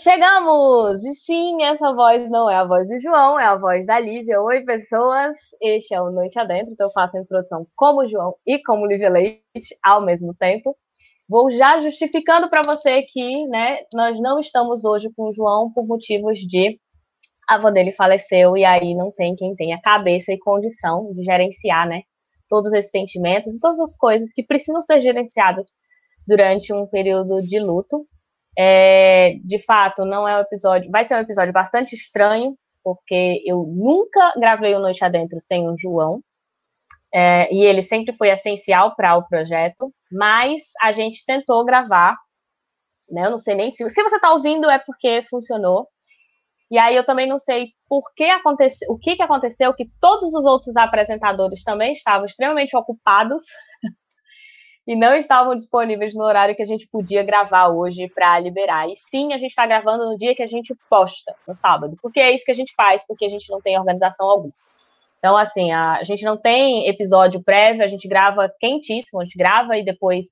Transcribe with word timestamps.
Chegamos! 0.00 1.04
E 1.04 1.12
sim, 1.12 1.62
essa 1.62 1.92
voz 1.92 2.30
não 2.30 2.48
é 2.48 2.56
a 2.56 2.64
voz 2.64 2.88
de 2.88 2.98
João, 3.00 3.38
é 3.38 3.44
a 3.44 3.54
voz 3.54 3.84
da 3.84 3.98
Lívia. 3.98 4.40
Oi, 4.40 4.62
pessoas! 4.62 5.36
Este 5.60 5.92
é 5.92 6.00
o 6.00 6.10
Noite 6.10 6.38
Adentro, 6.38 6.72
então 6.72 6.86
eu 6.86 6.92
faço 6.92 7.18
a 7.18 7.20
introdução 7.20 7.66
como 7.76 8.08
João 8.08 8.34
e 8.46 8.62
como 8.62 8.86
Lívia 8.86 9.10
Leite 9.10 9.76
ao 9.82 10.00
mesmo 10.00 10.34
tempo. 10.34 10.74
Vou 11.28 11.50
já 11.50 11.78
justificando 11.80 12.48
para 12.48 12.62
você 12.66 13.02
que 13.02 13.46
né, 13.48 13.80
nós 13.94 14.18
não 14.18 14.40
estamos 14.40 14.86
hoje 14.86 15.10
com 15.14 15.28
o 15.28 15.34
João 15.34 15.70
por 15.70 15.86
motivos 15.86 16.38
de 16.38 16.80
a 17.46 17.56
avó 17.56 17.70
dele 17.70 17.92
faleceu 17.92 18.56
e 18.56 18.64
aí 18.64 18.94
não 18.94 19.12
tem 19.12 19.36
quem 19.36 19.54
tenha 19.54 19.78
cabeça 19.82 20.32
e 20.32 20.38
condição 20.38 21.12
de 21.12 21.22
gerenciar 21.24 21.86
né, 21.86 22.04
todos 22.48 22.72
esses 22.72 22.90
sentimentos 22.90 23.54
e 23.54 23.60
todas 23.60 23.80
as 23.80 23.96
coisas 23.98 24.32
que 24.32 24.42
precisam 24.42 24.80
ser 24.80 25.02
gerenciadas 25.02 25.66
durante 26.26 26.72
um 26.72 26.86
período 26.86 27.42
de 27.42 27.58
luto. 27.58 28.06
É, 28.62 29.38
de 29.42 29.58
fato, 29.58 30.04
não 30.04 30.28
é 30.28 30.36
um 30.36 30.40
episódio. 30.40 30.90
Vai 30.90 31.02
ser 31.06 31.14
um 31.14 31.20
episódio 31.20 31.50
bastante 31.50 31.94
estranho, 31.94 32.54
porque 32.84 33.42
eu 33.46 33.64
nunca 33.66 34.34
gravei 34.36 34.74
o 34.74 34.80
Noite 34.80 35.02
Adentro 35.02 35.40
sem 35.40 35.66
o 35.66 35.74
João. 35.78 36.20
É, 37.12 37.50
e 37.50 37.64
ele 37.64 37.82
sempre 37.82 38.14
foi 38.14 38.28
essencial 38.28 38.94
para 38.94 39.16
o 39.16 39.26
projeto, 39.26 39.90
mas 40.12 40.62
a 40.82 40.92
gente 40.92 41.24
tentou 41.24 41.64
gravar. 41.64 42.14
Né, 43.10 43.24
eu 43.24 43.30
não 43.30 43.38
sei 43.38 43.54
nem 43.54 43.72
se. 43.72 43.88
Se 43.88 44.02
você 44.02 44.16
está 44.16 44.30
ouvindo, 44.30 44.68
é 44.68 44.78
porque 44.78 45.22
funcionou. 45.30 45.88
E 46.70 46.78
aí 46.78 46.94
eu 46.94 47.04
também 47.04 47.26
não 47.26 47.38
sei 47.38 47.68
por 47.88 48.02
que 48.14 48.24
aconteceu, 48.24 48.90
o 48.90 48.98
que, 48.98 49.16
que 49.16 49.22
aconteceu, 49.22 49.74
que 49.74 49.90
todos 50.02 50.34
os 50.34 50.44
outros 50.44 50.76
apresentadores 50.76 51.64
também 51.64 51.94
estavam 51.94 52.26
extremamente 52.26 52.76
ocupados 52.76 53.42
e 54.90 54.96
não 54.96 55.14
estavam 55.14 55.54
disponíveis 55.54 56.16
no 56.16 56.24
horário 56.24 56.56
que 56.56 56.62
a 56.62 56.66
gente 56.66 56.84
podia 56.88 57.22
gravar 57.22 57.68
hoje 57.68 58.08
para 58.08 58.40
liberar. 58.40 58.90
E 58.90 58.96
sim, 58.96 59.32
a 59.32 59.38
gente 59.38 59.50
está 59.50 59.64
gravando 59.64 60.04
no 60.04 60.16
dia 60.16 60.34
que 60.34 60.42
a 60.42 60.48
gente 60.48 60.74
posta, 60.90 61.32
no 61.46 61.54
sábado, 61.54 61.96
porque 62.02 62.18
é 62.18 62.34
isso 62.34 62.44
que 62.44 62.50
a 62.50 62.56
gente 62.56 62.74
faz, 62.74 63.06
porque 63.06 63.24
a 63.24 63.28
gente 63.28 63.48
não 63.52 63.60
tem 63.60 63.78
organização 63.78 64.28
alguma. 64.28 64.52
Então, 65.20 65.36
assim, 65.36 65.70
a, 65.70 66.02
gente 66.02 66.24
não 66.24 66.36
tem 66.36 66.88
episódio 66.88 67.40
prévio, 67.40 67.84
a 67.84 67.86
gente 67.86 68.08
grava 68.08 68.52
quentíssimo, 68.58 69.20
a 69.20 69.24
gente 69.24 69.38
grava 69.38 69.78
e 69.78 69.84
depois 69.84 70.26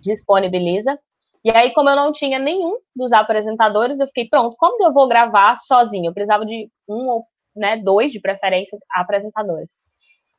disponibiliza. 0.00 0.98
E 1.44 1.54
aí, 1.54 1.74
como 1.74 1.90
eu 1.90 1.96
não 1.96 2.10
tinha 2.10 2.38
nenhum 2.38 2.78
dos 2.96 3.12
apresentadores, 3.12 4.00
eu 4.00 4.06
fiquei, 4.06 4.26
pronto, 4.26 4.56
como 4.58 4.82
eu 4.82 4.90
vou 4.90 5.06
gravar 5.06 5.54
sozinho? 5.56 6.08
Eu 6.08 6.14
precisava 6.14 6.46
de 6.46 6.70
um 6.88 7.08
ou 7.08 7.26
né, 7.54 7.76
dois, 7.76 8.10
de 8.10 8.20
preferência, 8.20 8.78
apresentadores. 8.90 9.70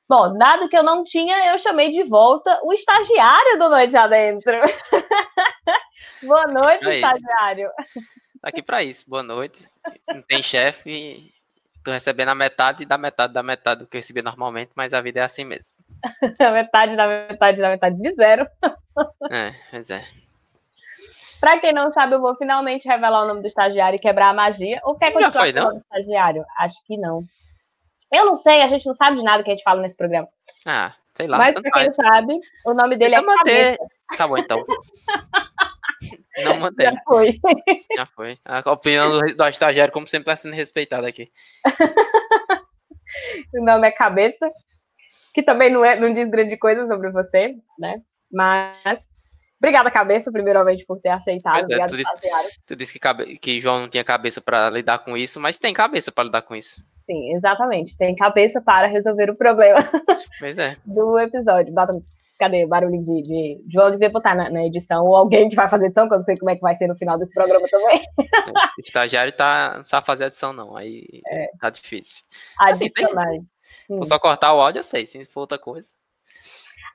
Bom, 0.09 0.35
dado 0.35 0.67
que 0.67 0.75
eu 0.75 0.81
não 0.81 1.03
tinha, 1.03 1.51
eu 1.51 1.59
chamei 1.59 1.91
de 1.91 2.01
volta 2.01 2.59
o 2.63 2.73
estagiário 2.73 3.59
do 3.59 3.69
Noite 3.69 3.95
Adentro. 3.95 4.57
Boa 6.23 6.47
noite, 6.47 6.89
é 6.89 6.95
estagiário. 6.95 7.69
Tá 8.41 8.49
aqui 8.49 8.63
para 8.63 8.81
isso. 8.81 9.07
Boa 9.07 9.21
noite. 9.21 9.69
Não 10.07 10.23
tem 10.23 10.41
chefe, 10.41 11.31
tô 11.83 11.91
recebendo 11.91 12.29
a 12.29 12.35
metade 12.35 12.85
da 12.85 12.97
metade 12.97 13.31
da 13.33 13.43
metade 13.43 13.81
do 13.81 13.87
que 13.87 13.97
eu 13.97 13.99
recebi 13.99 14.23
normalmente, 14.23 14.71
mas 14.73 14.93
a 14.93 15.01
vida 15.01 15.19
é 15.19 15.23
assim 15.23 15.45
mesmo. 15.45 15.77
a 16.39 16.51
metade 16.51 16.95
da 16.95 17.07
metade 17.07 17.61
da 17.61 17.69
metade 17.69 18.01
de 18.01 18.11
zero. 18.13 18.47
é, 19.29 19.53
pois 19.69 19.89
é. 19.91 20.03
Pra 21.39 21.59
quem 21.59 21.71
não 21.71 21.93
sabe, 21.93 22.15
eu 22.15 22.19
vou 22.19 22.35
finalmente 22.35 22.87
revelar 22.87 23.23
o 23.23 23.27
nome 23.27 23.41
do 23.41 23.47
estagiário 23.47 23.95
e 23.95 24.01
quebrar 24.01 24.29
a 24.29 24.33
magia. 24.33 24.79
Ou 24.83 24.97
quer 24.97 25.11
continuar 25.11 25.31
foi, 25.33 25.53
não? 25.53 25.73
do 25.73 25.77
estagiário? 25.77 26.43
Acho 26.57 26.83
que 26.83 26.97
não. 26.97 27.23
Eu 28.11 28.25
não 28.25 28.35
sei, 28.35 28.61
a 28.61 28.67
gente 28.67 28.85
não 28.85 28.95
sabe 28.95 29.17
de 29.17 29.23
nada 29.23 29.43
que 29.43 29.51
a 29.51 29.55
gente 29.55 29.63
fala 29.63 29.81
nesse 29.81 29.95
programa. 29.95 30.27
Ah, 30.65 30.93
sei 31.15 31.27
lá. 31.27 31.37
Mas 31.37 31.59
pra 31.59 31.71
quem 31.71 31.93
sabe, 31.93 32.39
o 32.65 32.73
nome 32.73 32.97
dele 32.97 33.15
é 33.15 33.21
manter... 33.21 33.77
Cabeça. 33.77 33.99
Tá 34.17 34.27
bom, 34.27 34.37
então. 34.37 34.63
não 36.43 36.59
mantém. 36.59 36.87
Já 36.87 37.01
foi. 37.05 37.39
Já 37.95 38.05
foi. 38.07 38.37
A 38.43 38.71
opinião 38.71 39.11
do, 39.11 39.35
do 39.35 39.47
estagiário, 39.47 39.93
como 39.93 40.07
sempre, 40.07 40.31
está 40.31 40.41
sendo 40.41 40.55
respeitada 40.55 41.07
aqui. 41.07 41.31
o 43.53 43.63
nome 43.63 43.87
é 43.87 43.91
Cabeça, 43.91 44.49
que 45.33 45.43
também 45.43 45.71
não, 45.71 45.85
é, 45.85 45.99
não 45.99 46.13
diz 46.13 46.27
grande 46.29 46.57
coisa 46.57 46.87
sobre 46.87 47.11
você, 47.11 47.55
né? 47.77 48.01
Mas 48.31 49.13
Obrigada, 49.59 49.91
cabeça, 49.91 50.31
primeiramente, 50.31 50.85
por 50.85 50.99
ter 50.99 51.09
aceitado. 51.09 51.69
É, 51.69 51.85
tu, 51.85 51.97
disse, 51.97 52.11
tu, 52.65 52.75
disse, 52.77 52.93
que, 52.93 52.99
cabe, 52.99 53.37
que 53.37 53.59
João 53.59 53.81
não 53.81 53.89
tinha 53.89 54.03
cabeça 54.05 54.39
para 54.39 54.69
lidar 54.69 54.99
com 54.99 55.17
isso, 55.17 55.39
mas 55.39 55.59
tem 55.59 55.73
cabeça 55.73 56.11
para 56.11 56.23
lidar 56.23 56.41
com 56.43 56.55
isso. 56.55 56.81
Sim, 57.05 57.33
exatamente. 57.33 57.97
Tem 57.97 58.15
cabeça 58.15 58.61
para 58.61 58.87
resolver 58.87 59.29
o 59.29 59.35
problema 59.35 59.79
é. 60.43 60.77
do 60.85 61.19
episódio. 61.19 61.73
Cadê 62.37 62.63
o 62.63 62.69
barulho 62.69 63.01
de, 63.01 63.21
de. 63.21 63.61
João 63.69 63.91
devia 63.91 64.09
botar 64.09 64.33
na, 64.33 64.49
na, 64.49 64.63
edição, 64.63 65.03
ou 65.03 65.13
alguém 65.13 65.49
que 65.49 65.55
vai 65.55 65.67
fazer 65.67 65.87
edição, 65.87 66.07
que 66.07 66.13
eu 66.13 66.19
não 66.19 66.23
sei 66.23 66.37
como 66.37 66.51
é 66.51 66.55
que 66.55 66.61
vai 66.61 66.75
ser 66.75 66.87
no 66.87 66.95
final 66.95 67.17
desse 67.17 67.33
programa 67.33 67.67
também. 67.67 68.01
o 68.77 68.81
estagiário 68.81 69.33
tá, 69.33 69.73
não 69.77 69.83
sabe 69.83 70.05
fazer 70.05 70.27
edição, 70.27 70.53
não. 70.53 70.77
Aí 70.77 71.03
é. 71.27 71.47
tá 71.59 71.69
difícil. 71.69 72.23
Adicionar. 72.59 73.27
Assim, 73.27 73.45
hum. 73.89 74.05
só 74.05 74.17
cortar 74.17 74.53
o 74.53 74.61
áudio, 74.61 74.79
eu 74.79 74.83
sei. 74.83 75.05
Se 75.05 75.25
for 75.25 75.41
outra 75.41 75.57
coisa. 75.57 75.87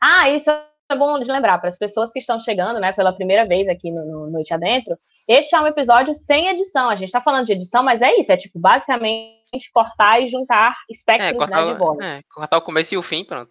Ah, 0.01 0.31
isso 0.31 0.51
é 0.91 0.97
bom 0.97 1.19
de 1.19 1.31
lembrar 1.31 1.59
para 1.59 1.69
as 1.69 1.78
pessoas 1.78 2.12
que 2.12 2.19
estão 2.19 2.39
chegando, 2.39 2.78
né, 2.78 2.93
pela 2.93 3.12
primeira 3.12 3.47
vez 3.47 3.69
aqui 3.69 3.91
no, 3.91 4.05
no 4.05 4.31
Noite 4.31 4.53
Adentro. 4.53 4.99
Este 5.27 5.55
é 5.55 5.61
um 5.61 5.67
episódio 5.67 6.15
sem 6.15 6.49
edição. 6.49 6.91
A 6.91 6.95
gente 6.95 7.06
está 7.06 7.21
falando 7.21 7.47
de 7.47 7.53
edição, 7.53 7.83
mas 7.83 8.03
é 8.03 8.15
isso, 8.19 8.31
é 8.31 8.37
tipo 8.37 8.59
basicamente 8.59 9.71
cortar 9.73 10.21
e 10.21 10.28
juntar 10.28 10.75
espectros 10.91 11.31
é, 11.31 11.34
cortar, 11.34 11.65
né, 11.65 11.73
de 11.73 11.78
voz. 11.78 11.99
É, 12.00 12.23
cortar 12.33 12.59
o 12.59 12.62
começo 12.62 12.94
e 12.94 12.99
o 12.99 13.03
fim, 13.03 13.25
pronto. 13.25 13.50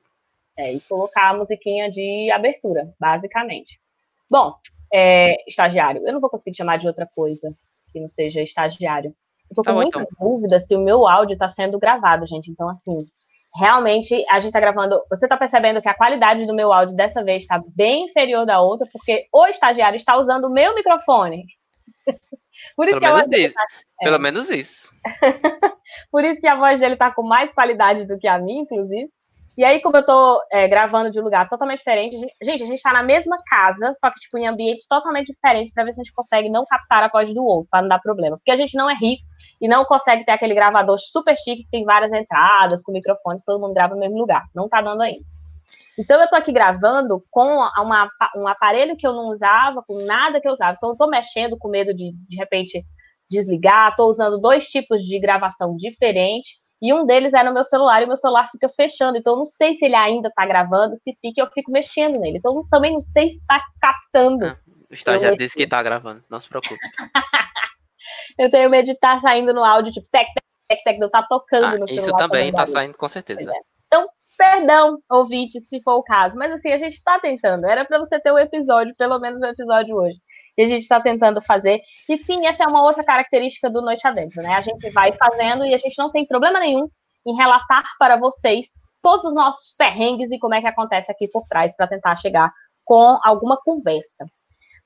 É, 0.57 0.73
e 0.73 0.81
colocar 0.81 1.29
a 1.29 1.33
musiquinha 1.33 1.89
de 1.89 2.29
abertura, 2.31 2.93
basicamente. 2.99 3.79
Bom, 4.29 4.53
é, 4.93 5.35
estagiário, 5.49 6.05
eu 6.05 6.13
não 6.13 6.21
vou 6.21 6.29
conseguir 6.29 6.51
te 6.51 6.57
chamar 6.57 6.77
de 6.77 6.87
outra 6.87 7.07
coisa 7.15 7.51
que 7.91 7.99
não 7.99 8.07
seja 8.07 8.41
estagiário. 8.41 9.15
Eu 9.49 9.55
tô 9.55 9.61
tá 9.63 9.71
com 9.71 9.77
bom, 9.77 9.81
muita 9.81 10.01
então. 10.01 10.27
dúvida 10.27 10.59
se 10.59 10.75
o 10.75 10.81
meu 10.81 11.07
áudio 11.07 11.33
está 11.33 11.49
sendo 11.49 11.79
gravado, 11.79 12.25
gente. 12.27 12.51
Então, 12.51 12.69
assim, 12.69 13.05
realmente 13.55 14.13
a 14.29 14.35
gente 14.35 14.47
está 14.47 14.59
gravando. 14.59 15.01
Você 15.09 15.25
está 15.25 15.37
percebendo 15.37 15.81
que 15.81 15.89
a 15.89 15.93
qualidade 15.93 16.45
do 16.45 16.55
meu 16.55 16.73
áudio 16.73 16.95
dessa 16.95 17.23
vez 17.23 17.43
está 17.43 17.59
bem 17.75 18.05
inferior 18.05 18.45
da 18.45 18.61
outra, 18.61 18.87
porque 18.91 19.27
o 19.31 19.45
estagiário 19.45 19.95
está 19.95 20.17
usando 20.17 20.45
o 20.45 20.51
meu 20.51 20.73
microfone. 20.75 21.45
Por 22.75 22.87
isso 22.87 22.99
Pelo 22.99 23.01
que 23.01 23.05
a 23.05 23.11
voz 23.11 23.27
dele 23.27 23.53
tá... 23.53 23.65
é. 24.01 24.05
Pelo 24.05 24.19
menos 24.19 24.49
isso. 24.49 24.89
Por 26.11 26.23
isso 26.23 26.39
que 26.39 26.47
a 26.47 26.55
voz 26.55 26.79
dele 26.79 26.93
está 26.93 27.11
com 27.11 27.23
mais 27.23 27.53
qualidade 27.53 28.05
do 28.05 28.17
que 28.17 28.27
a 28.27 28.39
minha, 28.39 28.61
inclusive. 28.61 29.09
E 29.55 29.63
aí, 29.63 29.79
como 29.81 29.95
eu 29.97 30.01
estou 30.01 30.41
é, 30.51 30.67
gravando 30.67 31.11
de 31.11 31.19
um 31.19 31.23
lugar 31.23 31.47
totalmente 31.47 31.77
diferente, 31.77 32.17
gente, 32.41 32.63
a 32.63 32.65
gente 32.65 32.77
está 32.77 32.91
na 32.91 33.03
mesma 33.03 33.37
casa, 33.45 33.93
só 33.99 34.09
que 34.09 34.19
tipo, 34.19 34.35
em 34.39 34.47
ambientes 34.47 34.87
totalmente 34.87 35.31
diferentes, 35.31 35.71
para 35.71 35.83
ver 35.83 35.93
se 35.93 36.01
a 36.01 36.03
gente 36.03 36.13
consegue 36.13 36.49
não 36.49 36.65
captar 36.65 37.03
a 37.03 37.07
voz 37.07 37.31
do 37.31 37.43
outro, 37.43 37.67
para 37.69 37.83
não 37.83 37.89
dar 37.89 37.99
problema. 37.99 38.37
Porque 38.37 38.49
a 38.49 38.55
gente 38.55 38.75
não 38.75 38.89
é 38.89 38.95
rico, 38.95 39.23
e 39.59 39.67
não 39.67 39.85
consegue 39.85 40.25
ter 40.25 40.31
aquele 40.31 40.53
gravador 40.53 40.97
super 40.99 41.35
chique 41.37 41.63
que 41.63 41.69
tem 41.69 41.83
várias 41.83 42.11
entradas, 42.11 42.83
com 42.83 42.91
microfones, 42.91 43.43
todo 43.43 43.61
mundo 43.61 43.73
grava 43.73 43.93
no 43.93 43.99
mesmo 43.99 44.17
lugar. 44.17 44.43
Não 44.53 44.67
tá 44.67 44.81
dando 44.81 45.01
ainda. 45.01 45.23
Então 45.97 46.19
eu 46.19 46.27
tô 46.27 46.35
aqui 46.35 46.51
gravando 46.51 47.23
com 47.29 47.45
uma, 47.45 48.09
um 48.35 48.47
aparelho 48.47 48.97
que 48.97 49.05
eu 49.05 49.13
não 49.13 49.27
usava, 49.27 49.83
com 49.87 50.03
nada 50.05 50.41
que 50.41 50.47
eu 50.47 50.51
usava. 50.51 50.75
Então 50.75 50.89
eu 50.89 50.97
tô 50.97 51.07
mexendo 51.07 51.57
com 51.57 51.69
medo 51.69 51.93
de 51.93 52.11
de 52.27 52.35
repente 52.35 52.83
desligar, 53.29 53.95
tô 53.95 54.07
usando 54.07 54.39
dois 54.39 54.65
tipos 54.67 55.03
de 55.03 55.19
gravação 55.19 55.75
diferentes. 55.75 56.61
E 56.81 56.93
um 56.93 57.05
deles 57.05 57.33
é 57.33 57.41
no 57.43 57.53
meu 57.53 57.63
celular 57.63 58.01
e 58.01 58.03
o 58.03 58.07
meu 58.09 58.17
celular 58.17 58.49
fica 58.51 58.67
fechando. 58.67 59.17
Então, 59.17 59.33
eu 59.33 59.39
não 59.39 59.45
sei 59.45 59.73
se 59.73 59.85
ele 59.85 59.95
ainda 59.95 60.27
está 60.27 60.45
gravando, 60.45 60.97
se 60.97 61.15
fica, 61.21 61.41
eu 61.41 61.47
fico 61.47 61.71
mexendo 61.71 62.19
nele. 62.19 62.39
Então, 62.39 62.53
eu 62.57 62.67
também 62.69 62.91
não 62.91 62.99
sei 62.99 63.29
se 63.29 63.35
está 63.35 63.57
captando. 63.79 64.47
Ah, 64.47 64.57
o 64.91 64.93
estagiário 64.93 65.37
disse 65.37 65.55
que 65.55 65.63
está 65.63 65.81
gravando, 65.81 66.21
não 66.29 66.41
se 66.41 66.49
preocupe. 66.49 66.75
eu 68.37 68.49
tenho 68.49 68.69
medo 68.69 68.85
de 68.85 68.91
estar 68.91 69.15
tá 69.15 69.21
saindo 69.21 69.53
no 69.53 69.63
áudio, 69.63 69.91
tipo, 69.91 70.07
tec, 70.11 70.27
tec, 70.67 70.83
tec, 70.83 70.99
eu 70.99 71.07
estar 71.07 71.21
tá 71.21 71.27
tocando 71.27 71.65
ah, 71.65 71.77
no 71.77 71.87
celular. 71.87 72.07
Isso 72.07 72.17
também 72.17 72.49
está 72.49 72.67
saindo, 72.67 72.97
com 72.97 73.07
certeza. 73.07 73.51
É. 73.51 73.59
Então, 73.87 74.07
perdão, 74.37 74.97
ouvinte, 75.09 75.61
se 75.61 75.81
for 75.81 75.95
o 75.95 76.03
caso. 76.03 76.37
Mas 76.37 76.51
assim, 76.51 76.71
a 76.71 76.77
gente 76.77 76.93
está 76.93 77.19
tentando. 77.19 77.65
Era 77.65 77.85
para 77.85 77.99
você 77.99 78.19
ter 78.19 78.31
o 78.31 78.35
um 78.35 78.39
episódio, 78.39 78.93
pelo 78.97 79.19
menos 79.19 79.41
o 79.41 79.45
um 79.45 79.49
episódio 79.49 79.95
hoje. 79.95 80.19
E 80.57 80.63
a 80.63 80.67
gente 80.67 80.81
está 80.81 80.99
tentando 80.99 81.41
fazer. 81.41 81.79
E 82.09 82.17
sim, 82.17 82.45
essa 82.47 82.63
é 82.63 82.67
uma 82.67 82.83
outra 82.83 83.03
característica 83.03 83.69
do 83.69 83.81
Noite 83.81 84.07
Adentro, 84.07 84.41
né? 84.41 84.55
A 84.55 84.61
gente 84.61 84.89
vai 84.89 85.11
fazendo 85.11 85.65
e 85.65 85.73
a 85.73 85.77
gente 85.77 85.97
não 85.97 86.11
tem 86.11 86.25
problema 86.25 86.59
nenhum 86.59 86.87
em 87.25 87.35
relatar 87.35 87.83
para 87.97 88.17
vocês 88.17 88.67
todos 89.01 89.25
os 89.25 89.33
nossos 89.33 89.75
perrengues 89.77 90.31
e 90.31 90.39
como 90.39 90.55
é 90.55 90.61
que 90.61 90.67
acontece 90.67 91.11
aqui 91.11 91.27
por 91.27 91.43
trás 91.47 91.75
para 91.75 91.87
tentar 91.87 92.15
chegar 92.15 92.51
com 92.85 93.19
alguma 93.23 93.57
conversa. 93.57 94.25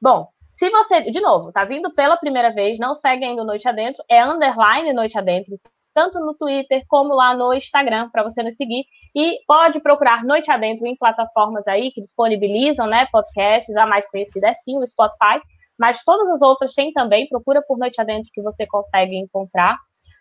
Bom, 0.01 0.27
se 0.47 0.69
você, 0.69 1.11
de 1.11 1.19
novo, 1.21 1.51
tá 1.51 1.65
vindo 1.65 1.91
pela 1.93 2.17
primeira 2.17 2.51
vez, 2.51 2.79
não 2.79 2.95
segue 2.95 3.25
ainda 3.25 3.43
Noite 3.43 3.67
Adentro, 3.67 4.03
é 4.09 4.23
underline 4.23 4.93
Noite 4.93 5.17
Adentro, 5.17 5.59
tanto 5.93 6.19
no 6.19 6.35
Twitter 6.35 6.83
como 6.87 7.13
lá 7.13 7.35
no 7.35 7.53
Instagram, 7.53 8.09
para 8.11 8.23
você 8.23 8.43
nos 8.43 8.55
seguir. 8.55 8.85
E 9.15 9.39
pode 9.47 9.79
procurar 9.81 10.23
Noite 10.23 10.51
Adentro 10.51 10.85
em 10.85 10.95
plataformas 10.95 11.67
aí 11.67 11.91
que 11.91 12.01
disponibilizam, 12.01 12.87
né, 12.87 13.07
podcasts, 13.11 13.75
a 13.75 13.85
mais 13.85 14.09
conhecida 14.09 14.49
é 14.49 14.53
sim 14.53 14.77
o 14.77 14.87
Spotify, 14.87 15.41
mas 15.77 16.03
todas 16.03 16.29
as 16.29 16.41
outras 16.41 16.73
tem 16.73 16.91
também, 16.91 17.27
procura 17.27 17.63
por 17.67 17.77
Noite 17.77 17.99
Adentro 17.99 18.29
que 18.33 18.41
você 18.41 18.65
consegue 18.67 19.15
encontrar, 19.15 19.75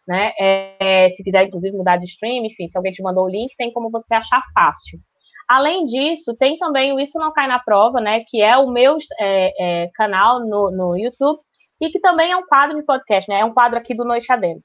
né, 0.08 0.32
é, 0.38 1.10
se 1.10 1.22
quiser 1.22 1.44
inclusive 1.44 1.76
mudar 1.76 1.98
de 1.98 2.06
stream, 2.06 2.44
enfim, 2.46 2.68
se 2.68 2.76
alguém 2.76 2.92
te 2.92 3.02
mandou 3.02 3.24
o 3.24 3.28
link, 3.28 3.54
tem 3.56 3.72
como 3.72 3.90
você 3.90 4.14
achar 4.14 4.40
fácil. 4.54 4.98
Além 5.48 5.84
disso, 5.86 6.34
tem 6.36 6.58
também 6.58 6.92
o 6.92 6.98
Isso 6.98 7.18
Não 7.18 7.32
Cai 7.32 7.46
na 7.46 7.58
Prova, 7.58 8.00
né? 8.00 8.24
Que 8.26 8.42
é 8.42 8.56
o 8.56 8.68
meu 8.68 8.98
é, 9.18 9.84
é, 9.84 9.90
canal 9.94 10.40
no, 10.40 10.70
no 10.70 10.96
YouTube, 10.96 11.38
e 11.80 11.88
que 11.90 12.00
também 12.00 12.32
é 12.32 12.36
um 12.36 12.46
quadro 12.46 12.76
de 12.76 12.84
podcast, 12.84 13.30
né? 13.30 13.40
É 13.40 13.44
um 13.44 13.52
quadro 13.52 13.78
aqui 13.78 13.94
do 13.94 14.04
Noite 14.04 14.30
Adentro. 14.32 14.64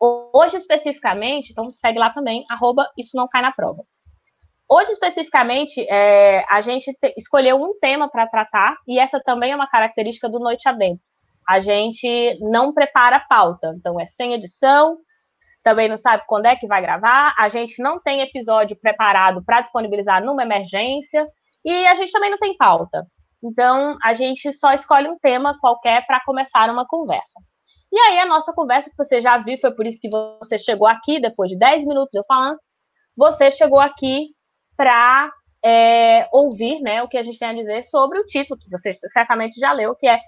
Hoje, 0.00 0.56
especificamente, 0.56 1.50
então 1.52 1.70
segue 1.70 1.98
lá 1.98 2.10
também, 2.10 2.44
arroba 2.50 2.90
Isso 2.98 3.16
Não 3.16 3.28
Cai 3.28 3.42
na 3.42 3.52
Prova. 3.52 3.84
Hoje, 4.68 4.92
especificamente, 4.92 5.80
é, 5.88 6.44
a 6.50 6.60
gente 6.60 6.92
te, 6.94 7.14
escolheu 7.16 7.56
um 7.62 7.78
tema 7.78 8.08
para 8.08 8.26
tratar, 8.26 8.76
e 8.88 8.98
essa 8.98 9.20
também 9.20 9.52
é 9.52 9.56
uma 9.56 9.68
característica 9.68 10.28
do 10.28 10.40
Noite 10.40 10.68
Adentro. 10.68 11.06
A 11.48 11.60
gente 11.60 12.38
não 12.40 12.72
prepara 12.72 13.20
pauta, 13.20 13.74
então 13.76 14.00
é 14.00 14.06
sem 14.06 14.32
edição, 14.32 14.98
também 15.64 15.88
não 15.88 15.96
sabe 15.96 16.22
quando 16.26 16.46
é 16.46 16.54
que 16.54 16.66
vai 16.66 16.82
gravar, 16.82 17.34
a 17.38 17.48
gente 17.48 17.82
não 17.82 17.98
tem 17.98 18.20
episódio 18.20 18.76
preparado 18.76 19.42
para 19.44 19.62
disponibilizar 19.62 20.22
numa 20.22 20.42
emergência, 20.42 21.26
e 21.64 21.86
a 21.86 21.94
gente 21.94 22.12
também 22.12 22.30
não 22.30 22.38
tem 22.38 22.54
pauta. 22.56 23.06
Então, 23.42 23.96
a 24.02 24.12
gente 24.12 24.52
só 24.52 24.72
escolhe 24.72 25.08
um 25.08 25.18
tema 25.18 25.58
qualquer 25.58 26.06
para 26.06 26.22
começar 26.24 26.70
uma 26.70 26.86
conversa. 26.86 27.40
E 27.90 27.98
aí, 27.98 28.18
a 28.18 28.26
nossa 28.26 28.52
conversa 28.52 28.90
que 28.90 28.96
você 28.96 29.20
já 29.20 29.38
viu, 29.38 29.56
foi 29.58 29.74
por 29.74 29.86
isso 29.86 29.98
que 30.00 30.10
você 30.10 30.58
chegou 30.58 30.86
aqui, 30.86 31.20
depois 31.20 31.50
de 31.50 31.58
10 31.58 31.86
minutos 31.86 32.12
eu 32.14 32.24
falando, 32.26 32.58
você 33.16 33.50
chegou 33.50 33.80
aqui 33.80 34.28
para 34.76 35.30
é, 35.64 36.28
ouvir 36.30 36.80
né, 36.80 37.02
o 37.02 37.08
que 37.08 37.16
a 37.16 37.22
gente 37.22 37.38
tem 37.38 37.48
a 37.48 37.54
dizer 37.54 37.84
sobre 37.84 38.18
o 38.18 38.26
título, 38.26 38.58
que 38.58 38.68
você 38.68 38.92
certamente 39.08 39.58
já 39.58 39.72
leu, 39.72 39.94
que 39.94 40.06
é 40.06 40.18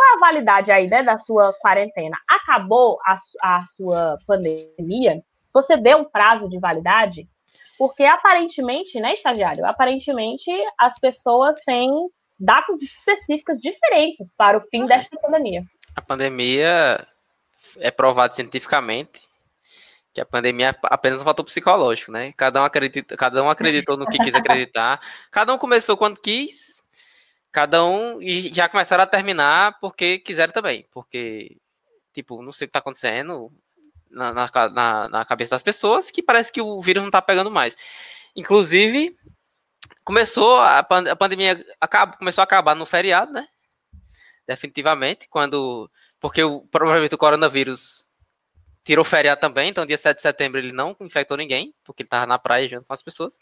qual 0.00 0.12
é 0.12 0.16
a 0.16 0.20
validade 0.20 0.72
aí 0.72 0.88
né, 0.88 1.02
da 1.02 1.18
sua 1.18 1.52
quarentena? 1.60 2.16
Acabou 2.26 2.98
a, 3.04 3.16
a 3.42 3.64
sua 3.66 4.18
pandemia? 4.26 5.22
Você 5.52 5.76
deu 5.76 5.98
um 5.98 6.04
prazo 6.04 6.48
de 6.48 6.58
validade? 6.58 7.28
Porque 7.76 8.04
aparentemente, 8.04 8.98
né, 8.98 9.12
estagiário? 9.12 9.66
Aparentemente 9.66 10.50
as 10.78 10.98
pessoas 10.98 11.58
têm 11.66 11.90
datas 12.38 12.80
específicas 12.80 13.58
diferentes 13.58 14.34
para 14.34 14.56
o 14.56 14.62
fim 14.62 14.86
dessa 14.86 15.10
pandemia. 15.20 15.62
A 15.94 16.00
pandemia 16.00 17.06
é 17.78 17.90
provado 17.90 18.34
cientificamente 18.34 19.28
que 20.14 20.20
a 20.20 20.26
pandemia 20.26 20.70
é 20.70 20.74
apenas 20.84 21.20
um 21.20 21.24
fator 21.24 21.44
psicológico, 21.44 22.10
né? 22.10 22.32
Cada 22.32 22.62
um, 22.62 22.64
acredita, 22.64 23.16
cada 23.16 23.42
um 23.42 23.50
acreditou 23.50 23.96
no 23.96 24.06
que 24.06 24.18
quis 24.18 24.34
acreditar, 24.34 25.00
cada 25.30 25.54
um 25.54 25.58
começou 25.58 25.96
quando 25.96 26.18
quis, 26.18 26.69
cada 27.52 27.84
um 27.84 28.20
e 28.22 28.52
já 28.52 28.68
começaram 28.68 29.02
a 29.04 29.06
terminar 29.06 29.78
porque 29.80 30.18
quiseram 30.18 30.52
também, 30.52 30.86
porque 30.90 31.56
tipo 32.12 32.42
não 32.42 32.52
sei 32.52 32.66
o 32.66 32.68
que 32.68 32.70
está 32.70 32.78
acontecendo 32.78 33.52
na, 34.10 34.32
na, 34.32 35.08
na, 35.08 35.24
cabeça 35.24 35.50
das 35.50 35.62
pessoas 35.62 36.10
que 36.10 36.22
parece 36.22 36.52
que 36.52 36.60
o 36.60 36.80
vírus 36.80 37.02
não 37.02 37.08
está 37.08 37.22
pegando 37.22 37.50
mais. 37.50 37.76
Inclusive 38.34 39.14
começou 40.04 40.58
a, 40.60 40.78
a 40.80 41.16
pandemia 41.16 41.64
acaba, 41.80 42.16
começou 42.16 42.42
a 42.42 42.44
acabar 42.44 42.74
no 42.74 42.86
feriado, 42.86 43.32
né? 43.32 43.46
Definitivamente, 44.46 45.28
quando 45.28 45.90
porque 46.20 46.42
o, 46.42 46.62
provavelmente 46.62 47.14
o 47.14 47.18
coronavírus 47.18 48.06
tirou 48.84 49.04
feriado 49.04 49.40
também, 49.40 49.68
então 49.68 49.86
dia 49.86 49.98
7 49.98 50.16
de 50.16 50.22
setembro 50.22 50.58
ele 50.58 50.72
não 50.72 50.96
infectou 51.00 51.36
ninguém, 51.36 51.74
porque 51.84 52.02
ele 52.02 52.06
estava 52.08 52.26
na 52.26 52.38
praia 52.38 52.68
junto 52.68 52.86
com 52.86 52.92
as 52.92 53.02
pessoas. 53.02 53.38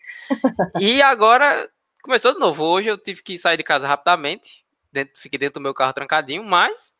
e 0.79 1.01
agora 1.01 1.71
começou 2.09 2.33
de 2.33 2.41
novo. 2.41 2.65
Hoje 2.65 2.89
eu 2.89 2.97
tive 2.97 3.23
que 3.23 3.39
sair 3.39 3.59
de 3.59 3.63
casa 3.63 3.87
rapidamente, 3.87 4.65
dentro, 4.91 5.21
fiquei 5.21 5.39
dentro 5.39 5.61
do 5.61 5.63
meu 5.63 5.75
carro 5.75 5.93
trancadinho, 5.93 6.43
mas 6.43 6.95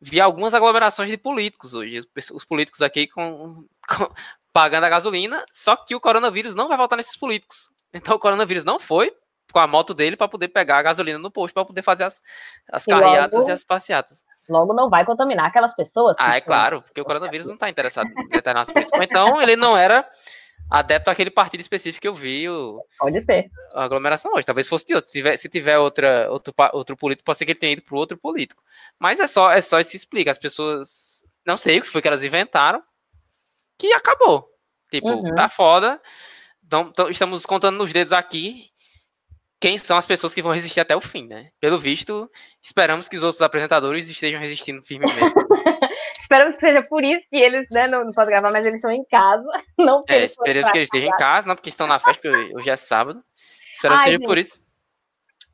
vi 0.00 0.20
algumas 0.20 0.52
aglomerações 0.52 1.08
de 1.08 1.16
políticos 1.16 1.74
hoje. 1.74 2.00
Os 2.32 2.44
políticos 2.44 2.82
aqui 2.82 3.06
com, 3.06 3.64
com, 3.88 4.12
pagando 4.52 4.82
a 4.86 4.88
gasolina, 4.88 5.44
só 5.52 5.76
que 5.76 5.94
o 5.94 6.00
coronavírus 6.00 6.56
não 6.56 6.66
vai 6.66 6.76
voltar 6.76 6.96
nesses 6.96 7.16
políticos. 7.16 7.70
Então 7.94 8.16
o 8.16 8.18
coronavírus 8.18 8.64
não 8.64 8.80
foi 8.80 9.14
com 9.52 9.60
a 9.60 9.66
moto 9.68 9.94
dele 9.94 10.16
para 10.16 10.26
poder 10.26 10.48
pegar 10.48 10.78
a 10.78 10.82
gasolina 10.82 11.18
no 11.18 11.30
posto 11.30 11.54
para 11.54 11.64
poder 11.64 11.82
fazer 11.82 12.04
as, 12.04 12.20
as 12.68 12.84
carreadas 12.84 13.32
logo, 13.32 13.48
e 13.48 13.52
as 13.52 13.62
passeatas. 13.62 14.24
Logo 14.48 14.74
não 14.74 14.90
vai 14.90 15.04
contaminar 15.04 15.46
aquelas 15.46 15.74
pessoas. 15.76 16.16
Ah, 16.18 16.36
é 16.36 16.40
claro, 16.40 16.82
porque 16.82 17.00
o 17.00 17.04
coronavírus 17.04 17.46
não 17.46 17.54
está 17.54 17.68
interessado 17.68 18.08
em 18.08 18.28
determinadas 18.28 18.72
pessoas. 18.72 19.02
Então 19.04 19.40
ele 19.40 19.54
não 19.54 19.76
era 19.76 20.04
adepto 20.70 21.10
àquele 21.10 21.30
partido 21.30 21.60
específico 21.60 22.00
que 22.00 22.08
eu 22.08 22.14
vi. 22.14 22.48
O, 22.48 22.82
Pode 22.98 23.20
ser. 23.22 23.50
A 23.74 23.84
aglomeração 23.84 24.32
hoje. 24.34 24.46
Talvez 24.46 24.68
fosse 24.68 24.86
de 24.86 24.94
outro. 24.94 25.10
Se 25.10 25.18
tiver, 25.18 25.36
se 25.36 25.48
tiver 25.48 25.78
outra, 25.78 26.30
outro, 26.30 26.54
outro 26.72 26.96
político, 26.96 27.24
pode 27.24 27.38
ser 27.38 27.44
que 27.44 27.52
ele 27.52 27.58
tenha 27.58 27.72
ido 27.72 27.82
para 27.82 27.96
outro 27.96 28.16
político. 28.16 28.62
Mas 28.98 29.18
é 29.18 29.26
só, 29.26 29.50
é 29.50 29.60
só 29.60 29.82
se 29.82 29.96
explica. 29.96 30.30
As 30.30 30.38
pessoas. 30.38 31.24
Não 31.44 31.56
sei 31.56 31.78
o 31.78 31.82
que 31.82 31.88
foi 31.88 32.00
que 32.00 32.08
elas 32.08 32.22
inventaram. 32.22 32.82
Que 33.76 33.92
acabou. 33.92 34.48
Tipo, 34.90 35.08
uhum. 35.08 35.34
tá 35.34 35.48
foda. 35.48 36.00
Então, 36.64 36.92
estamos 37.10 37.44
contando 37.44 37.76
nos 37.78 37.92
dedos 37.92 38.12
aqui 38.12 38.70
quem 39.60 39.76
são 39.76 39.96
as 39.98 40.06
pessoas 40.06 40.32
que 40.32 40.40
vão 40.40 40.52
resistir 40.52 40.80
até 40.80 40.96
o 40.96 41.00
fim, 41.00 41.26
né? 41.26 41.50
Pelo 41.60 41.78
visto, 41.78 42.30
esperamos 42.62 43.08
que 43.08 43.16
os 43.16 43.22
outros 43.22 43.42
apresentadores 43.42 44.08
estejam 44.08 44.40
resistindo 44.40 44.82
firmemente. 44.82 45.20
esperamos 46.30 46.54
que 46.54 46.60
seja 46.60 46.82
por 46.82 47.02
isso 47.02 47.26
que 47.28 47.36
eles 47.36 47.66
né, 47.72 47.88
não, 47.88 48.04
não 48.04 48.12
podem 48.12 48.30
gravar, 48.30 48.52
mas 48.52 48.64
eles 48.64 48.76
estão 48.76 48.92
em 48.92 49.04
casa. 49.04 49.44
Não 49.76 50.04
é, 50.08 50.24
esperamos 50.24 50.70
que 50.70 50.78
eles 50.78 50.86
estejam 50.86 51.08
em 51.08 51.16
casa, 51.16 51.48
não 51.48 51.54
porque 51.56 51.70
estão 51.70 51.86
na 51.86 51.98
festa, 51.98 52.20
porque 52.20 52.54
hoje 52.54 52.70
é 52.70 52.76
sábado. 52.76 53.22
Esperamos 53.74 54.04
que 54.04 54.10
seja 54.10 54.18
gente, 54.18 54.26
por 54.26 54.38
isso. 54.38 54.58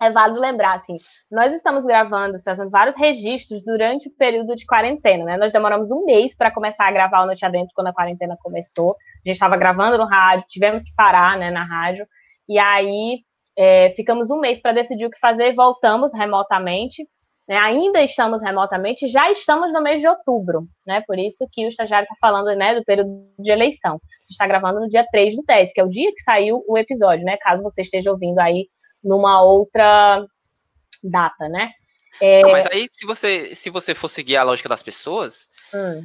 É 0.03 0.11
válido 0.11 0.41
lembrar, 0.41 0.75
assim, 0.75 0.97
nós 1.31 1.55
estamos 1.55 1.87
gravando, 1.87 2.39
fazendo 2.43 2.69
vários 2.69 2.97
registros 2.97 3.65
durante 3.65 4.09
o 4.09 4.11
período 4.11 4.55
de 4.55 4.67
quarentena, 4.67 5.25
né? 5.25 5.37
Nós 5.37 5.53
demoramos 5.53 5.91
um 5.91 6.05
mês 6.05 6.37
para 6.37 6.53
começar 6.53 6.87
a 6.87 6.91
gravar 6.91 7.23
o 7.23 7.27
Noite 7.27 7.47
Adentro 7.47 7.73
quando 7.75 7.87
a 7.87 7.95
quarentena 7.95 8.37
começou. 8.43 8.91
A 8.91 9.29
gente 9.29 9.37
estava 9.37 9.57
gravando 9.57 9.97
no 9.97 10.05
rádio, 10.05 10.45
tivemos 10.49 10.83
que 10.83 10.95
parar, 10.95 11.39
né, 11.39 11.51
na 11.51 11.65
rádio. 11.65 12.07
E 12.49 12.59
aí 12.59 13.21
é, 13.57 13.91
ficamos 13.91 14.29
um 14.29 14.41
mês 14.41 14.61
para 14.61 14.73
decidir 14.73 15.07
o 15.07 15.11
que 15.11 15.19
fazer, 15.19 15.55
voltamos 15.55 16.13
remotamente. 16.13 17.09
Né, 17.49 17.57
ainda 17.57 18.03
estamos 18.03 18.43
remotamente, 18.43 19.07
já 19.07 19.31
estamos 19.31 19.73
no 19.73 19.81
mês 19.81 20.01
de 20.01 20.09
outubro, 20.09 20.67
né? 20.85 21.01
Por 21.07 21.17
isso 21.17 21.47
que 21.53 21.65
o 21.65 21.69
estagiário 21.69 22.05
está 22.05 22.17
falando 22.21 22.47
né, 22.57 22.75
do 22.75 22.85
período 22.85 23.09
de 23.39 23.53
eleição. 23.53 24.01
Está 24.29 24.49
gravando 24.49 24.81
no 24.81 24.89
dia 24.89 25.07
3 25.13 25.37
do 25.37 25.45
10, 25.45 25.73
que 25.73 25.81
é 25.81 25.85
o 25.85 25.89
dia 25.89 26.13
que 26.13 26.23
saiu 26.23 26.65
o 26.67 26.77
episódio, 26.77 27.25
né? 27.25 27.37
Caso 27.37 27.63
você 27.63 27.83
esteja 27.83 28.11
ouvindo 28.11 28.41
aí 28.41 28.69
numa 29.03 29.41
outra 29.43 30.27
data, 31.05 31.49
né? 31.49 31.71
É... 32.21 32.43
Não, 32.43 32.51
mas 32.51 32.67
aí, 32.67 32.89
se 32.93 33.07
você, 33.07 33.55
se 33.55 33.71
você 33.71 33.95
for 33.95 34.09
seguir 34.09 34.37
a 34.37 34.43
lógica 34.43 34.69
das 34.69 34.83
pessoas, 34.83 35.49
hum. 35.73 36.05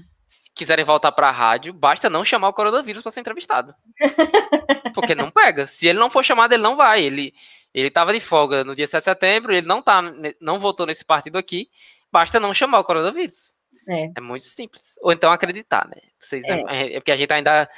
quiserem 0.53 0.85
voltar 0.85 1.11
para 1.11 1.29
a 1.29 1.31
rádio, 1.31 1.73
basta 1.73 2.09
não 2.09 2.23
chamar 2.23 2.49
o 2.49 2.53
coronavírus 2.53 3.01
para 3.01 3.11
ser 3.11 3.21
entrevistado. 3.21 3.73
Porque 4.93 5.15
não 5.15 5.31
pega. 5.31 5.65
Se 5.65 5.87
ele 5.87 5.99
não 5.99 6.09
for 6.09 6.23
chamado, 6.23 6.53
ele 6.53 6.63
não 6.63 6.75
vai. 6.75 7.01
Ele 7.01 7.33
ele 7.73 7.87
estava 7.87 8.13
de 8.13 8.19
folga 8.19 8.63
no 8.63 8.75
dia 8.75 8.87
7 8.87 9.01
de 9.01 9.05
setembro, 9.05 9.53
ele 9.53 9.67
não 9.67 9.81
tá, 9.81 10.01
não 10.39 10.59
votou 10.59 10.85
nesse 10.85 11.05
partido 11.05 11.37
aqui. 11.37 11.69
Basta 12.11 12.39
não 12.39 12.53
chamar 12.53 12.79
o 12.79 12.83
coronavírus. 12.83 13.55
É. 13.87 14.11
é 14.15 14.21
muito 14.21 14.43
simples. 14.43 14.95
Ou 15.01 15.11
então 15.11 15.31
acreditar, 15.31 15.87
né? 15.87 16.01
Vocês, 16.19 16.43
é. 16.45 16.61
é. 16.67 16.95
é 16.95 16.99
porque 16.99 17.11
a 17.11 17.17
gente 17.17 17.31
ainda. 17.31 17.69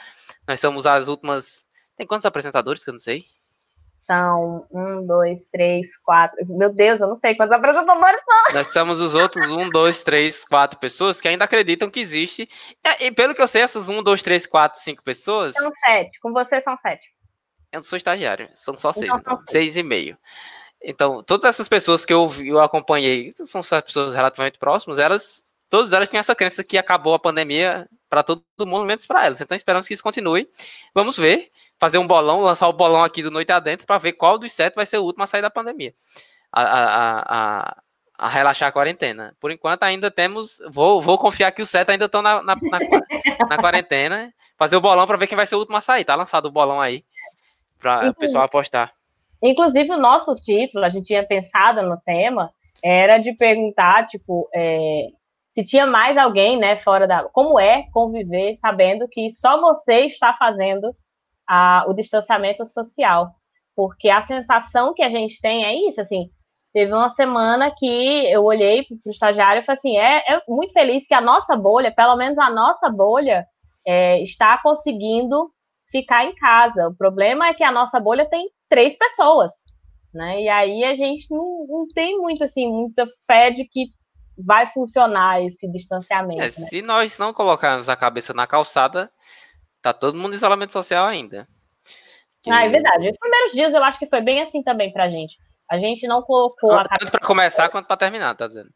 Nós 0.47 0.59
somos 0.59 0.85
as 0.85 1.07
últimas. 1.07 1.67
Tem 1.95 2.07
quantos 2.07 2.25
apresentadores 2.25 2.83
que 2.83 2.89
eu 2.89 2.93
não 2.93 2.99
sei? 2.99 3.25
São 3.99 4.67
um, 4.69 5.05
dois, 5.05 5.47
três, 5.47 5.95
quatro. 5.97 6.37
Meu 6.45 6.73
Deus, 6.73 6.99
eu 6.99 7.07
não 7.07 7.15
sei 7.15 7.35
quantos 7.35 7.55
apresentadores 7.55 8.21
são. 8.25 8.53
Nós 8.53 8.73
somos 8.73 8.99
os 8.99 9.15
outros 9.15 9.49
um, 9.49 9.69
dois, 9.69 10.03
três, 10.03 10.43
quatro 10.43 10.77
pessoas 10.77 11.21
que 11.21 11.27
ainda 11.27 11.45
acreditam 11.45 11.89
que 11.89 12.01
existe. 12.01 12.49
E, 12.83 13.05
e 13.05 13.11
pelo 13.11 13.33
que 13.33 13.41
eu 13.41 13.47
sei, 13.47 13.61
essas 13.61 13.87
um, 13.87 14.03
dois, 14.03 14.21
três, 14.21 14.45
quatro, 14.45 14.81
cinco 14.81 15.01
pessoas. 15.03 15.53
São 15.53 15.71
sete. 15.79 16.19
Com 16.19 16.33
você 16.33 16.59
são 16.61 16.75
sete. 16.75 17.13
Eu 17.73 17.77
não 17.77 17.83
sou 17.83 17.97
estagiário, 17.97 18.47
são 18.53 18.77
só 18.77 18.93
seis, 18.93 19.05
então, 19.05 19.17
então 19.17 19.43
seis 19.47 19.75
e 19.75 19.81
meio. 19.81 20.15
Então, 20.79 21.23
todas 21.23 21.45
essas 21.45 21.67
pessoas 21.67 22.05
que 22.05 22.13
eu, 22.13 22.31
eu 22.45 22.61
acompanhei, 22.61 23.33
são 23.47 23.63
pessoas 23.81 24.13
relativamente 24.13 24.59
próximas, 24.59 24.99
elas, 24.99 25.43
todas 25.71 25.91
elas 25.91 26.07
têm 26.07 26.19
essa 26.19 26.35
crença 26.35 26.63
que 26.63 26.77
acabou 26.77 27.15
a 27.15 27.19
pandemia 27.19 27.89
para 28.07 28.21
todo 28.21 28.43
mundo, 28.59 28.85
menos 28.85 29.07
para 29.07 29.25
elas. 29.25 29.41
Então, 29.41 29.55
esperamos 29.55 29.87
que 29.87 29.93
isso 29.95 30.03
continue. 30.03 30.47
Vamos 30.93 31.17
ver, 31.17 31.49
fazer 31.79 31.97
um 31.97 32.05
bolão, 32.05 32.41
lançar 32.41 32.67
o 32.67 32.73
bolão 32.73 33.03
aqui 33.03 33.23
do 33.23 33.31
Noite 33.31 33.51
Adentro 33.51 33.87
para 33.87 33.97
ver 33.97 34.13
qual 34.13 34.37
dos 34.37 34.51
sete 34.51 34.75
vai 34.75 34.85
ser 34.85 34.99
o 34.99 35.03
último 35.03 35.23
a 35.23 35.27
sair 35.27 35.41
da 35.41 35.49
pandemia. 35.49 35.95
A, 36.51 36.61
a, 36.61 37.21
a, 37.21 37.77
a, 38.19 38.29
relaxar 38.29 38.69
a 38.69 38.71
quarentena. 38.71 39.35
Por 39.39 39.49
enquanto, 39.51 39.81
ainda 39.81 40.11
temos. 40.11 40.61
Vou, 40.69 41.01
vou 41.01 41.17
confiar 41.17 41.51
que 41.51 41.63
os 41.63 41.69
sete 41.71 41.89
ainda 41.89 42.05
estão 42.05 42.21
na, 42.21 42.43
na, 42.43 42.55
na, 42.55 42.79
na 43.49 43.57
quarentena. 43.57 44.31
Fazer 44.59 44.75
o 44.75 44.81
bolão 44.81 45.07
para 45.07 45.17
ver 45.17 45.25
quem 45.25 45.35
vai 45.35 45.47
ser 45.47 45.55
o 45.55 45.59
último 45.59 45.77
a 45.77 45.81
sair. 45.81 46.05
Tá 46.05 46.13
lançado 46.13 46.45
o 46.45 46.51
bolão 46.51 46.79
aí 46.79 47.03
para 47.83 48.09
o 48.09 48.15
pessoal 48.15 48.45
apostar. 48.45 48.91
Inclusive, 49.41 49.91
o 49.91 49.99
nosso 49.99 50.33
título, 50.35 50.85
a 50.85 50.89
gente 50.89 51.07
tinha 51.07 51.23
pensado 51.23 51.81
no 51.81 51.97
tema, 51.97 52.49
era 52.81 53.17
de 53.17 53.33
perguntar, 53.33 54.07
tipo, 54.07 54.49
é, 54.55 55.07
se 55.53 55.63
tinha 55.63 55.85
mais 55.85 56.17
alguém, 56.17 56.57
né, 56.57 56.77
fora 56.77 57.05
da. 57.05 57.23
Como 57.25 57.59
é 57.59 57.83
conviver 57.91 58.55
sabendo 58.55 59.07
que 59.07 59.29
só 59.31 59.59
você 59.59 60.05
está 60.05 60.33
fazendo 60.33 60.95
a, 61.47 61.85
o 61.87 61.93
distanciamento 61.93 62.65
social? 62.65 63.31
Porque 63.75 64.09
a 64.09 64.21
sensação 64.21 64.93
que 64.93 65.03
a 65.03 65.09
gente 65.09 65.41
tem 65.41 65.65
é 65.65 65.75
isso, 65.87 65.99
assim. 65.99 66.29
Teve 66.73 66.91
uma 66.91 67.09
semana 67.09 67.69
que 67.69 67.85
eu 68.31 68.43
olhei 68.43 68.83
para 68.83 68.95
o 69.05 69.11
estagiário 69.11 69.61
e 69.61 69.65
falei 69.65 69.77
assim: 69.77 69.97
é, 69.97 70.35
é, 70.35 70.41
muito 70.47 70.73
feliz 70.73 71.05
que 71.05 71.13
a 71.13 71.21
nossa 71.21 71.55
bolha, 71.55 71.93
pelo 71.93 72.15
menos 72.15 72.37
a 72.39 72.49
nossa 72.49 72.89
bolha, 72.89 73.45
é, 73.85 74.21
está 74.21 74.57
conseguindo 74.57 75.51
ficar 75.89 76.25
em 76.25 76.35
casa. 76.35 76.87
O 76.87 76.95
problema 76.95 77.47
é 77.47 77.53
que 77.53 77.63
a 77.63 77.71
nossa 77.71 77.99
bolha 77.99 78.27
tem 78.29 78.49
três 78.69 78.97
pessoas, 78.97 79.51
né? 80.13 80.41
E 80.41 80.49
aí 80.49 80.83
a 80.83 80.95
gente 80.95 81.27
não, 81.29 81.65
não 81.67 81.87
tem 81.93 82.17
muito 82.17 82.43
assim 82.43 82.67
muita 82.67 83.05
fé 83.27 83.51
de 83.51 83.65
que 83.65 83.87
vai 84.37 84.65
funcionar 84.67 85.43
esse 85.43 85.67
distanciamento. 85.71 86.41
É, 86.41 86.45
né? 86.45 86.67
Se 86.67 86.81
nós 86.81 87.17
não 87.19 87.33
colocarmos 87.33 87.87
a 87.87 87.95
cabeça 87.95 88.33
na 88.33 88.47
calçada, 88.47 89.11
tá 89.81 89.93
todo 89.93 90.17
mundo 90.17 90.33
em 90.33 90.35
isolamento 90.35 90.73
social 90.73 91.05
ainda. 91.05 91.47
Que... 92.41 92.51
Ah, 92.51 92.65
é 92.65 92.69
verdade. 92.69 93.09
Os 93.09 93.17
primeiros 93.17 93.53
dias 93.53 93.73
eu 93.73 93.83
acho 93.83 93.99
que 93.99 94.07
foi 94.07 94.21
bem 94.21 94.41
assim 94.41 94.63
também 94.63 94.91
pra 94.91 95.09
gente. 95.09 95.37
A 95.69 95.77
gente 95.77 96.05
não 96.07 96.21
colocou 96.21 96.69
Tanto 96.69 96.81
a 96.81 96.83
cabeça. 96.83 96.99
Tanto 96.99 97.11
para 97.11 97.27
começar 97.27 97.69
quanto 97.69 97.87
para 97.87 97.97
terminar, 97.97 98.35
tá 98.35 98.47
dizendo? 98.47 98.69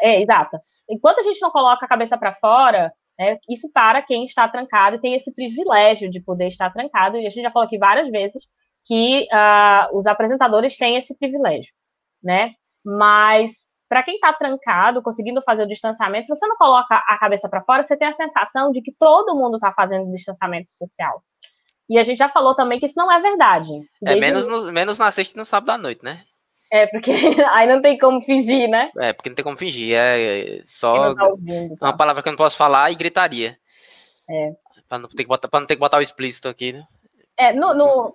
É, 0.00 0.20
exato. 0.22 0.58
Enquanto 0.88 1.18
a 1.20 1.22
gente 1.22 1.40
não 1.40 1.50
coloca 1.50 1.84
a 1.84 1.88
cabeça 1.88 2.16
para 2.16 2.34
fora, 2.34 2.92
né, 3.20 3.38
isso 3.46 3.70
para 3.70 4.00
quem 4.00 4.24
está 4.24 4.48
trancado 4.48 4.96
e 4.96 5.00
tem 5.00 5.14
esse 5.14 5.30
privilégio 5.34 6.08
de 6.08 6.22
poder 6.22 6.48
estar 6.48 6.72
trancado. 6.72 7.18
E 7.18 7.26
a 7.26 7.30
gente 7.30 7.42
já 7.42 7.50
falou 7.50 7.66
aqui 7.66 7.76
várias 7.76 8.08
vezes 8.08 8.48
que 8.82 9.28
uh, 9.30 9.98
os 9.98 10.06
apresentadores 10.06 10.78
têm 10.78 10.96
esse 10.96 11.14
privilégio, 11.18 11.70
né? 12.24 12.54
Mas 12.82 13.52
para 13.90 14.02
quem 14.02 14.14
está 14.14 14.32
trancado, 14.32 15.02
conseguindo 15.02 15.42
fazer 15.42 15.64
o 15.64 15.68
distanciamento, 15.68 16.28
se 16.28 16.34
você 16.34 16.46
não 16.46 16.56
coloca 16.56 16.94
a 16.94 17.18
cabeça 17.18 17.46
para 17.46 17.62
fora, 17.62 17.82
você 17.82 17.94
tem 17.94 18.08
a 18.08 18.14
sensação 18.14 18.70
de 18.70 18.80
que 18.80 18.94
todo 18.98 19.36
mundo 19.36 19.56
está 19.56 19.70
fazendo 19.70 20.10
distanciamento 20.10 20.70
social. 20.70 21.22
E 21.90 21.98
a 21.98 22.02
gente 22.02 22.16
já 22.16 22.28
falou 22.28 22.54
também 22.54 22.80
que 22.80 22.86
isso 22.86 22.98
não 22.98 23.12
é 23.12 23.20
verdade. 23.20 23.72
É 24.06 24.14
menos, 24.14 24.46
no, 24.46 24.72
menos 24.72 24.98
na 24.98 25.10
sexta 25.10 25.36
e 25.36 25.40
no 25.40 25.44
sábado 25.44 25.70
à 25.70 25.76
noite, 25.76 26.02
né? 26.02 26.22
É, 26.70 26.86
porque 26.86 27.10
aí 27.52 27.66
não 27.66 27.82
tem 27.82 27.98
como 27.98 28.22
fingir, 28.22 28.68
né? 28.68 28.90
É, 28.98 29.12
porque 29.12 29.28
não 29.28 29.36
tem 29.36 29.44
como 29.44 29.56
fingir. 29.56 29.96
É 29.96 30.62
só 30.66 31.14
tá 31.14 31.28
ouvindo, 31.28 31.76
tá? 31.76 31.86
uma 31.86 31.96
palavra 31.96 32.22
que 32.22 32.28
eu 32.28 32.32
não 32.32 32.38
posso 32.38 32.56
falar 32.56 32.90
e 32.90 32.94
gritaria. 32.94 33.58
É. 34.28 34.52
Pra 34.88 34.98
não 34.98 35.08
ter 35.08 35.24
que 35.24 35.28
botar, 35.28 35.48
pra 35.48 35.60
não 35.60 35.66
ter 35.66 35.74
que 35.74 35.80
botar 35.80 35.98
o 35.98 36.02
explícito 36.02 36.48
aqui, 36.48 36.72
né? 36.72 36.84
É, 37.36 37.52
no, 37.52 37.74
no, 37.74 38.14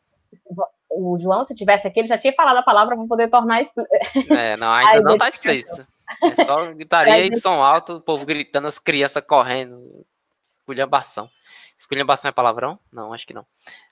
o 0.89 1.17
João, 1.17 1.43
se 1.43 1.55
tivesse 1.55 1.88
aqui, 1.88 2.00
ele 2.00 2.07
já 2.07 2.17
tinha 2.17 2.33
falado 2.33 2.57
a 2.57 2.63
palamra 2.63 2.95
para 2.95 3.07
poder 3.07 3.29
tornar 3.29 3.62
explícito. 3.62 4.33
É, 4.33 4.55
não, 4.55 4.71
ainda 4.71 5.01
não 5.09 5.17
tá 5.17 5.27
explícito. 5.27 5.85
É 6.24 6.45
só 6.45 6.71
gritaria 6.74 7.25
e 7.25 7.35
som 7.35 7.62
alto, 7.62 7.95
o 7.95 8.01
povo 8.01 8.25
gritando, 8.25 8.67
as 8.67 8.79
crianças 8.79 9.24
correndo. 9.25 10.05
Esculhambação. 10.43 11.29
Esculhambação 11.77 12.29
é 12.29 12.31
palavrão? 12.31 12.79
Não, 12.91 13.13
acho 13.13 13.27
que 13.27 13.33
não. 13.33 13.45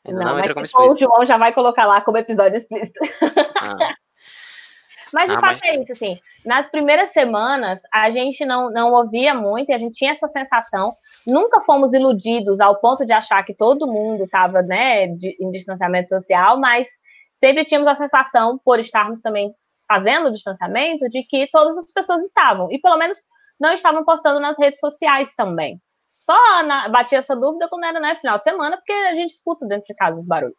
Ainda 0.06 0.24
não, 0.24 0.32
não 0.32 0.40
entra 0.40 0.54
como 0.54 0.66
explícito. 0.66 0.96
O 0.96 0.98
João 0.98 1.26
já 1.26 1.38
vai 1.38 1.54
colocar 1.54 1.86
lá 1.86 2.02
como 2.02 2.18
episódio 2.18 2.58
explícito. 2.58 3.00
Ah. 3.60 3.96
Mas 5.14 5.30
de 5.30 5.36
ah, 5.36 5.40
fato 5.40 5.60
mas... 5.62 5.64
é 5.64 5.76
isso, 5.76 5.92
assim. 5.92 6.20
Nas 6.44 6.68
primeiras 6.68 7.12
semanas, 7.12 7.82
a 7.94 8.10
gente 8.10 8.44
não, 8.44 8.72
não 8.72 8.92
ouvia 8.92 9.34
muito 9.34 9.70
e 9.70 9.74
a 9.74 9.78
gente 9.78 9.94
tinha 9.94 10.12
essa 10.12 10.28
sensação. 10.28 10.92
Nunca 11.26 11.62
fomos 11.62 11.94
iludidos 11.94 12.60
ao 12.60 12.80
ponto 12.80 13.06
de 13.06 13.14
achar 13.14 13.44
que 13.44 13.54
todo 13.54 13.88
mundo 13.88 14.24
estava 14.24 14.64
né, 14.64 15.08
de, 15.08 15.38
em 15.40 15.52
distanciamento 15.52 16.10
social, 16.10 16.60
mas 16.60 16.88
sempre 17.34 17.64
tínhamos 17.64 17.88
a 17.88 17.96
sensação, 17.96 18.60
por 18.66 18.80
estarmos 18.80 19.22
também 19.22 19.54
fazendo 19.88 20.30
o 20.30 20.34
distanciamento, 20.34 21.08
de 21.08 21.22
que 21.24 21.48
todas 21.52 21.78
as 21.78 21.92
pessoas 21.92 22.24
estavam. 22.24 22.72
E 22.72 22.80
pelo 22.80 22.98
menos 22.98 23.18
não 23.60 23.72
estavam 23.72 24.04
postando 24.04 24.40
nas 24.40 24.58
redes 24.58 24.80
sociais 24.80 25.34
também. 25.36 25.80
Só 26.20 26.64
na, 26.64 26.90
batia 26.90 27.20
essa 27.20 27.36
dúvida 27.36 27.68
quando 27.70 27.84
era 27.84 28.00
né, 28.00 28.16
final 28.16 28.38
de 28.38 28.44
semana, 28.44 28.78
porque 28.78 28.94
a 28.94 29.14
gente 29.14 29.32
escuta 29.32 29.68
dentro 29.68 29.86
de 29.86 29.94
casa 29.94 30.20
os 30.20 30.26
barulhos. 30.26 30.58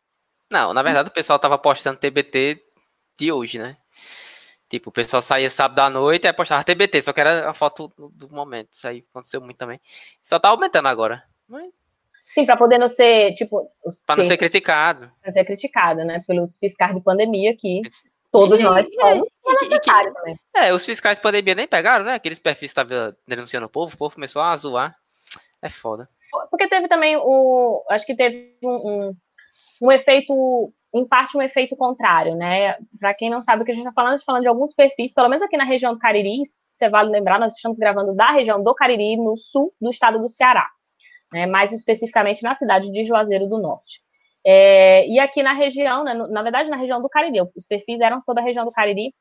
Não, 0.53 0.73
na 0.73 0.83
verdade 0.83 1.09
o 1.09 1.13
pessoal 1.13 1.37
estava 1.37 1.59
postando 1.59 1.99
TBT 1.99 2.63
de 3.19 3.33
hoje, 3.33 3.59
né? 3.59 3.77
Tipo, 4.75 4.91
o 4.91 4.93
pessoal 4.93 5.23
saía 5.23 5.49
sábado 5.49 5.79
à 5.79 5.89
noite 5.89 6.27
e 6.27 6.33
postava 6.33 6.65
TBT, 6.65 7.01
só 7.01 7.13
que 7.13 7.21
era 7.21 7.49
a 7.49 7.55
foto 7.55 7.93
do, 7.97 8.29
momento. 8.29 8.71
Isso 8.73 8.89
aí 8.89 9.05
aconteceu 9.09 9.41
muito 9.41 9.57
também. 9.57 9.81
Só 10.21 10.37
tá 10.41 10.49
aumentando 10.49 10.89
agora. 10.89 11.23
Mas... 11.49 11.71
Sim, 12.35 12.45
para 12.45 12.57
poder 12.57 12.77
não 12.77 12.89
ser, 12.89 13.35
tipo. 13.35 13.71
Para 14.05 14.17
não 14.17 14.29
ser 14.29 14.37
criticado. 14.37 15.13
Para 15.23 15.31
ser 15.31 15.45
criticado, 15.45 16.05
né? 16.05 16.25
Pelos 16.27 16.57
fiscais 16.57 16.93
de 16.93 17.01
pandemia 17.01 17.57
que 17.57 17.83
todos 18.33 18.59
e, 18.59 18.65
nós 18.65 18.85
somos. 19.01 19.29
E, 19.63 19.75
e, 19.75 19.79
que, 19.79 19.91
é, 20.57 20.75
os 20.75 20.85
fiscais 20.85 21.19
de 21.19 21.23
pandemia 21.23 21.55
nem 21.55 21.69
pegaram, 21.69 22.05
né? 22.05 22.15
Aqueles 22.15 22.41
perfis 22.41 22.73
que 22.73 22.81
estavam 22.81 23.15
denunciando 23.29 23.67
o 23.67 23.71
povo, 23.71 23.95
o 23.95 23.97
povo 23.97 24.17
começou 24.17 24.43
a 24.43 24.57
zoar. 24.57 24.97
É 25.63 25.71
foda. 25.71 26.09
Porque 26.51 26.67
teve 26.67 26.89
também 26.89 27.17
o. 27.17 27.85
Acho 27.89 28.05
que 28.05 28.17
teve 28.17 28.57
um, 28.61 28.71
um, 28.71 29.17
um 29.83 29.93
efeito 29.93 30.73
em 30.95 31.07
parte 31.07 31.37
um 31.37 31.43
efeito 31.43 31.77
contrário, 31.77 32.37
né? 32.37 32.77
Para 33.01 33.13
quem 33.15 33.29
não 33.29 33.43
sabe 33.43 33.63
o 33.63 33.65
que 33.65 33.73
a 33.73 33.75
gente 33.75 33.83
está 33.83 33.93
falando, 33.93 34.13
a 34.13 34.17
gente 34.17 34.25
tá 34.25 34.33
falando 34.33 34.43
de 34.43 34.49
alguns 34.49 34.73
perfis, 34.73 35.13
pelo 35.13 35.29
menos 35.29 35.43
aqui 35.43 35.57
na 35.57 35.65
região 35.65 35.93
do 35.93 35.99
Cariri, 35.99 36.43
você 36.77 36.89
vale 36.89 37.11
lembrar, 37.11 37.41
nós 37.41 37.55
estamos 37.55 37.79
gravando 37.79 38.15
da 38.15 38.31
região 38.31 38.63
do 38.63 38.75
Cariri, 38.75 39.17
no 39.17 39.37
sul 39.37 39.75
do 39.81 39.91
estado 39.91 40.21
do 40.21 40.29
Ceará, 40.29 40.69
né? 41.33 41.47
mais 41.47 41.73
especificamente 41.73 42.43
na 42.43 42.55
cidade 42.55 42.93
de 42.93 43.05
Juazeiro 43.05 43.49
do 43.49 43.59
Norte. 43.59 44.01
É, 44.47 45.07
e 45.09 45.19
aqui 45.19 45.43
na 45.43 45.53
região, 45.53 46.05
né, 46.05 46.15
na 46.15 46.43
verdade 46.43 46.71
na 46.71 46.77
região 46.77 47.03
do 47.03 47.09
Cariri, 47.09 47.41
os 47.57 47.67
perfis 47.67 48.01
eram 48.01 48.21
sobre 48.21 48.43
a 48.43 48.47
região 48.47 48.65
do 48.65 48.71
Cariri, 48.71 49.13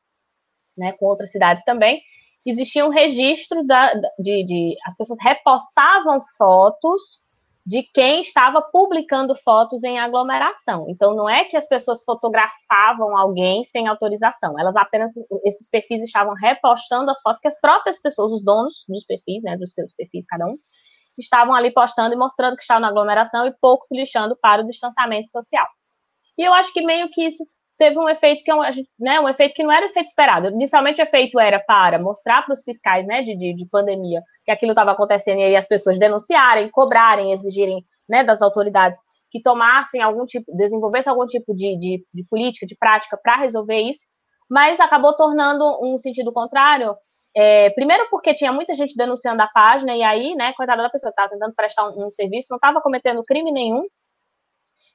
né, 0.76 0.92
com 0.92 1.06
outras 1.06 1.30
cidades 1.30 1.64
também, 1.64 2.02
existia 2.46 2.84
um 2.84 2.90
registro 2.90 3.64
da, 3.64 3.94
de, 4.18 4.44
de 4.44 4.76
as 4.86 4.96
pessoas 4.96 5.18
repostavam 5.20 6.20
fotos 6.36 7.23
de 7.66 7.82
quem 7.94 8.20
estava 8.20 8.60
publicando 8.60 9.34
fotos 9.34 9.82
em 9.84 9.98
aglomeração. 9.98 10.84
Então, 10.88 11.14
não 11.14 11.28
é 11.28 11.44
que 11.44 11.56
as 11.56 11.66
pessoas 11.66 12.04
fotografavam 12.04 13.16
alguém 13.16 13.64
sem 13.64 13.88
autorização, 13.88 14.58
elas 14.58 14.76
apenas, 14.76 15.12
esses 15.44 15.68
perfis 15.70 16.02
estavam 16.02 16.34
repostando 16.34 17.10
as 17.10 17.20
fotos 17.22 17.40
que 17.40 17.48
as 17.48 17.58
próprias 17.58 17.98
pessoas, 17.98 18.32
os 18.32 18.42
donos 18.44 18.84
dos 18.86 19.04
perfis, 19.04 19.42
né, 19.42 19.56
dos 19.56 19.72
seus 19.72 19.94
perfis, 19.94 20.26
cada 20.26 20.46
um, 20.46 20.54
estavam 21.16 21.54
ali 21.54 21.72
postando 21.72 22.14
e 22.14 22.18
mostrando 22.18 22.56
que 22.56 22.62
estavam 22.62 22.82
na 22.82 22.88
aglomeração 22.88 23.46
e 23.46 23.54
pouco 23.60 23.84
se 23.84 23.96
lixando 23.96 24.36
para 24.36 24.62
o 24.62 24.66
distanciamento 24.66 25.30
social. 25.30 25.66
E 26.36 26.42
eu 26.42 26.52
acho 26.52 26.72
que 26.72 26.82
meio 26.82 27.08
que 27.10 27.24
isso 27.24 27.46
teve 27.76 27.98
um 27.98 28.08
efeito 28.08 28.42
que 28.44 28.50
é 28.50 28.54
um, 28.54 28.60
né, 28.98 29.20
um 29.20 29.28
efeito 29.28 29.54
que 29.54 29.62
não 29.62 29.72
era 29.72 29.86
efeito 29.86 30.08
esperado. 30.08 30.48
Inicialmente 30.48 31.00
o 31.00 31.04
efeito 31.04 31.38
era 31.38 31.58
para 31.58 31.98
mostrar 31.98 32.44
para 32.44 32.52
os 32.52 32.62
fiscais 32.62 33.06
né, 33.06 33.22
de, 33.22 33.36
de, 33.36 33.54
de 33.54 33.66
pandemia 33.68 34.22
que 34.44 34.50
aquilo 34.50 34.72
estava 34.72 34.92
acontecendo 34.92 35.40
e 35.40 35.44
aí 35.44 35.56
as 35.56 35.66
pessoas 35.66 35.98
denunciarem, 35.98 36.70
cobrarem, 36.70 37.32
exigirem 37.32 37.84
né, 38.08 38.22
das 38.22 38.42
autoridades 38.42 38.98
que 39.30 39.42
tomassem 39.42 40.00
algum 40.00 40.24
tipo, 40.24 40.44
desenvolvessem 40.56 41.10
algum 41.10 41.26
tipo 41.26 41.54
de, 41.54 41.76
de, 41.76 42.04
de 42.14 42.24
política, 42.28 42.66
de 42.66 42.76
prática 42.76 43.18
para 43.20 43.36
resolver 43.36 43.80
isso, 43.80 44.06
mas 44.48 44.78
acabou 44.78 45.16
tornando 45.16 45.64
um 45.82 45.98
sentido 45.98 46.32
contrário. 46.32 46.94
É, 47.36 47.70
primeiro 47.70 48.06
porque 48.10 48.32
tinha 48.32 48.52
muita 48.52 48.74
gente 48.74 48.94
denunciando 48.96 49.42
a 49.42 49.48
página, 49.48 49.96
e 49.96 50.04
aí, 50.04 50.36
né, 50.36 50.52
coitada 50.52 50.84
da 50.84 50.88
pessoa, 50.88 51.10
estava 51.10 51.30
tentando 51.30 51.52
prestar 51.52 51.84
um, 51.84 52.06
um 52.06 52.12
serviço, 52.12 52.46
não 52.50 52.58
estava 52.58 52.80
cometendo 52.80 53.24
crime 53.24 53.50
nenhum, 53.50 53.82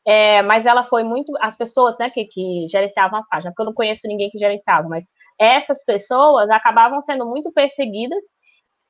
é, 0.10 0.42
mas 0.42 0.66
ela 0.66 0.84
foi 0.84 1.04
muito. 1.04 1.32
As 1.40 1.56
pessoas 1.56 1.96
né, 2.00 2.10
que, 2.10 2.26
que 2.26 2.68
gerenciavam 2.68 3.20
a 3.20 3.24
página, 3.30 3.52
porque 3.52 3.62
eu 3.62 3.68
não 3.68 3.76
conheço 3.76 4.08
ninguém 4.08 4.28
que 4.32 4.40
gerenciava, 4.40 4.90
mas 4.90 5.08
essas 5.38 5.86
pessoas 5.86 6.50
acabavam 6.50 7.00
sendo 7.00 7.28
muito 7.28 7.52
perseguidas. 7.54 8.26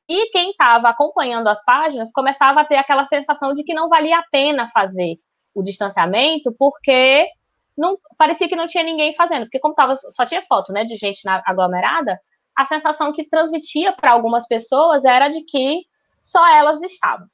E 0.08 0.30
quem 0.30 0.52
estava 0.52 0.88
acompanhando 0.88 1.48
as 1.48 1.62
páginas 1.62 2.10
começava 2.10 2.62
a 2.62 2.64
ter 2.64 2.76
aquela 2.76 3.06
sensação 3.06 3.54
de 3.54 3.62
que 3.62 3.74
não 3.74 3.90
valia 3.90 4.18
a 4.18 4.24
pena 4.32 4.66
fazer 4.68 5.16
o 5.54 5.62
distanciamento, 5.62 6.54
porque 6.58 7.28
não 7.76 7.98
parecia 8.16 8.48
que 8.48 8.56
não 8.56 8.66
tinha 8.66 8.82
ninguém 8.82 9.14
fazendo, 9.14 9.42
porque 9.42 9.60
como 9.60 9.74
tava, 9.74 9.96
só 9.96 10.24
tinha 10.24 10.42
foto 10.48 10.72
né, 10.72 10.86
de 10.86 10.96
gente 10.96 11.22
na, 11.22 11.42
aglomerada, 11.44 12.18
a 12.56 12.64
sensação 12.64 13.12
que 13.12 13.28
transmitia 13.28 13.92
para 13.92 14.12
algumas 14.12 14.48
pessoas 14.48 15.04
era 15.04 15.28
de 15.28 15.42
que 15.42 15.82
só 16.18 16.46
elas 16.48 16.80
estavam. 16.80 17.26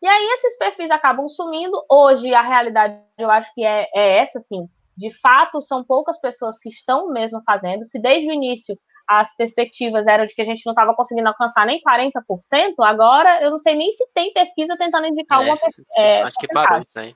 E 0.00 0.06
aí 0.06 0.24
esses 0.34 0.56
perfis 0.56 0.90
acabam 0.90 1.28
sumindo. 1.28 1.82
Hoje 1.90 2.32
a 2.32 2.42
realidade 2.42 2.98
eu 3.18 3.30
acho 3.30 3.52
que 3.54 3.64
é, 3.64 3.88
é 3.94 4.18
essa, 4.18 4.38
assim. 4.38 4.68
De 4.96 5.10
fato, 5.20 5.62
são 5.62 5.84
poucas 5.84 6.20
pessoas 6.20 6.58
que 6.58 6.68
estão 6.68 7.08
mesmo 7.08 7.40
fazendo. 7.42 7.84
Se 7.84 8.00
desde 8.00 8.28
o 8.28 8.32
início 8.32 8.76
as 9.08 9.34
perspectivas 9.34 10.06
eram 10.06 10.26
de 10.26 10.34
que 10.34 10.42
a 10.42 10.44
gente 10.44 10.66
não 10.66 10.72
estava 10.72 10.94
conseguindo 10.94 11.28
alcançar 11.28 11.64
nem 11.64 11.80
40%, 11.80 12.74
agora 12.80 13.42
eu 13.42 13.50
não 13.50 13.58
sei 13.58 13.74
nem 13.74 13.90
se 13.92 14.06
tem 14.12 14.32
pesquisa 14.32 14.76
tentando 14.76 15.06
indicar 15.06 15.40
é, 15.40 15.50
alguma 15.50 15.70
é, 15.96 16.22
Acho 16.22 16.36
que 16.38 16.48
parou 16.48 16.82
isso 16.82 16.98
aí. 16.98 17.14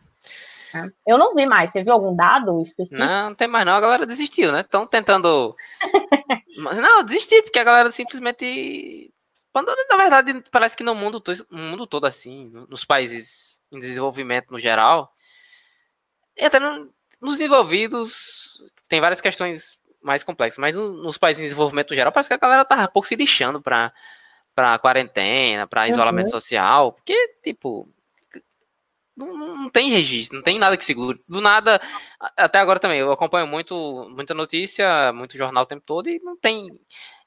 Eu 1.07 1.19
não 1.19 1.35
vi 1.35 1.45
mais. 1.45 1.71
Você 1.71 1.83
viu 1.83 1.93
algum 1.93 2.17
dado 2.17 2.63
específico? 2.63 3.05
Não, 3.05 3.29
não 3.31 3.35
tem 3.35 3.47
mais 3.47 3.67
não. 3.67 3.75
A 3.75 3.81
galera 3.81 4.07
desistiu, 4.07 4.53
né? 4.53 4.61
Estão 4.61 4.87
tentando. 4.87 5.55
não, 6.57 7.05
desistir, 7.05 7.43
porque 7.43 7.59
a 7.59 7.65
galera 7.65 7.91
simplesmente 7.91 9.13
quando, 9.53 9.75
na 9.91 9.97
verdade, 9.97 10.43
parece 10.51 10.77
que 10.77 10.83
no 10.83 10.95
mundo, 10.95 11.23
no 11.51 11.59
mundo 11.59 11.87
todo, 11.87 12.07
assim, 12.07 12.51
nos 12.69 12.85
países 12.85 13.61
em 13.71 13.81
desenvolvimento 13.81 14.51
no 14.51 14.59
geral, 14.59 15.15
e 16.37 16.45
até 16.45 16.59
no, 16.59 16.93
nos 17.21 17.39
desenvolvidos, 17.39 18.63
tem 18.89 19.01
várias 19.01 19.21
questões 19.21 19.79
mais 20.03 20.25
complexas, 20.25 20.59
mas 20.59 20.75
no, 20.75 20.91
nos 20.91 21.19
países 21.19 21.41
em 21.41 21.45
desenvolvimento 21.45 21.91
no 21.91 21.97
geral, 21.97 22.13
parece 22.13 22.29
que 22.29 22.35
a 22.35 22.39
galera 22.39 22.65
tá 22.65 22.89
pouco 22.89 23.07
se 23.07 23.15
lixando 23.15 23.61
para 23.61 23.93
para 24.55 24.79
quarentena, 24.79 25.67
isolamento 25.89 26.27
uhum. 26.27 26.31
social, 26.31 26.93
porque, 26.93 27.17
tipo, 27.43 27.89
não, 29.17 29.37
não, 29.37 29.71
tem 29.71 29.91
registro, 29.91 30.37
não 30.37 30.43
tem 30.43 30.59
nada 30.59 30.77
que 30.77 30.85
segure. 30.85 31.23
Do 31.29 31.41
nada, 31.41 31.81
até 32.37 32.59
agora 32.59 32.79
também, 32.79 32.99
eu 32.99 33.13
acompanho 33.13 33.47
muito, 33.47 33.75
muita 34.11 34.35
notícia, 34.35 35.13
muito 35.13 35.39
jornal 35.39 35.63
o 35.65 35.67
tempo 35.67 35.83
todo 35.87 36.09
e 36.09 36.19
não 36.21 36.37
tem 36.37 36.69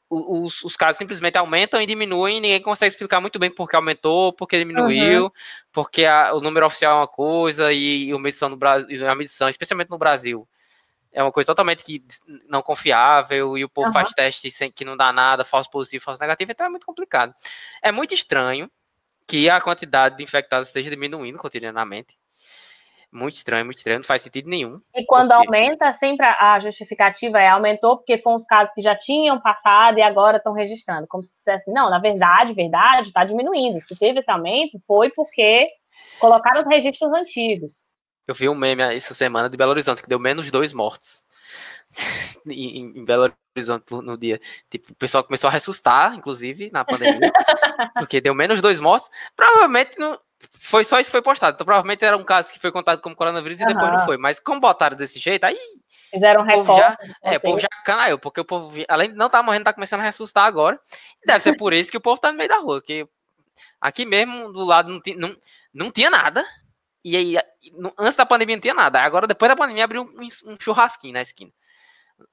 os, 0.09 0.63
os 0.63 0.75
casos 0.75 0.97
simplesmente 0.97 1.37
aumentam 1.37 1.81
e 1.81 1.85
diminuem, 1.85 2.39
ninguém 2.39 2.61
consegue 2.61 2.89
explicar 2.89 3.19
muito 3.19 3.39
bem 3.39 3.49
por 3.49 3.67
que 3.67 3.75
aumentou, 3.75 4.31
por 4.33 4.47
que 4.47 4.57
diminuiu, 4.57 5.25
uhum. 5.25 5.31
porque 5.71 6.05
a, 6.05 6.33
o 6.33 6.39
número 6.39 6.65
oficial 6.65 6.97
é 6.97 6.99
uma 7.01 7.07
coisa 7.07 7.73
e, 7.73 8.09
e 8.09 8.11
a 8.13 8.19
medição 8.19 8.49
no 8.49 8.55
Brasil, 8.55 9.09
a 9.09 9.15
medição, 9.15 9.49
especialmente 9.49 9.89
no 9.89 9.97
Brasil, 9.97 10.47
é 11.11 11.23
uma 11.23 11.31
coisa 11.31 11.47
totalmente 11.47 11.83
que 11.83 12.03
não 12.47 12.61
confiável 12.61 13.57
e 13.57 13.63
o 13.63 13.69
povo 13.69 13.87
uhum. 13.87 13.93
faz 13.93 14.13
teste 14.13 14.51
sem 14.51 14.71
que 14.71 14.85
não 14.85 14.97
dá 14.97 15.11
nada, 15.11 15.43
falso 15.43 15.69
positivo, 15.71 16.03
falso 16.03 16.21
negativo, 16.21 16.51
então 16.51 16.65
é 16.65 16.69
muito 16.69 16.85
complicado. 16.85 17.33
É 17.81 17.91
muito 17.91 18.13
estranho 18.13 18.69
que 19.25 19.49
a 19.49 19.59
quantidade 19.59 20.17
de 20.17 20.23
infectados 20.23 20.67
esteja 20.67 20.89
diminuindo 20.89 21.37
cotidianamente. 21.37 22.15
Muito 23.11 23.35
estranho, 23.35 23.65
muito 23.65 23.77
estranho, 23.77 23.99
não 23.99 24.05
faz 24.05 24.21
sentido 24.21 24.49
nenhum. 24.49 24.79
E 24.93 25.05
quando 25.05 25.29
porque... 25.29 25.47
aumenta, 25.47 25.91
sempre 25.93 26.25
a 26.25 26.59
justificativa 26.59 27.39
é 27.39 27.47
aumentou 27.47 27.97
porque 27.97 28.17
foram 28.17 28.37
os 28.37 28.45
casos 28.45 28.73
que 28.73 28.81
já 28.81 28.95
tinham 28.95 29.39
passado 29.39 29.97
e 29.97 30.01
agora 30.01 30.37
estão 30.37 30.53
registrando. 30.53 31.07
Como 31.07 31.23
se 31.23 31.35
dissesse, 31.37 31.71
não, 31.71 31.89
na 31.89 31.99
verdade, 31.99 32.53
verdade, 32.53 33.07
está 33.07 33.23
diminuindo. 33.23 33.79
Se 33.81 33.97
teve 33.97 34.19
esse 34.19 34.31
aumento, 34.31 34.79
foi 34.85 35.09
porque 35.11 35.69
colocaram 36.19 36.61
os 36.61 36.67
registros 36.67 37.11
antigos. 37.13 37.85
Eu 38.27 38.33
vi 38.33 38.49
um 38.49 38.55
meme 38.55 38.81
essa 38.81 39.13
semana 39.13 39.49
de 39.49 39.55
Belo 39.55 39.71
Horizonte 39.71 40.01
que 40.01 40.09
deu 40.09 40.19
menos 40.19 40.49
dois 40.49 40.73
mortos 40.73 41.23
em, 42.47 42.97
em, 42.97 43.05
Belo 43.05 43.31
Horizonte 43.55 43.85
no 43.91 44.17
dia. 44.17 44.41
Tipo, 44.69 44.91
o 44.91 44.95
pessoal 44.95 45.23
começou 45.23 45.47
a 45.47 45.51
ressuscitar, 45.51 46.15
inclusive, 46.15 46.71
na 46.71 46.83
pandemia, 46.83 47.31
porque 47.97 48.19
deu 48.19 48.33
menos 48.33 48.61
dois 48.61 48.79
mortos. 48.79 49.09
Provavelmente 49.35 49.97
não. 49.99 50.19
Foi 50.59 50.83
só 50.83 50.99
isso 50.99 51.07
que 51.07 51.11
foi 51.11 51.21
postado. 51.21 51.55
Então, 51.55 51.65
provavelmente 51.65 52.03
era 52.03 52.17
um 52.17 52.23
caso 52.23 52.51
que 52.51 52.59
foi 52.59 52.71
contado 52.71 53.01
como 53.01 53.15
coronavírus 53.15 53.59
e 53.59 53.65
depois 53.65 53.91
não 53.91 54.05
foi. 54.05 54.17
Mas 54.17 54.39
como 54.39 54.59
botaram 54.59 54.97
desse 54.97 55.19
jeito, 55.19 55.43
aí. 55.43 55.57
Fizeram 56.11 56.41
um 56.41 56.43
recorde. 56.43 56.81
Já, 56.81 56.97
é, 57.21 57.37
o 57.37 57.39
povo 57.39 57.59
já 57.59 57.67
canaiu, 57.85 58.19
porque 58.19 58.41
o 58.41 58.45
povo, 58.45 58.75
além 58.87 59.11
de 59.11 59.15
não 59.15 59.27
estar 59.27 59.39
tá 59.39 59.43
morrendo, 59.43 59.63
tá 59.63 59.73
começando 59.73 60.01
a 60.01 60.03
ressuscitar 60.03 60.45
agora. 60.45 60.79
E 61.23 61.27
deve 61.27 61.43
ser 61.43 61.55
por 61.55 61.73
isso 61.73 61.91
que 61.91 61.97
o 61.97 62.01
povo 62.01 62.19
tá 62.19 62.31
no 62.31 62.37
meio 62.37 62.49
da 62.49 62.59
rua. 62.59 62.81
Que 62.81 63.07
aqui 63.79 64.05
mesmo, 64.05 64.51
do 64.51 64.63
lado, 64.63 64.89
não, 64.89 65.01
não, 65.15 65.37
não 65.73 65.91
tinha 65.91 66.09
nada. 66.09 66.43
E 67.03 67.15
aí, 67.15 67.37
antes 67.97 68.15
da 68.15 68.25
pandemia 68.25 68.55
não 68.55 68.61
tinha 68.61 68.73
nada. 68.73 68.99
Agora, 69.01 69.27
depois 69.27 69.49
da 69.49 69.55
pandemia, 69.55 69.83
abriu 69.83 70.03
um, 70.03 70.51
um 70.51 70.57
churrasquinho 70.59 71.13
na 71.13 71.21
esquina. 71.21 71.51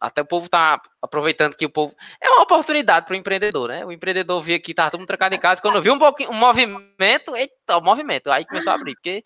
Até 0.00 0.22
o 0.22 0.26
povo 0.26 0.48
tá 0.48 0.80
aproveitando 1.00 1.56
que 1.56 1.66
o 1.66 1.70
povo. 1.70 1.94
É 2.20 2.30
uma 2.30 2.42
oportunidade 2.42 3.06
para 3.06 3.14
o 3.14 3.16
empreendedor, 3.16 3.68
né? 3.68 3.84
O 3.84 3.92
empreendedor 3.92 4.40
via 4.40 4.58
que 4.60 4.74
tava 4.74 4.90
todo 4.90 5.00
mundo 5.00 5.08
trancado 5.08 5.34
em 5.34 5.40
casa. 5.40 5.60
Quando 5.60 5.82
viu 5.82 5.94
um 5.94 5.98
pouquinho 5.98 6.30
um 6.30 6.34
movimento, 6.34 7.36
eita, 7.36 7.78
o 7.78 7.80
movimento. 7.80 8.30
Aí 8.30 8.44
começou 8.44 8.72
a 8.72 8.76
abrir, 8.76 8.94
porque 8.94 9.24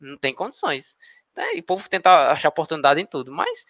não 0.00 0.16
tem 0.16 0.34
condições. 0.34 0.96
Né? 1.36 1.56
E 1.56 1.60
o 1.60 1.62
povo 1.62 1.88
tenta 1.88 2.30
achar 2.30 2.48
oportunidade 2.48 3.00
em 3.00 3.06
tudo. 3.06 3.30
Mas 3.30 3.64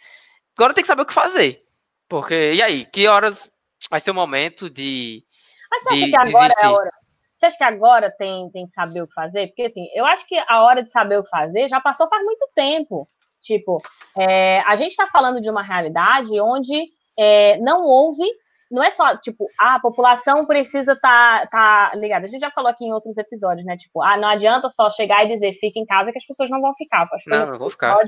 agora 0.57 0.75
tem 0.75 0.83
que 0.83 0.89
saber 0.89 1.03
o 1.03 1.07
que 1.07 1.13
fazer. 1.13 1.61
Porque, 2.09 2.53
e 2.55 2.63
aí, 2.63 2.85
que 2.87 3.09
horas 3.09 3.51
vai 3.91 4.01
ser 4.01 4.11
o 4.11 4.15
momento 4.15 4.71
de. 4.71 5.25
Mas 5.71 5.83
você 5.83 5.89
acha 5.89 6.05
de 6.05 6.11
que 6.11 6.17
agora 6.17 6.49
desistir? 6.49 6.65
é 6.65 6.67
a 6.67 6.73
hora? 6.73 6.91
Você 7.37 7.47
acha 7.47 7.57
que 7.57 7.65
agora 7.65 8.11
tem, 8.11 8.51
tem 8.51 8.67
que 8.67 8.73
saber 8.73 9.03
o 9.03 9.09
que 9.09 9.15
fazer? 9.15 9.49
Porque, 9.49 9.63
assim, 9.63 9.89
eu 9.95 10.07
acho 10.07 10.27
que 10.27 10.37
a 10.47 10.63
hora 10.63 10.83
de 10.83 10.91
saber 10.91 11.19
o 11.19 11.25
que 11.25 11.31
fazer 11.31 11.69
já 11.69 11.81
passou 11.81 12.09
faz 12.09 12.25
muito 12.25 12.49
tempo. 12.55 13.09
Tipo, 13.43 13.79
é, 14.17 14.61
a 14.61 14.77
gente 14.77 14.93
está 14.93 15.07
falando 15.09 15.41
de 15.41 15.51
uma 15.51 15.63
realidade 15.63 16.41
onde 16.41 16.89
é, 17.19 17.59
não 17.59 17.83
houve, 17.83 18.25
não 18.71 18.83
é 18.83 18.91
só, 18.91 19.17
tipo, 19.17 19.47
a 19.59 19.79
população 19.81 20.47
precisa 20.47 20.93
estar 20.93 21.49
tá, 21.49 21.91
tá 21.91 21.97
ligada. 21.97 22.25
A 22.25 22.29
gente 22.29 22.41
já 22.41 22.51
falou 22.51 22.71
aqui 22.71 22.85
em 22.85 22.93
outros 22.93 23.19
episódios, 23.19 23.67
né? 23.67 23.77
Tipo, 23.77 24.01
ah, 24.01 24.17
não 24.17 24.29
adianta 24.29 24.71
só 24.71 24.89
chegar 24.91 25.25
e 25.25 25.29
dizer 25.29 25.53
fica 25.55 25.79
em 25.79 25.85
casa 25.85 26.13
que 26.13 26.19
as 26.19 26.27
pessoas 26.27 26.49
não 26.49 26.61
vão 26.61 26.75
ficar. 26.75 27.07
Acho 27.13 27.29
não, 27.29 27.47
não 27.47 27.59
vou 27.59 27.69
ficar. 27.69 27.99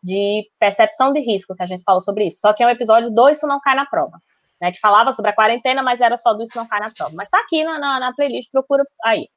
De 0.00 0.48
percepção 0.60 1.12
de 1.12 1.20
risco, 1.20 1.56
que 1.56 1.62
a 1.62 1.66
gente 1.66 1.82
falou 1.82 2.00
sobre 2.00 2.26
isso. 2.26 2.38
Só 2.38 2.52
que 2.52 2.62
é 2.62 2.66
um 2.66 2.70
episódio 2.70 3.10
do 3.10 3.28
Isso 3.28 3.46
Não 3.48 3.58
Cai 3.58 3.74
na 3.74 3.86
Prova 3.86 4.20
né, 4.60 4.72
que 4.72 4.80
falava 4.80 5.12
sobre 5.12 5.30
a 5.30 5.34
quarentena, 5.34 5.82
mas 5.82 6.00
era 6.00 6.16
só 6.16 6.34
do 6.34 6.42
Isso 6.42 6.56
Não 6.56 6.66
Cai 6.66 6.80
na 6.80 6.90
Prova. 6.90 7.12
Mas 7.14 7.28
tá 7.28 7.38
aqui 7.40 7.64
na, 7.64 7.78
na, 7.78 8.00
na 8.00 8.12
playlist, 8.12 8.50
procura 8.50 8.84
aí. 9.04 9.28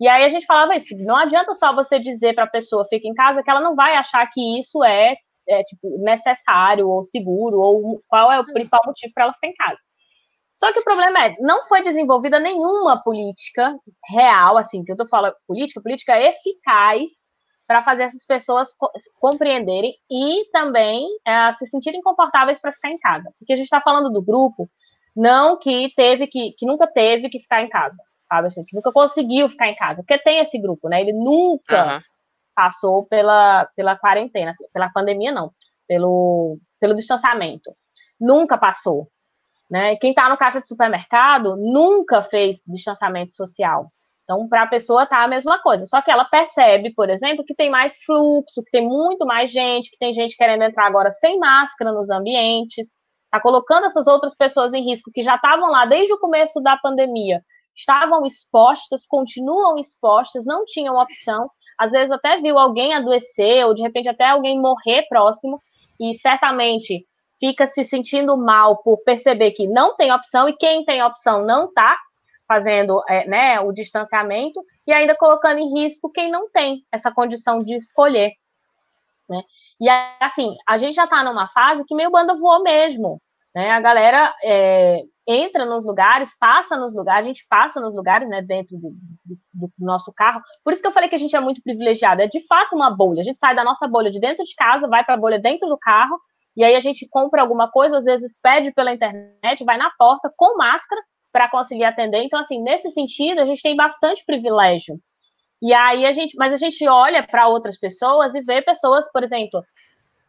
E 0.00 0.08
aí 0.08 0.24
a 0.24 0.30
gente 0.30 0.46
falava 0.46 0.74
isso, 0.74 0.96
não 0.96 1.16
adianta 1.16 1.54
só 1.54 1.74
você 1.74 1.98
dizer 1.98 2.34
para 2.34 2.44
a 2.44 2.50
pessoa 2.50 2.86
fica 2.88 3.06
em 3.06 3.12
casa, 3.12 3.42
que 3.42 3.50
ela 3.50 3.60
não 3.60 3.76
vai 3.76 3.96
achar 3.96 4.26
que 4.30 4.58
isso 4.58 4.82
é, 4.82 5.12
é 5.46 5.62
tipo, 5.64 6.02
necessário 6.02 6.88
ou 6.88 7.02
seguro, 7.02 7.60
ou 7.60 8.02
qual 8.08 8.32
é 8.32 8.40
o 8.40 8.46
principal 8.46 8.80
motivo 8.86 9.12
para 9.12 9.24
ela 9.24 9.34
ficar 9.34 9.48
em 9.48 9.54
casa. 9.54 9.78
Só 10.54 10.72
que 10.72 10.78
o 10.78 10.84
problema 10.84 11.26
é, 11.26 11.36
não 11.40 11.66
foi 11.66 11.82
desenvolvida 11.82 12.40
nenhuma 12.40 13.02
política 13.02 13.76
real, 14.10 14.56
assim, 14.56 14.82
que 14.82 14.90
eu 14.90 14.96
tô 14.96 15.06
falando, 15.06 15.34
política, 15.46 15.82
política 15.82 16.18
eficaz 16.18 17.10
para 17.66 17.82
fazer 17.82 18.04
essas 18.04 18.24
pessoas 18.26 18.68
compreenderem 19.20 19.94
e 20.10 20.50
também 20.50 21.06
é, 21.26 21.52
se 21.52 21.66
sentirem 21.66 22.00
confortáveis 22.00 22.58
para 22.58 22.72
ficar 22.72 22.90
em 22.90 22.98
casa. 22.98 23.30
Porque 23.38 23.52
a 23.52 23.56
gente 23.56 23.66
está 23.66 23.80
falando 23.80 24.10
do 24.10 24.22
grupo, 24.22 24.68
não 25.14 25.58
que 25.58 25.92
teve 25.94 26.26
que, 26.26 26.52
que 26.58 26.66
nunca 26.66 26.86
teve 26.86 27.28
que 27.28 27.38
ficar 27.38 27.62
em 27.62 27.68
casa, 27.68 28.02
sabe? 28.30 28.46
Assim, 28.46 28.64
que 28.64 28.76
nunca 28.76 28.92
conseguiu 28.92 29.48
ficar 29.48 29.68
em 29.68 29.74
casa. 29.74 30.02
Porque 30.02 30.22
tem 30.22 30.38
esse 30.38 30.58
grupo, 30.58 30.88
né? 30.88 31.00
Ele 31.00 31.12
nunca 31.12 31.94
uhum. 31.94 32.00
passou 32.54 33.06
pela, 33.08 33.66
pela 33.74 33.96
quarentena, 33.96 34.52
assim, 34.52 34.64
pela 34.72 34.88
pandemia, 34.88 35.32
não, 35.32 35.50
pelo, 35.88 36.58
pelo 36.78 36.94
distanciamento. 36.94 37.70
Nunca 38.18 38.56
passou. 38.56 39.08
Né? 39.70 39.96
Quem 39.96 40.10
está 40.10 40.28
no 40.28 40.36
caixa 40.36 40.60
de 40.60 40.68
supermercado 40.68 41.56
nunca 41.56 42.22
fez 42.22 42.60
distanciamento 42.66 43.32
social. 43.32 43.86
Então, 44.24 44.48
para 44.48 44.62
a 44.62 44.66
pessoa 44.66 45.06
tá 45.06 45.24
a 45.24 45.28
mesma 45.28 45.60
coisa. 45.60 45.86
Só 45.86 46.00
que 46.00 46.10
ela 46.10 46.24
percebe, 46.24 46.92
por 46.94 47.10
exemplo, 47.10 47.44
que 47.44 47.54
tem 47.54 47.68
mais 47.68 47.96
fluxo, 48.04 48.62
que 48.62 48.70
tem 48.70 48.86
muito 48.86 49.26
mais 49.26 49.50
gente, 49.50 49.90
que 49.90 49.98
tem 49.98 50.12
gente 50.12 50.36
querendo 50.36 50.62
entrar 50.62 50.86
agora 50.86 51.10
sem 51.10 51.38
máscara 51.38 51.92
nos 51.92 52.10
ambientes, 52.10 52.96
está 53.24 53.40
colocando 53.40 53.86
essas 53.86 54.06
outras 54.06 54.36
pessoas 54.36 54.72
em 54.72 54.84
risco 54.84 55.10
que 55.12 55.22
já 55.22 55.36
estavam 55.36 55.70
lá 55.70 55.84
desde 55.84 56.12
o 56.12 56.18
começo 56.18 56.60
da 56.60 56.76
pandemia, 56.76 57.42
estavam 57.74 58.26
expostas, 58.26 59.06
continuam 59.06 59.78
expostas, 59.78 60.44
não 60.44 60.64
tinham 60.64 60.96
opção. 60.96 61.50
Às 61.78 61.92
vezes 61.92 62.10
até 62.10 62.40
viu 62.40 62.58
alguém 62.58 62.94
adoecer, 62.94 63.66
ou 63.66 63.74
de 63.74 63.82
repente 63.82 64.08
até 64.08 64.28
alguém 64.28 64.60
morrer 64.60 65.06
próximo, 65.08 65.58
e 65.98 66.14
certamente 66.14 67.06
fica 67.38 67.66
se 67.66 67.84
sentindo 67.84 68.36
mal 68.36 68.82
por 68.82 68.98
perceber 68.98 69.52
que 69.52 69.66
não 69.66 69.96
tem 69.96 70.12
opção, 70.12 70.48
e 70.48 70.56
quem 70.56 70.84
tem 70.84 71.02
opção 71.02 71.44
não 71.44 71.66
está 71.66 71.98
fazendo 72.50 73.00
é, 73.08 73.28
né, 73.28 73.60
o 73.60 73.70
distanciamento 73.70 74.60
e 74.84 74.92
ainda 74.92 75.14
colocando 75.14 75.60
em 75.60 75.72
risco 75.72 76.10
quem 76.10 76.32
não 76.32 76.50
tem 76.50 76.84
essa 76.90 77.12
condição 77.12 77.60
de 77.60 77.76
escolher. 77.76 78.32
Né? 79.28 79.40
E 79.80 79.88
assim, 80.20 80.56
a 80.66 80.76
gente 80.76 80.96
já 80.96 81.04
está 81.04 81.22
numa 81.22 81.46
fase 81.46 81.84
que 81.84 81.94
meio 81.94 82.10
banda 82.10 82.36
voou 82.36 82.60
mesmo. 82.64 83.22
Né? 83.54 83.70
A 83.70 83.80
galera 83.80 84.34
é, 84.42 85.00
entra 85.26 85.64
nos 85.64 85.84
lugares, 85.84 86.36
passa 86.38 86.76
nos 86.76 86.94
lugares, 86.94 87.24
a 87.24 87.28
gente 87.28 87.46
passa 87.48 87.80
nos 87.80 87.94
lugares 87.94 88.28
né, 88.28 88.42
dentro 88.42 88.76
do, 88.76 88.90
do, 89.24 89.36
do, 89.54 89.72
nosso 89.78 90.12
carro. 90.12 90.40
Por 90.64 90.72
isso 90.72 90.82
que 90.82 90.88
eu 90.88 90.92
falei 90.92 91.08
que 91.08 91.14
a 91.14 91.18
gente 91.18 91.34
é 91.34 91.40
muito 91.40 91.62
privilegiado. 91.62 92.22
É 92.22 92.28
de 92.28 92.46
fato 92.46 92.74
uma 92.74 92.90
bolha. 92.90 93.20
A 93.20 93.24
gente 93.24 93.38
sai 93.38 93.54
da 93.54 93.64
nossa 93.64 93.86
bolha 93.88 94.10
de 94.10 94.20
dentro 94.20 94.44
de 94.44 94.54
casa, 94.54 94.88
vai 94.88 95.04
para 95.04 95.14
a 95.14 95.18
bolha 95.18 95.38
dentro 95.38 95.68
do 95.68 95.78
carro, 95.78 96.18
e 96.56 96.64
aí 96.64 96.74
a 96.74 96.80
gente 96.80 97.08
compra 97.08 97.42
alguma 97.42 97.70
coisa, 97.70 97.98
às 97.98 98.04
vezes 98.04 98.40
pede 98.40 98.72
pela 98.72 98.92
internet, 98.92 99.64
vai 99.64 99.76
na 99.76 99.90
porta 99.98 100.32
com 100.36 100.56
máscara 100.56 101.00
para 101.32 101.48
conseguir 101.48 101.84
atender. 101.84 102.22
Então, 102.22 102.40
assim, 102.40 102.60
nesse 102.60 102.90
sentido, 102.90 103.40
a 103.40 103.46
gente 103.46 103.62
tem 103.62 103.76
bastante 103.76 104.24
privilégio. 104.24 105.00
E 105.62 105.72
aí 105.74 106.06
a 106.06 106.12
gente, 106.12 106.36
mas 106.36 106.52
a 106.52 106.56
gente 106.56 106.86
olha 106.88 107.22
para 107.22 107.46
outras 107.46 107.78
pessoas 107.78 108.34
e 108.34 108.40
vê 108.40 108.62
pessoas, 108.62 109.10
por 109.12 109.22
exemplo, 109.22 109.62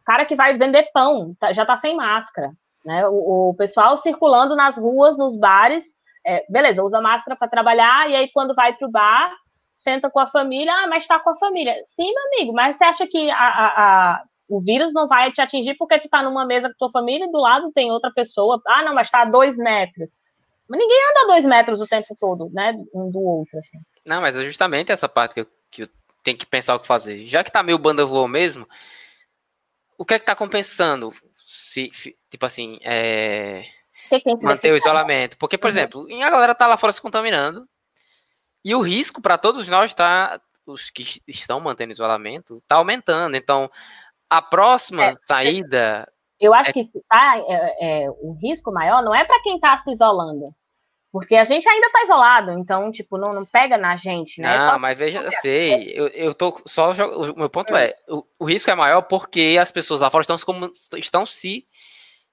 cara 0.04 0.26
que 0.26 0.36
vai 0.36 0.56
vender 0.56 0.90
pão, 0.92 1.34
tá, 1.38 1.52
já 1.52 1.62
está 1.62 1.76
sem 1.76 1.96
máscara, 1.96 2.52
né? 2.84 3.06
O, 3.08 3.50
o, 3.50 3.54
pessoal 3.54 3.96
circulando 3.96 4.56
nas 4.56 4.76
ruas, 4.76 5.16
nos 5.16 5.36
bares, 5.36 5.84
é, 6.26 6.44
beleza, 6.48 6.82
usa 6.82 7.00
máscara 7.00 7.36
para 7.36 7.48
trabalhar 7.48 8.08
e 8.10 8.16
aí 8.16 8.30
quando 8.32 8.54
vai 8.54 8.74
para 8.74 8.86
o 8.86 8.90
bar 8.90 9.32
senta 9.74 10.10
com 10.10 10.20
a 10.20 10.26
família, 10.26 10.72
ah, 10.72 10.86
mas 10.86 11.02
está 11.02 11.18
com 11.18 11.30
a 11.30 11.36
família. 11.36 11.74
Sim, 11.86 12.12
meu 12.12 12.26
amigo, 12.26 12.52
mas 12.52 12.76
você 12.76 12.84
acha 12.84 13.06
que 13.06 13.30
a, 13.30 13.36
a, 13.36 13.66
a, 14.12 14.24
o 14.48 14.60
vírus 14.60 14.92
não 14.92 15.08
vai 15.08 15.32
te 15.32 15.40
atingir 15.40 15.74
porque 15.76 15.98
tu 15.98 16.04
está 16.04 16.22
numa 16.22 16.44
mesa 16.44 16.68
com 16.68 16.74
tua 16.78 16.90
família 16.90 17.26
e 17.26 17.32
do 17.32 17.38
lado 17.38 17.72
tem 17.72 17.90
outra 17.90 18.12
pessoa. 18.12 18.60
Ah, 18.66 18.82
não, 18.82 18.94
mas 18.94 19.06
está 19.06 19.22
a 19.22 19.24
dois 19.24 19.56
metros. 19.56 20.10
Mas 20.68 20.78
ninguém 20.78 21.10
anda 21.10 21.26
dois 21.26 21.44
metros 21.44 21.80
o 21.80 21.86
tempo 21.86 22.16
todo, 22.18 22.50
né? 22.52 22.74
Um 22.94 23.10
do 23.10 23.20
outro, 23.20 23.58
assim. 23.58 23.78
Não, 24.06 24.20
mas 24.20 24.36
é 24.36 24.44
justamente 24.44 24.92
essa 24.92 25.08
parte 25.08 25.34
que 25.34 25.40
eu, 25.40 25.46
que 25.70 25.82
eu 25.82 25.88
tenho 26.22 26.38
que 26.38 26.46
pensar 26.46 26.74
o 26.74 26.80
que 26.80 26.86
fazer. 26.86 27.26
Já 27.26 27.42
que 27.42 27.50
tá 27.50 27.62
meio 27.62 27.78
banda 27.78 28.06
voou 28.06 28.28
mesmo, 28.28 28.68
o 29.98 30.04
que 30.04 30.14
é 30.14 30.18
que 30.18 30.24
tá 30.24 30.34
compensando? 30.34 31.12
Se, 31.54 31.90
tipo 32.30 32.46
assim, 32.46 32.78
é... 32.82 33.64
manter 34.42 34.72
o 34.72 34.76
isolamento. 34.76 35.36
Porque, 35.36 35.58
por 35.58 35.66
uhum. 35.66 35.70
exemplo, 35.70 36.06
a 36.22 36.30
galera 36.30 36.54
tá 36.54 36.66
lá 36.66 36.76
fora 36.76 36.92
se 36.92 37.02
contaminando. 37.02 37.68
E 38.64 38.74
o 38.74 38.80
risco 38.80 39.20
para 39.20 39.36
todos 39.36 39.68
nós 39.68 39.92
tá. 39.92 40.40
Os 40.64 40.90
que 40.90 41.20
estão 41.26 41.58
mantendo 41.58 41.92
isolamento, 41.92 42.62
tá 42.68 42.76
aumentando. 42.76 43.36
Então, 43.36 43.68
a 44.30 44.40
próxima 44.40 45.06
é, 45.06 45.14
saída 45.22 46.06
eu 46.42 46.52
acho 46.52 46.70
é... 46.70 46.72
que 46.72 46.90
tá, 47.08 47.38
é, 47.38 48.02
é, 48.04 48.10
o 48.10 48.32
risco 48.32 48.72
maior 48.72 49.00
não 49.00 49.14
é 49.14 49.24
para 49.24 49.40
quem 49.42 49.54
está 49.54 49.78
se 49.78 49.92
isolando. 49.92 50.52
Porque 51.12 51.36
a 51.36 51.44
gente 51.44 51.68
ainda 51.68 51.88
está 51.88 52.04
isolado, 52.04 52.52
então, 52.52 52.90
tipo, 52.90 53.18
não, 53.18 53.34
não 53.34 53.44
pega 53.44 53.76
na 53.76 53.94
gente, 53.96 54.40
né? 54.40 54.56
Não, 54.56 54.70
só... 54.70 54.78
mas 54.78 54.96
veja, 54.96 55.20
eu 55.20 55.30
sei, 55.30 55.92
eu, 55.94 56.08
eu 56.08 56.34
tô 56.34 56.58
só. 56.64 56.90
O 56.90 57.38
meu 57.38 57.50
ponto 57.50 57.76
é, 57.76 57.94
o, 58.08 58.24
o, 58.38 58.44
risco 58.46 58.70
é 58.70 58.74
maior 58.74 59.02
porque 59.02 59.58
as 59.60 59.70
pessoas 59.70 60.00
lá 60.00 60.10
fora 60.10 60.22
estão, 60.22 60.72
estão 60.96 61.26
se 61.26 61.66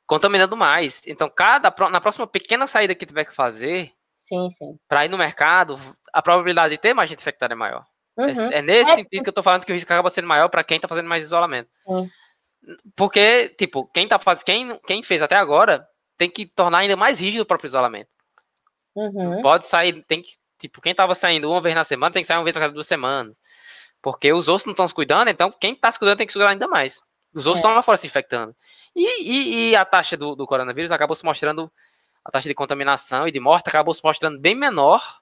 contaminando 0.07 0.55
mais. 0.55 1.01
Então, 1.05 1.29
cada 1.29 1.75
na 1.89 1.99
próxima 1.99 2.25
pequena 2.25 2.67
saída 2.67 2.95
que 2.95 3.05
tiver 3.05 3.25
que 3.25 3.35
fazer, 3.35 3.91
sim, 4.17 4.49
sim. 4.49 4.79
para 4.87 5.03
ir 5.03 5.09
no 5.09 5.17
mercado, 5.17 5.77
a 6.13 6.21
probabilidade 6.21 6.73
de 6.73 6.77
ter 6.81 6.93
mais 6.93 7.09
gente 7.09 7.19
infectada 7.19 7.53
é 7.53 7.57
maior. 7.57 7.85
É, 8.17 8.21
uhum. 8.21 8.51
É, 8.51 8.57
é, 8.59 8.61
nesse 8.61 8.91
é, 8.91 8.95
sentido 8.95 9.23
que 9.23 9.29
eu 9.29 9.33
tô 9.33 9.43
falando 9.43 9.65
que 9.65 9.73
o 9.73 9.75
risco 9.75 9.91
acaba 9.91 10.09
sendo 10.09 10.27
maior 10.27 10.47
para 10.47 10.63
quem 10.63 10.77
está 10.77 10.87
fazendo 10.87 11.09
mais 11.09 11.23
isolamento. 11.23 11.69
Sim. 11.85 12.09
Porque, 12.95 13.49
tipo, 13.57 13.85
quem 13.87 14.07
tá 14.07 14.17
fazendo. 14.17 14.45
Quem, 14.45 14.79
quem 14.87 15.03
fez 15.03 15.21
até 15.21 15.35
agora 15.35 15.85
tem 16.17 16.29
que 16.29 16.45
tornar 16.45 16.79
ainda 16.79 16.95
mais 16.95 17.19
rígido 17.19 17.41
o 17.41 17.45
próprio 17.45 17.67
isolamento. 17.67 18.09
Uhum. 18.95 19.41
Pode 19.41 19.67
sair, 19.67 20.03
tem 20.03 20.21
que. 20.21 20.37
Tipo, 20.57 20.81
quem 20.81 20.93
tava 20.93 21.15
saindo 21.15 21.49
uma 21.49 21.61
vez 21.61 21.73
na 21.73 21.85
semana 21.85 22.11
tem 22.11 22.21
que 22.21 22.27
sair 22.27 22.37
uma 22.37 22.43
vez 22.43 22.55
a 22.57 22.59
cada 22.59 22.73
duas 22.73 22.87
semanas. 22.87 23.37
Porque 24.01 24.31
os 24.33 24.47
outros 24.47 24.65
não 24.65 24.71
estão 24.71 24.87
se 24.87 24.93
cuidando, 24.93 25.29
então 25.29 25.51
quem 25.51 25.73
tá 25.73 25.91
se 25.91 25.97
cuidando 25.97 26.17
tem 26.17 26.27
que 26.27 26.33
se 26.33 26.39
cuidar 26.39 26.51
ainda 26.51 26.67
mais. 26.67 27.01
Os 27.33 27.45
outros 27.45 27.59
estão 27.59 27.71
é. 27.71 27.75
lá 27.75 27.83
fora 27.83 27.97
se 27.97 28.07
infectando. 28.07 28.55
E, 28.95 29.23
e, 29.23 29.69
e 29.69 29.75
a 29.75 29.85
taxa 29.85 30.17
do, 30.17 30.35
do, 30.35 30.47
coronavírus 30.47 30.91
acabou 30.91 31.15
se 31.15 31.23
mostrando, 31.23 31.71
a 32.23 32.31
taxa 32.31 32.49
de 32.49 32.55
contaminação 32.55 33.27
e 33.27 33.31
de 33.31 33.39
morte 33.39 33.69
acabou 33.69 33.93
se 33.93 34.03
mostrando 34.03 34.39
bem 34.39 34.55
menor 34.55 35.19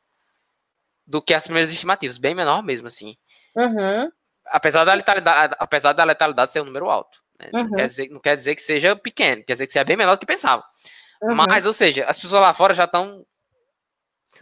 do 1.06 1.22
que 1.22 1.34
as 1.34 1.44
primeiras 1.44 1.72
estimativas, 1.72 2.18
bem 2.18 2.36
menor 2.36 2.64
mesmo, 2.64 2.88
assim. 2.88 3.18
Uhum. 3.56 4.12
Apesar, 4.48 4.84
da 4.86 4.94
letalidade, 4.94 5.56
apesar 5.60 5.94
da 5.94 6.04
letalidade 6.04 6.52
ser 6.52 6.62
um 6.62 6.66
número 6.66 6.90
alto. 6.90 7.20
Né? 7.40 7.50
Uhum. 7.54 7.64
Não, 7.64 7.72
quer 7.72 7.88
dizer, 7.88 8.10
não 8.10 8.20
quer 8.20 8.36
dizer 8.36 8.56
que 8.56 8.62
seja 8.62 8.96
pequeno, 8.96 9.44
quer 9.44 9.54
dizer 9.54 9.68
que 9.68 9.74
seja 9.74 9.86
bem 9.86 9.98
menor 9.98 10.16
do 10.16 10.20
que 10.20 10.26
pensava. 10.26 10.64
Uhum. 11.22 11.36
Mas, 11.36 11.66
ou 11.66 11.74
seja, 11.74 12.06
as 12.06 12.20
pessoas 12.20 12.42
lá 12.42 12.54
fora 12.54 12.74
já 12.74 12.86
estão 12.86 13.26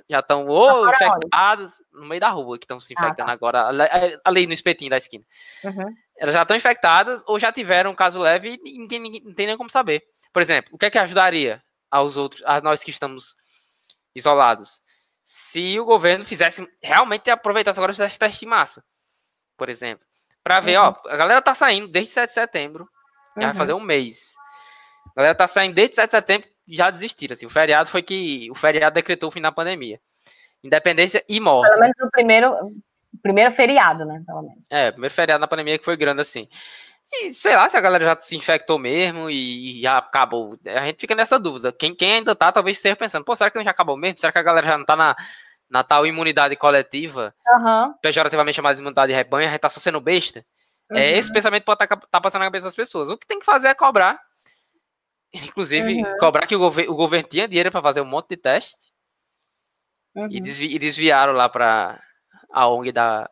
já 0.10 0.20
estão 0.20 0.48
ou 0.48 0.90
infectadas 0.90 1.74
no 1.94 2.06
meio 2.06 2.20
da 2.20 2.30
rua, 2.30 2.58
que 2.58 2.66
estão 2.66 2.80
se 2.80 2.94
infectando 2.94 3.24
ah, 3.24 3.26
tá. 3.26 3.32
agora, 3.32 3.70
ali 4.24 4.48
no 4.48 4.54
espetinho 4.54 4.90
da 4.90 4.98
esquina. 4.98 5.24
Uhum. 5.64 5.96
Elas 6.18 6.34
já 6.34 6.42
estão 6.42 6.56
infectadas 6.56 7.24
ou 7.28 7.40
já 7.40 7.52
tiveram 7.52 7.92
um 7.92 7.96
caso 7.96 8.20
leve 8.20 8.60
e 8.64 8.72
ninguém, 8.72 9.00
ninguém 9.00 9.22
não 9.24 9.34
tem 9.34 9.48
nem 9.48 9.58
como 9.58 9.70
saber. 9.70 10.04
Por 10.32 10.42
exemplo, 10.42 10.72
o 10.74 10.78
que 10.78 10.86
é 10.86 10.90
que 10.90 10.98
ajudaria 10.98 11.62
aos 11.92 12.18
outros, 12.18 12.42
a 12.46 12.62
nós 12.62 12.84
que 12.84 12.92
estamos 12.92 13.36
isolados? 14.14 14.82
Se 15.24 15.80
o 15.80 15.86
governo 15.86 16.26
fizesse 16.26 16.68
realmente 16.82 17.30
aproveitasse 17.30 17.80
agora 17.80 17.92
esse 17.92 18.20
teste 18.20 18.42
de 18.42 18.46
massa, 18.46 18.84
por 19.58 19.70
exemplo, 19.70 20.06
para 20.44 20.60
ver, 20.60 20.80
uhum. 20.80 20.86
ó, 20.86 21.10
a 21.10 21.18
galera 21.18 21.42
tá 21.42 21.56
saindo 21.56 21.88
desde 21.88 22.14
7 22.14 22.30
de 22.30 22.34
setembro, 22.34 22.90
já 23.36 23.42
uhum. 23.42 23.48
vai 23.48 23.56
fazer 23.56 23.74
um 23.74 23.80
mês. 23.80 24.36
A 25.12 25.16
galera 25.16 25.36
tá 25.36 25.48
saindo 25.48 25.74
desde 25.74 25.96
7 25.96 26.06
de 26.06 26.12
setembro 26.12 26.55
já 26.68 26.90
desistiram. 26.90 27.34
Assim, 27.34 27.46
o 27.46 27.50
feriado 27.50 27.90
foi 27.90 28.02
que 28.02 28.50
o 28.52 28.56
feriado 28.56 28.94
decretou 28.94 29.30
o 29.30 29.32
fim 29.32 29.42
da 29.42 29.52
pandemia. 29.52 30.00
Independência 30.64 31.24
e 31.30 31.40
morte. 31.40 31.70
Pelo 31.70 31.82
menos 31.82 31.96
o 32.02 32.10
primeiro, 32.10 32.56
primeiro 33.22 33.52
feriado, 33.52 34.06
né? 34.06 34.22
Pelo 34.26 34.42
menos. 34.42 34.66
É, 34.72 34.90
o 34.90 34.94
primeiro 34.94 35.14
feriado 35.14 35.42
na 35.42 35.48
pandemia 35.48 35.78
que 35.78 35.86
foi 35.86 35.96
grande 35.96 36.22
assim. 36.22 36.48
E 37.12 37.34
sei 37.34 37.56
lá 37.56 37.70
se 37.70 37.78
a 37.78 37.82
galera 37.82 38.04
já 38.04 38.20
se 38.20 38.36
infectou 38.36 38.80
mesmo 38.80 39.30
e 39.30 39.82
já 39.82 39.98
acabou. 39.98 40.58
A 40.66 40.86
gente 40.86 41.00
fica 41.00 41.16
nessa 41.16 41.40
dúvida. 41.40 41.72
Quem, 41.72 41.94
quem 41.96 42.16
ainda 42.16 42.36
tá, 42.36 42.52
talvez 42.52 42.78
esteja 42.78 42.96
pensando, 42.96 43.24
pô, 43.24 43.36
será 43.36 43.50
que 43.50 43.58
não 43.58 43.64
já 43.64 43.72
acabou 43.72 43.96
mesmo? 43.96 44.20
Será 44.20 44.32
que 44.32 44.40
a 44.40 44.44
galera 44.44 44.66
já 44.66 44.78
não 44.78 44.86
tá 44.86 44.96
na, 44.96 45.16
na 45.70 45.84
tal 45.84 46.06
imunidade 46.06 46.56
coletiva? 46.56 47.34
Uhum. 47.48 47.94
Pejorativamente 48.02 48.56
chamada 48.56 48.76
de 48.76 48.82
imunidade 48.82 49.12
de 49.12 49.16
rebanho, 49.16 49.48
a 49.48 49.52
gente 49.52 49.62
tá 49.62 49.70
só 49.70 49.80
sendo 49.80 50.02
besta? 50.02 50.44
É 50.92 50.94
uhum. 50.94 51.00
É 51.00 51.12
esse 51.18 51.32
pensamento 51.32 51.64
pode 51.64 51.84
estar 51.84 51.96
tá, 51.96 52.08
tá 52.12 52.22
passando 52.22 52.42
na 52.42 52.48
cabeça 52.48 52.66
das 52.66 52.76
pessoas. 52.76 53.10
O 53.10 53.18
que 53.18 53.28
tem 53.28 53.40
que 53.40 53.46
fazer 53.46 53.68
é 53.68 53.74
cobrar 53.74 54.20
Inclusive, 55.44 56.04
uhum. 56.04 56.18
cobrar 56.18 56.48
que 56.48 56.56
o, 56.56 56.60
gover 56.60 56.90
o 56.90 56.96
governo 56.96 57.28
tinha 57.28 57.48
dinheiro 57.48 57.72
para 57.72 57.82
fazer 57.82 58.02
um 58.02 58.06
monte 58.06 58.30
de 58.30 58.38
teste. 58.38 58.94
Uhum. 60.16 60.28
E, 60.32 60.40
desvi 60.40 60.74
e, 60.74 60.80
desviaram 60.80 61.34
lá 61.34 61.50
para 61.50 62.02
a 62.50 62.70
ONG 62.70 62.92
da 62.92 63.30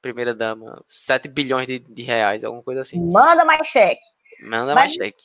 primeira 0.00 0.32
dama 0.32 0.82
7 0.88 1.28
bilhões 1.28 1.66
de, 1.66 1.80
de, 1.80 2.02
reais, 2.02 2.44
alguma 2.44 2.62
coisa 2.62 2.82
assim. 2.82 3.00
Manda 3.00 3.44
mais 3.44 3.66
cheque. 3.66 4.00
Manda 4.42 4.74
Mas, 4.74 4.74
mais 4.74 4.92
cheque. 4.92 5.22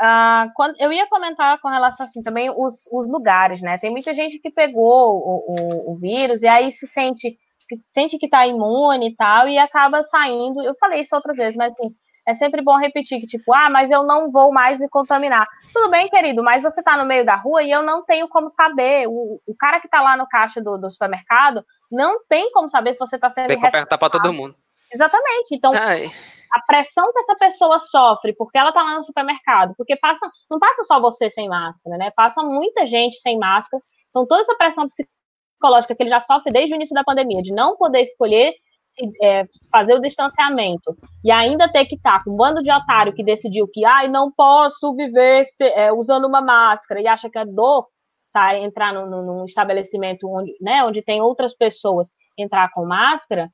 Uh, 0.00 0.50
quando, 0.54 0.74
eu 0.80 0.92
ia 0.92 1.06
comentar 1.06 1.60
com 1.60 1.68
relação 1.68 2.04
assim 2.04 2.22
também 2.22 2.50
os, 2.50 2.88
os 2.90 3.08
lugares, 3.08 3.62
né? 3.62 3.78
Tem 3.78 3.90
muita 3.90 4.12
gente 4.12 4.38
que 4.40 4.50
pegou 4.50 5.16
o, 5.16 5.54
o, 5.54 5.92
o 5.92 5.96
vírus 5.96 6.42
e 6.42 6.48
aí 6.48 6.72
se 6.72 6.86
sente 6.88 7.38
que 7.68 7.80
sente 7.88 8.18
que 8.18 8.28
tá 8.28 8.46
imune 8.46 9.10
e 9.10 9.16
tal, 9.16 9.48
e 9.48 9.56
acaba 9.58 10.02
saindo. 10.02 10.60
Eu 10.62 10.74
falei 10.74 11.00
isso 11.00 11.14
outras 11.14 11.36
vezes, 11.36 11.56
mas 11.56 11.72
assim, 11.72 11.94
é 12.26 12.34
sempre 12.34 12.62
bom 12.62 12.76
repetir 12.76 13.20
que, 13.20 13.26
tipo, 13.26 13.52
ah, 13.52 13.68
mas 13.68 13.90
eu 13.90 14.04
não 14.04 14.30
vou 14.30 14.52
mais 14.52 14.78
me 14.78 14.88
contaminar. 14.88 15.46
Tudo 15.72 15.90
bem, 15.90 16.08
querido, 16.08 16.42
mas 16.42 16.62
você 16.62 16.82
tá 16.82 16.96
no 16.96 17.04
meio 17.04 17.24
da 17.24 17.34
rua 17.34 17.62
e 17.62 17.70
eu 17.70 17.82
não 17.82 18.04
tenho 18.04 18.28
como 18.28 18.48
saber. 18.48 19.06
O, 19.08 19.36
o 19.46 19.56
cara 19.58 19.80
que 19.80 19.88
tá 19.88 20.00
lá 20.00 20.16
no 20.16 20.28
caixa 20.28 20.60
do, 20.60 20.78
do 20.78 20.90
supermercado 20.90 21.64
não 21.90 22.24
tem 22.28 22.52
como 22.52 22.68
saber 22.68 22.92
se 22.92 23.00
você 23.00 23.18
tá 23.18 23.28
sendo. 23.28 23.48
Tem 23.48 23.58
que 23.58 23.66
apertar 23.66 23.98
pra 23.98 24.10
todo 24.10 24.32
mundo. 24.32 24.54
Exatamente. 24.92 25.54
Então, 25.54 25.72
Ai. 25.74 26.10
a 26.52 26.60
pressão 26.62 27.12
que 27.12 27.18
essa 27.18 27.36
pessoa 27.36 27.78
sofre 27.78 28.34
porque 28.36 28.58
ela 28.58 28.72
tá 28.72 28.82
lá 28.82 28.94
no 28.94 29.02
supermercado, 29.02 29.74
porque 29.76 29.96
passa, 29.96 30.30
não 30.50 30.58
passa 30.58 30.84
só 30.84 31.00
você 31.00 31.28
sem 31.28 31.48
máscara, 31.48 31.96
né? 31.96 32.12
Passa 32.14 32.42
muita 32.42 32.86
gente 32.86 33.18
sem 33.20 33.38
máscara. 33.38 33.82
Então, 34.10 34.26
toda 34.26 34.42
essa 34.42 34.54
pressão 34.54 34.86
psicológica 34.86 35.94
que 35.94 36.02
ele 36.02 36.10
já 36.10 36.20
sofre 36.20 36.52
desde 36.52 36.74
o 36.74 36.76
início 36.76 36.94
da 36.94 37.02
pandemia, 37.02 37.42
de 37.42 37.52
não 37.52 37.76
poder 37.76 38.02
escolher 38.02 38.54
se, 38.94 39.10
é, 39.22 39.44
fazer 39.70 39.94
o 39.94 40.00
distanciamento 40.00 40.96
e 41.24 41.30
ainda 41.30 41.70
ter 41.70 41.86
que 41.86 41.96
estar 41.96 42.18
tá 42.18 42.24
com 42.24 42.32
um 42.32 42.36
bando 42.36 42.62
de 42.62 42.70
otário 42.70 43.12
que 43.12 43.24
decidiu 43.24 43.68
que 43.72 43.84
ai, 43.84 44.08
não 44.08 44.30
posso 44.32 44.94
viver 44.94 45.44
se, 45.46 45.64
é, 45.64 45.92
usando 45.92 46.26
uma 46.26 46.40
máscara 46.40 47.00
e 47.00 47.06
acha 47.06 47.30
que 47.30 47.38
é 47.38 47.44
dor 47.44 47.86
sai, 48.24 48.64
entrar 48.64 48.92
no, 48.94 49.06
no, 49.06 49.22
num 49.22 49.44
estabelecimento 49.44 50.26
onde, 50.28 50.56
né, 50.60 50.82
onde 50.84 51.02
tem 51.02 51.20
outras 51.20 51.54
pessoas 51.54 52.08
entrar 52.38 52.70
com 52.72 52.86
máscara, 52.86 53.50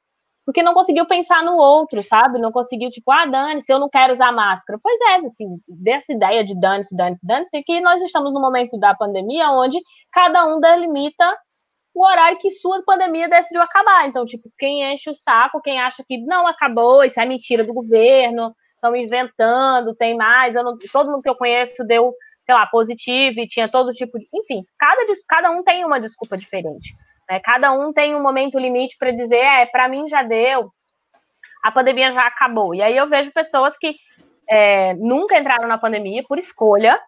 porque 0.47 0.63
não 0.63 0.73
conseguiu 0.73 1.05
pensar 1.07 1.45
no 1.45 1.57
outro, 1.57 2.03
sabe? 2.03 2.39
Não 2.39 2.51
conseguiu, 2.51 2.89
tipo, 2.91 3.11
ah, 3.11 3.27
dane-se, 3.27 3.71
eu 3.71 3.79
não 3.79 3.89
quero 3.89 4.15
usar 4.15 4.33
máscara. 4.33 4.81
Pois 4.83 4.99
é, 5.01 5.27
assim, 5.27 5.59
dessa 5.69 6.11
ideia 6.13 6.43
de 6.43 6.59
dane-se, 6.59 6.97
dane-se, 6.97 7.27
dane-se, 7.27 7.63
que 7.65 7.81
nós 7.83 8.01
estamos 8.01 8.33
no 8.33 8.41
momento 8.41 8.79
da 8.79 8.95
pandemia 8.95 9.51
onde 9.51 9.79
cada 10.11 10.47
um 10.47 10.59
delimita 10.59 11.37
o 11.99 12.07
horário 12.07 12.39
que 12.39 12.51
sua 12.53 12.81
pandemia 12.85 13.29
decidiu 13.29 13.61
acabar. 13.61 14.07
Então, 14.07 14.25
tipo, 14.25 14.49
quem 14.57 14.93
enche 14.93 15.11
o 15.11 15.15
saco, 15.15 15.61
quem 15.61 15.81
acha 15.81 16.05
que 16.07 16.17
não 16.19 16.47
acabou, 16.47 17.03
isso 17.03 17.19
é 17.19 17.27
mentira 17.27 17.65
do 17.65 17.75
governo, 17.75 18.55
estão 18.75 18.95
inventando, 18.95 19.97
tem 19.97 20.17
mais, 20.17 20.55
não, 20.55 20.79
todo 20.93 21.11
mundo 21.11 21.23
que 21.23 21.29
eu 21.29 21.35
conheço 21.35 21.85
deu, 21.85 22.13
sei 22.45 22.55
lá, 22.55 22.67
positivo 22.67 23.41
e 23.41 23.49
tinha 23.49 23.69
todo 23.69 23.93
tipo 23.93 24.17
de. 24.17 24.29
Enfim, 24.33 24.63
cada, 24.79 25.01
cada 25.29 25.51
um 25.51 25.65
tem 25.65 25.85
uma 25.85 26.01
desculpa 26.01 26.37
diferente. 26.37 26.95
Né? 27.29 27.41
Cada 27.41 27.73
um 27.73 27.93
tem 27.93 28.15
um 28.15 28.23
momento 28.23 28.61
limite 28.61 28.97
para 28.97 29.11
dizer, 29.11 29.39
é, 29.39 29.67
para 29.67 29.89
mim 29.89 30.07
já 30.07 30.23
deu, 30.23 30.71
a 31.65 31.73
pandemia 31.73 32.13
já 32.13 32.29
acabou. 32.29 32.77
E 32.77 32.81
aí 32.81 32.97
eu 32.97 33.09
vejo 33.09 33.33
pessoas 33.33 33.77
que 33.77 33.97
é, 34.49 34.95
nunca 34.95 35.37
entraram 35.37 35.67
na 35.67 35.79
pandemia 35.79 36.23
por 36.29 36.39
escolha, 36.39 37.01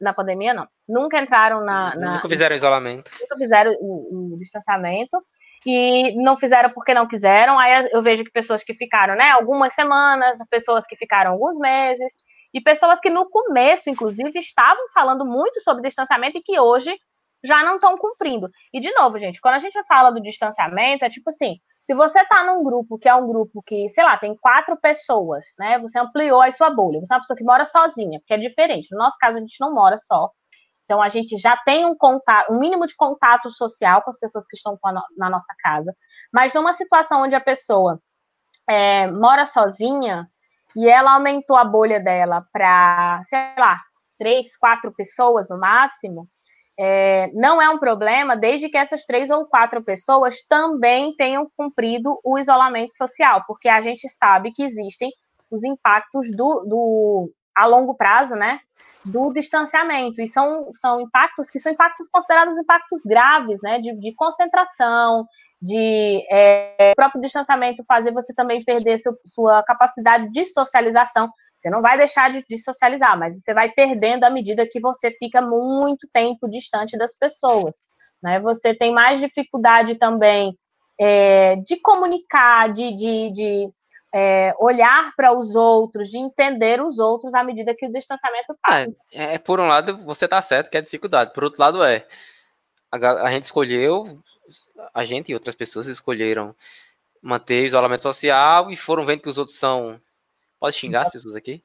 na 0.00 0.14
pandemia, 0.14 0.54
não. 0.54 0.64
Nunca 0.88 1.20
entraram 1.20 1.64
na. 1.64 1.94
na 1.96 2.14
nunca 2.14 2.28
fizeram 2.28 2.56
isolamento. 2.56 3.10
Nunca 3.20 3.36
fizeram 3.36 3.72
o, 3.80 4.34
o, 4.34 4.38
distanciamento. 4.38 5.18
E 5.64 6.14
não 6.22 6.36
fizeram 6.36 6.70
porque 6.70 6.94
não 6.94 7.08
quiseram. 7.08 7.58
Aí 7.58 7.88
eu 7.92 8.02
vejo 8.02 8.24
que 8.24 8.30
pessoas 8.30 8.62
que 8.62 8.74
ficaram, 8.74 9.16
né, 9.16 9.30
algumas 9.30 9.74
semanas, 9.74 10.38
pessoas 10.48 10.86
que 10.86 10.96
ficaram 10.96 11.32
alguns 11.32 11.58
meses, 11.58 12.12
e 12.54 12.60
pessoas 12.60 13.00
que 13.00 13.10
no 13.10 13.28
começo, 13.28 13.90
inclusive, 13.90 14.30
estavam 14.38 14.88
falando 14.94 15.26
muito 15.26 15.60
sobre 15.62 15.82
distanciamento 15.82 16.38
e 16.38 16.40
que 16.40 16.58
hoje 16.58 16.94
já 17.44 17.62
não 17.62 17.74
estão 17.74 17.98
cumprindo. 17.98 18.48
E, 18.72 18.80
de 18.80 18.90
novo, 18.94 19.18
gente, 19.18 19.40
quando 19.40 19.56
a 19.56 19.58
gente 19.58 19.78
fala 19.84 20.10
do 20.10 20.22
distanciamento, 20.22 21.04
é 21.04 21.10
tipo 21.10 21.28
assim: 21.28 21.58
se 21.86 21.94
você 21.94 22.20
está 22.20 22.42
num 22.42 22.64
grupo 22.64 22.98
que 22.98 23.08
é 23.08 23.14
um 23.14 23.28
grupo 23.28 23.62
que, 23.62 23.88
sei 23.90 24.02
lá, 24.02 24.16
tem 24.16 24.36
quatro 24.36 24.76
pessoas, 24.76 25.44
né? 25.56 25.78
Você 25.78 25.96
ampliou 25.96 26.42
a 26.42 26.50
sua 26.50 26.68
bolha. 26.68 26.98
Você 26.98 27.14
é 27.14 27.16
uma 27.16 27.20
pessoa 27.20 27.36
que 27.36 27.44
mora 27.44 27.64
sozinha, 27.64 28.18
porque 28.18 28.34
é 28.34 28.38
diferente. 28.38 28.88
No 28.90 28.98
nosso 28.98 29.16
caso, 29.20 29.38
a 29.38 29.40
gente 29.40 29.56
não 29.60 29.72
mora 29.72 29.96
só. 29.96 30.28
Então, 30.84 31.00
a 31.00 31.08
gente 31.08 31.36
já 31.36 31.56
tem 31.58 31.86
um 31.86 31.96
contato, 31.96 32.52
um 32.52 32.58
mínimo 32.58 32.86
de 32.86 32.96
contato 32.96 33.50
social 33.52 34.02
com 34.02 34.10
as 34.10 34.18
pessoas 34.18 34.46
que 34.48 34.56
estão 34.56 34.76
na 35.16 35.30
nossa 35.30 35.54
casa. 35.60 35.94
Mas 36.32 36.52
numa 36.52 36.72
situação 36.72 37.22
onde 37.22 37.36
a 37.36 37.40
pessoa 37.40 38.00
é, 38.68 39.06
mora 39.06 39.46
sozinha 39.46 40.28
e 40.76 40.88
ela 40.88 41.14
aumentou 41.14 41.56
a 41.56 41.64
bolha 41.64 42.00
dela 42.00 42.44
para, 42.52 43.22
sei 43.28 43.38
lá, 43.58 43.80
três, 44.18 44.56
quatro 44.56 44.92
pessoas 44.92 45.48
no 45.48 45.58
máximo, 45.58 46.28
é, 46.78 47.30
não 47.32 47.60
é 47.60 47.70
um 47.70 47.78
problema 47.78 48.36
desde 48.36 48.68
que 48.68 48.76
essas 48.76 49.04
três 49.04 49.30
ou 49.30 49.46
quatro 49.46 49.82
pessoas 49.82 50.36
também 50.48 51.14
tenham 51.16 51.50
cumprido 51.56 52.18
o 52.22 52.38
isolamento 52.38 52.92
social, 52.94 53.44
porque 53.46 53.68
a 53.68 53.80
gente 53.80 54.08
sabe 54.08 54.52
que 54.52 54.62
existem 54.62 55.10
os 55.50 55.64
impactos 55.64 56.30
do, 56.36 56.64
do 56.68 57.32
a 57.56 57.66
longo 57.66 57.94
prazo, 57.94 58.34
né, 58.34 58.60
do 59.04 59.32
distanciamento, 59.32 60.20
e 60.20 60.28
são, 60.28 60.70
são 60.74 61.00
impactos 61.00 61.48
que 61.48 61.58
são 61.58 61.72
impactos 61.72 62.08
considerados 62.08 62.58
impactos 62.58 63.02
graves, 63.04 63.60
né, 63.62 63.78
de, 63.80 63.94
de 63.98 64.14
concentração, 64.14 65.26
de 65.62 66.22
é, 66.30 66.92
próprio 66.94 67.22
distanciamento 67.22 67.84
fazer 67.88 68.12
você 68.12 68.34
também 68.34 68.62
perder 68.62 68.98
seu, 68.98 69.16
sua 69.24 69.62
capacidade 69.62 70.30
de 70.30 70.44
socialização, 70.46 71.30
você 71.56 71.70
não 71.70 71.80
vai 71.80 71.96
deixar 71.96 72.30
de, 72.30 72.44
de, 72.48 72.58
socializar, 72.58 73.18
mas 73.18 73.40
você 73.40 73.54
vai 73.54 73.70
perdendo 73.70 74.24
à 74.24 74.30
medida 74.30 74.68
que 74.68 74.80
você 74.80 75.10
fica 75.10 75.40
muito 75.40 76.06
tempo 76.12 76.48
distante 76.48 76.98
das 76.98 77.16
pessoas. 77.16 77.72
Né? 78.22 78.40
Você 78.40 78.74
tem 78.74 78.92
mais 78.92 79.20
dificuldade 79.20 79.94
também 79.96 80.56
é, 80.98 81.56
de 81.56 81.76
comunicar, 81.80 82.72
de, 82.72 82.94
de, 82.94 83.30
de 83.32 83.70
é, 84.14 84.54
olhar 84.58 85.12
para 85.16 85.32
os 85.32 85.54
outros, 85.54 86.08
de 86.08 86.18
entender 86.18 86.80
os 86.80 86.98
outros 86.98 87.34
à 87.34 87.42
medida 87.42 87.74
que 87.74 87.86
o 87.86 87.92
distanciamento 87.92 88.56
passa. 88.62 88.90
É, 89.12 89.34
é, 89.34 89.38
por 89.38 89.58
um 89.60 89.66
lado, 89.66 89.96
você 89.98 90.26
está 90.26 90.40
certo 90.42 90.70
que 90.70 90.76
é 90.76 90.82
dificuldade, 90.82 91.32
por 91.32 91.44
outro 91.44 91.60
lado, 91.60 91.82
é. 91.82 92.06
A, 92.90 93.26
a 93.26 93.30
gente 93.30 93.44
escolheu, 93.44 94.22
a 94.94 95.04
gente 95.04 95.30
e 95.30 95.34
outras 95.34 95.54
pessoas 95.54 95.86
escolheram 95.86 96.54
manter 97.20 97.62
o 97.62 97.66
isolamento 97.66 98.04
social 98.04 98.70
e 98.70 98.76
foram 98.76 99.04
vendo 99.04 99.20
que 99.20 99.28
os 99.28 99.38
outros 99.38 99.58
são 99.58 99.98
Pode 100.58 100.76
xingar 100.76 101.02
as 101.02 101.10
pessoas 101.10 101.36
aqui? 101.36 101.62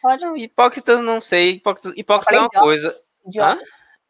Pode. 0.00 0.24
Não, 0.24 0.36
hipócritas 0.36 1.00
não 1.02 1.20
sei. 1.20 1.50
Hipócritas, 1.52 1.92
hipócritas 1.96 2.34
é 2.34 2.40
uma 2.40 2.48
coisa. 2.48 2.96
Idiota. 3.26 3.62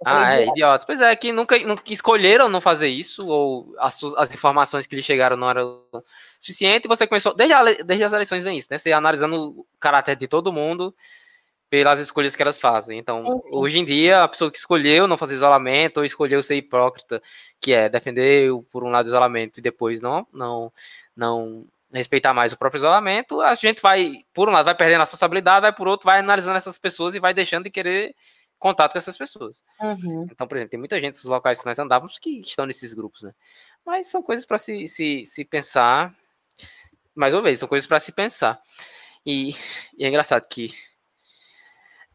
Ah, 0.04 0.34
é, 0.34 0.46
idiota. 0.46 0.86
Pois 0.86 1.00
é, 1.00 1.14
que 1.14 1.30
nunca, 1.30 1.58
nunca 1.58 1.82
escolheram 1.92 2.48
não 2.48 2.60
fazer 2.60 2.88
isso, 2.88 3.26
ou 3.28 3.74
as, 3.78 4.02
as 4.16 4.32
informações 4.32 4.86
que 4.86 4.96
lhe 4.96 5.02
chegaram 5.02 5.36
não 5.36 5.50
eram 5.50 5.84
suficientes, 6.40 6.86
e 6.86 6.88
você 6.88 7.06
começou, 7.06 7.34
desde, 7.34 7.52
a, 7.52 7.62
desde 7.64 8.04
as 8.04 8.12
eleições 8.12 8.42
vem 8.42 8.56
isso, 8.56 8.68
né? 8.70 8.78
Você 8.78 8.92
analisando 8.92 9.60
o 9.60 9.66
caráter 9.78 10.16
de 10.16 10.26
todo 10.26 10.52
mundo 10.52 10.94
pelas 11.68 12.00
escolhas 12.00 12.34
que 12.34 12.42
elas 12.42 12.58
fazem. 12.58 12.98
Então, 12.98 13.20
Enfim. 13.20 13.48
hoje 13.52 13.78
em 13.78 13.84
dia, 13.84 14.24
a 14.24 14.28
pessoa 14.28 14.50
que 14.50 14.58
escolheu 14.58 15.06
não 15.06 15.18
fazer 15.18 15.34
isolamento, 15.34 15.98
ou 15.98 16.04
escolheu 16.04 16.42
ser 16.42 16.56
hipócrita, 16.56 17.22
que 17.60 17.72
é 17.72 17.88
defender, 17.88 18.50
por 18.72 18.82
um 18.82 18.90
lado, 18.90 19.06
isolamento 19.06 19.58
e 19.58 19.62
depois 19.62 20.00
não, 20.00 20.26
não, 20.32 20.72
não 21.14 21.66
respeitar 21.92 22.32
mais 22.32 22.52
o 22.52 22.58
próprio 22.58 22.78
isolamento, 22.78 23.40
a 23.40 23.54
gente 23.54 23.82
vai, 23.82 24.24
por 24.32 24.48
um 24.48 24.52
lado, 24.52 24.64
vai 24.64 24.74
perdendo 24.74 25.00
a 25.00 25.04
responsabilidade, 25.04 25.62
vai 25.62 25.72
por 25.72 25.88
outro, 25.88 26.06
vai 26.06 26.20
analisando 26.20 26.56
essas 26.56 26.78
pessoas 26.78 27.14
e 27.14 27.20
vai 27.20 27.34
deixando 27.34 27.64
de 27.64 27.70
querer 27.70 28.14
contato 28.58 28.92
com 28.92 28.98
essas 28.98 29.16
pessoas. 29.16 29.64
Uhum. 29.80 30.28
Então, 30.30 30.46
por 30.46 30.56
exemplo, 30.56 30.70
tem 30.70 30.78
muita 30.78 31.00
gente 31.00 31.14
nos 31.14 31.24
locais 31.24 31.60
que 31.60 31.66
nós 31.66 31.78
andávamos 31.78 32.18
que 32.18 32.40
estão 32.40 32.66
nesses 32.66 32.94
grupos, 32.94 33.22
né? 33.22 33.32
Mas 33.84 34.06
são 34.06 34.22
coisas 34.22 34.44
para 34.44 34.58
se, 34.58 34.86
se, 34.86 35.24
se 35.24 35.44
pensar, 35.44 36.14
mais 37.14 37.34
uma 37.34 37.42
vez, 37.42 37.58
são 37.58 37.68
coisas 37.68 37.86
para 37.86 37.98
se 37.98 38.12
pensar. 38.12 38.60
E, 39.24 39.50
e, 39.98 40.04
é 40.04 40.08
engraçado 40.08 40.46
que 40.48 40.70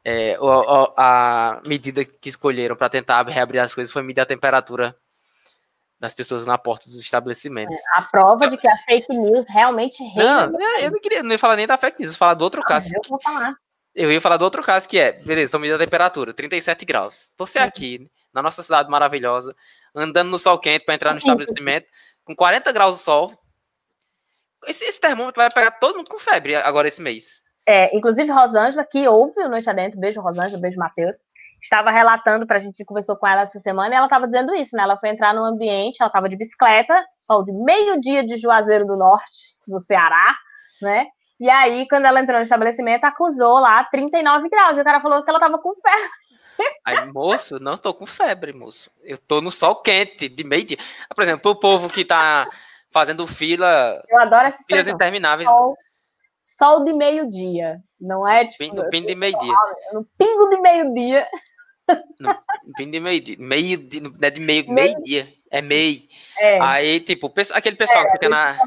é, 0.03 0.37
a, 0.97 1.57
a 1.57 1.61
medida 1.67 2.05
que 2.05 2.29
escolheram 2.29 2.75
para 2.75 2.89
tentar 2.89 3.27
reabrir 3.27 3.59
as 3.59 3.73
coisas 3.73 3.91
foi 3.91 4.03
medir 4.03 4.21
a 4.21 4.25
temperatura 4.25 4.95
das 6.05 6.13
pessoas 6.13 6.45
na 6.45 6.57
porta 6.57 6.89
dos 6.89 6.99
estabelecimentos. 6.99 7.75
A 7.93 8.01
prova 8.03 8.49
de 8.49 8.57
que 8.57 8.67
a 8.67 8.77
fake 8.85 9.13
news 9.13 9.45
realmente 9.49 10.03
reina. 10.03 10.47
Não, 10.47 10.61
é, 10.61 10.85
eu 10.85 10.91
não 10.91 10.99
queria, 10.99 11.23
não 11.23 11.31
ia 11.31 11.39
falar 11.39 11.55
nem 11.55 11.67
da 11.67 11.77
fake 11.77 12.01
news, 12.01 12.15
falar 12.15 12.35
do 12.35 12.43
outro 12.43 12.61
caso. 12.61 12.87
Eu 12.93 13.01
vou 13.09 13.19
falar. 13.21 13.55
Eu 13.93 14.11
ia 14.11 14.21
falar 14.21 14.37
do 14.37 14.45
outro 14.45 14.61
caso 14.61 14.87
que 14.87 14.99
é, 14.99 15.13
beleza, 15.13 15.45
estão 15.45 15.59
medindo 15.59 15.81
a 15.81 15.85
temperatura, 15.85 16.33
37 16.33 16.85
graus. 16.85 17.33
Você 17.37 17.59
uhum. 17.59 17.65
aqui, 17.65 18.11
na 18.33 18.41
nossa 18.41 18.61
cidade 18.61 18.89
maravilhosa, 18.89 19.55
andando 19.95 20.29
no 20.29 20.37
sol 20.37 20.59
quente 20.59 20.85
para 20.85 20.95
entrar 20.95 21.11
no 21.11 21.17
estabelecimento, 21.17 21.87
com 22.23 22.35
40 22.35 22.71
graus 22.71 22.95
do 22.95 23.01
sol. 23.01 23.33
Esse, 24.67 24.83
esse, 24.83 24.99
termômetro 24.99 25.41
vai 25.41 25.49
pegar 25.49 25.71
todo 25.71 25.95
mundo 25.95 26.09
com 26.09 26.19
febre 26.19 26.55
agora 26.55 26.87
esse 26.87 27.01
mês. 27.01 27.41
É, 27.67 27.95
inclusive 27.95 28.29
Rosângela, 28.29 28.83
que 28.83 29.07
ouve 29.07 29.39
o 29.41 29.49
Noite 29.49 29.69
Adentro, 29.69 29.99
beijo 29.99 30.21
Rosângela, 30.21 30.61
beijo 30.61 30.77
Matheus, 30.77 31.15
estava 31.65 31.91
relatando 31.91 32.47
para 32.47 32.57
a 32.57 32.59
gente, 32.59 32.85
conversou 32.85 33.17
com 33.17 33.27
ela 33.27 33.41
essa 33.41 33.59
semana, 33.59 33.93
e 33.93 33.97
ela 33.97 34.05
estava 34.05 34.25
dizendo 34.25 34.53
isso, 34.55 34.75
né? 34.75 34.83
Ela 34.83 34.97
foi 34.97 35.09
entrar 35.09 35.33
no 35.33 35.43
ambiente, 35.43 35.97
ela 35.99 36.07
estava 36.07 36.29
de 36.29 36.37
bicicleta, 36.37 37.03
sol 37.17 37.43
de 37.43 37.51
meio-dia 37.51 38.25
de 38.25 38.37
Juazeiro 38.37 38.85
do 38.85 38.95
Norte, 38.95 39.57
no 39.67 39.79
Ceará, 39.79 40.35
né? 40.81 41.07
E 41.39 41.49
aí, 41.49 41.85
quando 41.89 42.05
ela 42.05 42.21
entrou 42.21 42.37
no 42.37 42.43
estabelecimento, 42.43 43.03
acusou 43.03 43.59
lá 43.59 43.83
39 43.85 44.47
graus. 44.47 44.77
E 44.77 44.81
o 44.81 44.83
cara 44.85 45.01
falou 45.01 45.21
que 45.21 45.29
ela 45.29 45.37
estava 45.37 45.57
com 45.57 45.73
febre. 45.75 46.09
Aí, 46.85 47.11
moço, 47.11 47.59
não 47.59 47.73
estou 47.73 47.93
com 47.93 48.05
febre, 48.05 48.53
moço. 48.53 48.89
Eu 49.03 49.15
estou 49.15 49.41
no 49.41 49.51
sol 49.51 49.75
quente, 49.75 50.29
de 50.29 50.43
meio-dia. 50.45 50.77
Por 51.13 51.23
exemplo, 51.23 51.51
o 51.51 51.55
povo 51.59 51.89
que 51.89 52.01
está 52.01 52.47
fazendo 52.89 53.27
fila. 53.27 54.01
Eu 54.07 54.19
adoro 54.21 54.45
essa 54.45 54.63
Filas 54.65 54.87
intermináveis. 54.87 55.49
Sol, 55.49 55.75
sol 56.39 56.85
de 56.85 56.93
meio-dia. 56.93 57.81
Não 57.99 58.25
é 58.25 58.45
tipo. 58.47 58.73
No 58.73 58.89
pingo 58.89 59.07
de 59.07 59.15
meio-dia. 59.15 59.55
No 59.91 60.05
pingo 60.17 60.49
de 60.49 60.61
meio-dia. 60.61 61.27
No 62.19 62.73
pingo 62.75 62.91
de 62.91 62.99
meio-dia. 62.99 63.35
Meio, 63.39 63.89
não 64.01 64.11
é 64.21 64.29
de 64.29 64.39
meio-dia. 64.39 64.73
Meio 64.73 65.27
é 65.55 65.61
MEI. 65.61 66.09
É. 66.37 66.59
Aí, 66.61 66.99
tipo, 66.99 67.31
aquele 67.53 67.77
pessoal 67.77 68.03
é, 68.03 68.05
que 68.07 68.11
fica 68.13 68.27
na. 68.27 68.57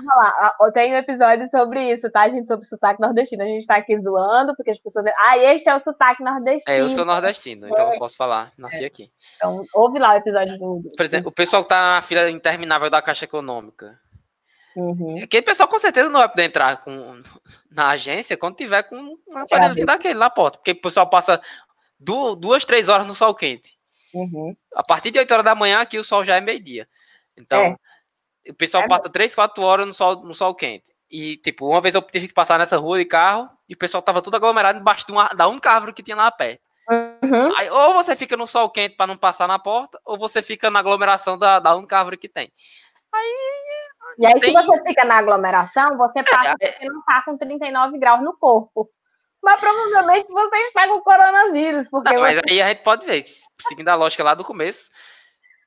Eu 0.61 0.73
tenho 0.73 0.95
um 0.95 0.99
episódio 0.99 1.47
sobre 1.51 1.93
isso, 1.93 2.11
tá, 2.11 2.27
gente? 2.29 2.47
Sobre 2.47 2.67
sotaque 2.67 3.01
nordestino. 3.01 3.43
A 3.43 3.47
gente 3.47 3.67
tá 3.67 3.77
aqui 3.77 4.01
zoando, 4.01 4.57
porque 4.57 4.71
as 4.71 4.79
pessoas. 4.79 5.05
Ah, 5.19 5.37
este 5.37 5.69
é 5.69 5.75
o 5.75 5.81
sotaque 5.81 6.23
nordestino. 6.23 6.75
É, 6.75 6.81
eu 6.81 6.89
sou 6.89 7.05
nordestino, 7.05 7.69
então 7.69 7.93
eu 7.93 7.99
posso 7.99 8.17
falar. 8.17 8.53
Nasci 8.57 8.85
é. 8.85 8.87
aqui. 8.87 9.11
Então, 9.37 9.65
ouve 9.75 9.99
lá 9.99 10.15
o 10.15 10.17
episódio 10.17 10.57
do. 10.57 10.91
Por 10.97 11.05
exemplo, 11.05 11.29
o 11.29 11.33
pessoal 11.33 11.63
que 11.63 11.69
tá 11.69 11.97
na 11.97 12.03
fila 12.03 12.31
interminável 12.31 12.89
da 12.89 13.03
Caixa 13.03 13.27
Econômica. 13.27 13.99
Uhum. 14.75 15.21
Aquele 15.23 15.43
pessoal 15.43 15.69
com 15.69 15.79
certeza 15.79 16.09
não 16.09 16.21
vai 16.21 16.29
poder 16.29 16.45
entrar 16.45 16.77
com, 16.79 17.21
na 17.71 17.91
agência 17.91 18.37
quando 18.37 18.57
tiver 18.57 18.85
com 18.85 18.97
um 18.97 19.37
aparelho 19.37 19.85
daquele 19.85 20.15
na 20.15 20.31
porta. 20.31 20.59
Porque 20.59 20.71
o 20.71 20.81
pessoal 20.81 21.11
passa 21.11 21.41
duas, 21.99 22.37
duas 22.37 22.65
três 22.65 22.89
horas 22.89 23.07
no 23.07 23.15
sol 23.15 23.35
quente. 23.35 23.79
Uhum. 24.15 24.57
A 24.75 24.83
partir 24.83 25.11
de 25.11 25.19
8 25.19 25.31
horas 25.33 25.45
da 25.45 25.55
manhã 25.55 25.81
aqui 25.81 25.99
o 25.99 26.05
sol 26.05 26.25
já 26.25 26.37
é 26.37 26.41
meio-dia. 26.41 26.89
Então, 27.37 27.77
é. 28.47 28.51
o 28.51 28.55
pessoal 28.55 28.85
é 28.85 28.89
passa 28.89 29.09
3, 29.09 29.35
4 29.35 29.63
horas 29.63 29.87
no 29.87 29.95
sol, 29.95 30.25
no 30.25 30.35
sol 30.35 30.55
quente. 30.55 30.93
E, 31.11 31.37
tipo, 31.39 31.67
uma 31.67 31.81
vez 31.81 31.95
eu 31.95 32.03
tive 32.03 32.29
que 32.29 32.35
passar 32.35 32.59
nessa 32.59 32.77
rua 32.77 32.99
de 32.99 33.05
carro 33.05 33.49
e 33.69 33.75
o 33.75 33.79
pessoal 33.79 34.03
tava 34.03 34.21
tudo 34.21 34.37
aglomerado 34.37 34.79
embaixo 34.79 35.07
de 35.07 35.13
uma, 35.13 35.29
da 35.29 35.47
única 35.47 35.71
árvore 35.71 35.93
que 35.93 36.03
tinha 36.03 36.17
lá 36.17 36.31
perto. 36.31 36.61
Uhum. 36.91 37.57
Aí, 37.57 37.71
ou 37.71 37.95
você 37.95 38.17
fica 38.17 38.37
no 38.37 38.47
sol 38.47 38.71
quente 38.71 38.97
para 38.97 39.07
não 39.07 39.17
passar 39.17 39.47
na 39.47 39.59
porta, 39.59 40.01
ou 40.05 40.19
você 40.19 40.43
fica 40.43 40.71
na 40.71 40.81
aglomeração 40.81 41.39
da, 41.39 41.59
da 41.59 41.75
única 41.77 41.99
árvore 41.99 42.17
que 42.17 42.29
tem. 42.29 42.51
Aí. 43.13 43.59
E 44.19 44.27
aí, 44.27 44.41
tem... 44.41 44.57
se 44.57 44.67
você 44.67 44.83
fica 44.83 45.05
na 45.05 45.19
aglomeração, 45.19 45.97
você 45.97 46.23
passa 46.23 46.55
é... 46.61 46.71
porque 46.71 46.87
não 46.87 47.03
tá 47.03 47.23
com 47.23 47.37
39 47.37 47.99
graus 47.99 48.23
no 48.23 48.37
corpo. 48.37 48.91
Mas 49.43 49.61
provavelmente 49.61 50.29
vocês 50.29 50.73
pegam 50.73 50.97
o 50.97 51.03
coronavírus. 51.03 51.89
Porque 51.89 52.13
não, 52.13 52.21
mas 52.21 52.37
você... 52.37 52.53
aí 52.53 52.63
a 52.63 52.69
gente 52.69 52.83
pode 52.83 53.07
ver, 53.07 53.25
seguindo 53.69 53.89
a 53.89 53.95
lógica 53.95 54.25
lá 54.25 54.35
do 54.35 54.45
começo, 54.45 54.91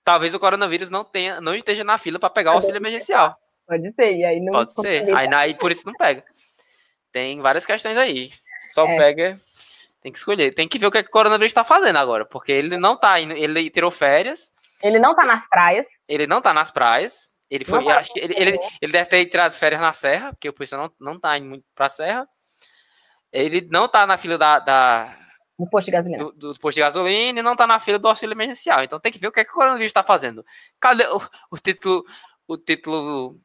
talvez 0.04 0.34
o 0.34 0.40
coronavírus 0.40 0.90
não, 0.90 1.04
tenha, 1.04 1.40
não 1.40 1.56
esteja 1.56 1.84
na 1.84 1.98
fila 1.98 2.20
para 2.20 2.30
pegar 2.30 2.52
o 2.52 2.56
auxílio 2.56 2.78
emergencial. 2.78 3.36
Pode 3.68 3.94
ser, 3.94 4.16
e 4.16 4.26
aí 4.26 4.40
não. 4.40 4.52
Pode 4.52 4.74
ser, 4.74 5.16
aí, 5.16 5.34
aí 5.34 5.54
por 5.54 5.72
isso 5.72 5.86
não 5.86 5.94
pega. 5.94 6.24
Tem 7.12 7.40
várias 7.40 7.66
questões 7.66 7.98
aí. 7.98 8.32
Só 8.74 8.86
é. 8.86 8.98
pega. 8.98 9.42
Tem 10.02 10.12
que 10.12 10.18
escolher. 10.18 10.54
Tem 10.54 10.68
que 10.68 10.80
ver 10.80 10.88
o 10.88 10.92
que, 10.92 10.98
é 10.98 11.04
que 11.04 11.10
o 11.10 11.12
coronavírus 11.12 11.52
está 11.52 11.64
fazendo 11.64 11.98
agora, 11.98 12.26
porque 12.26 12.52
ele 12.52 12.78
não 12.78 12.98
tá 12.98 13.20
indo, 13.20 13.34
ele 13.34 13.70
tirou 13.70 13.92
férias. 13.92 14.54
Ele 14.84 15.00
não 15.00 15.16
tá 15.16 15.26
nas 15.26 15.48
praias. 15.48 15.88
Ele 16.08 16.26
não 16.26 16.42
tá 16.42 16.54
nas 16.54 16.72
praias. 16.72 17.32
Ele 17.50 17.66
foi, 17.66 17.84
tá 17.84 17.98
acho 17.98 18.14
que 18.14 18.20
ele, 18.20 18.34
ele, 18.38 18.60
ele, 18.82 18.92
deve 18.92 19.10
ter 19.10 19.26
tirado 19.26 19.52
férias 19.54 19.82
na 19.82 19.92
serra, 19.92 20.32
porque 20.32 20.48
o 20.48 20.54
pessoal 20.54 20.84
não, 21.00 21.14
não 21.14 21.20
tá 21.20 21.38
indo 21.38 21.48
muito 21.48 21.66
pra 21.76 21.90
serra. 21.90 22.28
Ele 23.32 23.67
não 23.72 23.88
tá 23.88 24.06
na 24.06 24.17
fila 24.17 24.38
da. 24.38 24.60
da 24.60 25.17
do 25.58 25.70
posto 25.70 25.86
de 25.86 25.91
gasolina. 25.91 26.24
Do, 26.24 26.32
do, 26.32 26.60
posto 26.60 26.76
de 26.76 26.82
gasolina 26.82 27.39
e 27.39 27.44
não 27.44 27.56
tá 27.56 27.67
na 27.67 27.80
fila 27.80 28.00
do 28.00 28.08
auxílio 28.08 28.34
emergencial. 28.34 28.84
Então 28.84 29.00
tem 29.00 29.12
que 29.12 29.20
ver 29.20 29.28
o 29.28 29.32
que, 29.32 29.39
é 29.39 29.44
que 29.44 29.52
o 29.52 29.54
coronavírus 29.54 29.89
está 29.89 30.04
fazendo. 30.04 30.44
Cadê 30.80 31.06
o, 31.06 31.22
o, 31.52 31.58
título? 31.58 32.04
O 32.48 32.58
título 32.58 33.39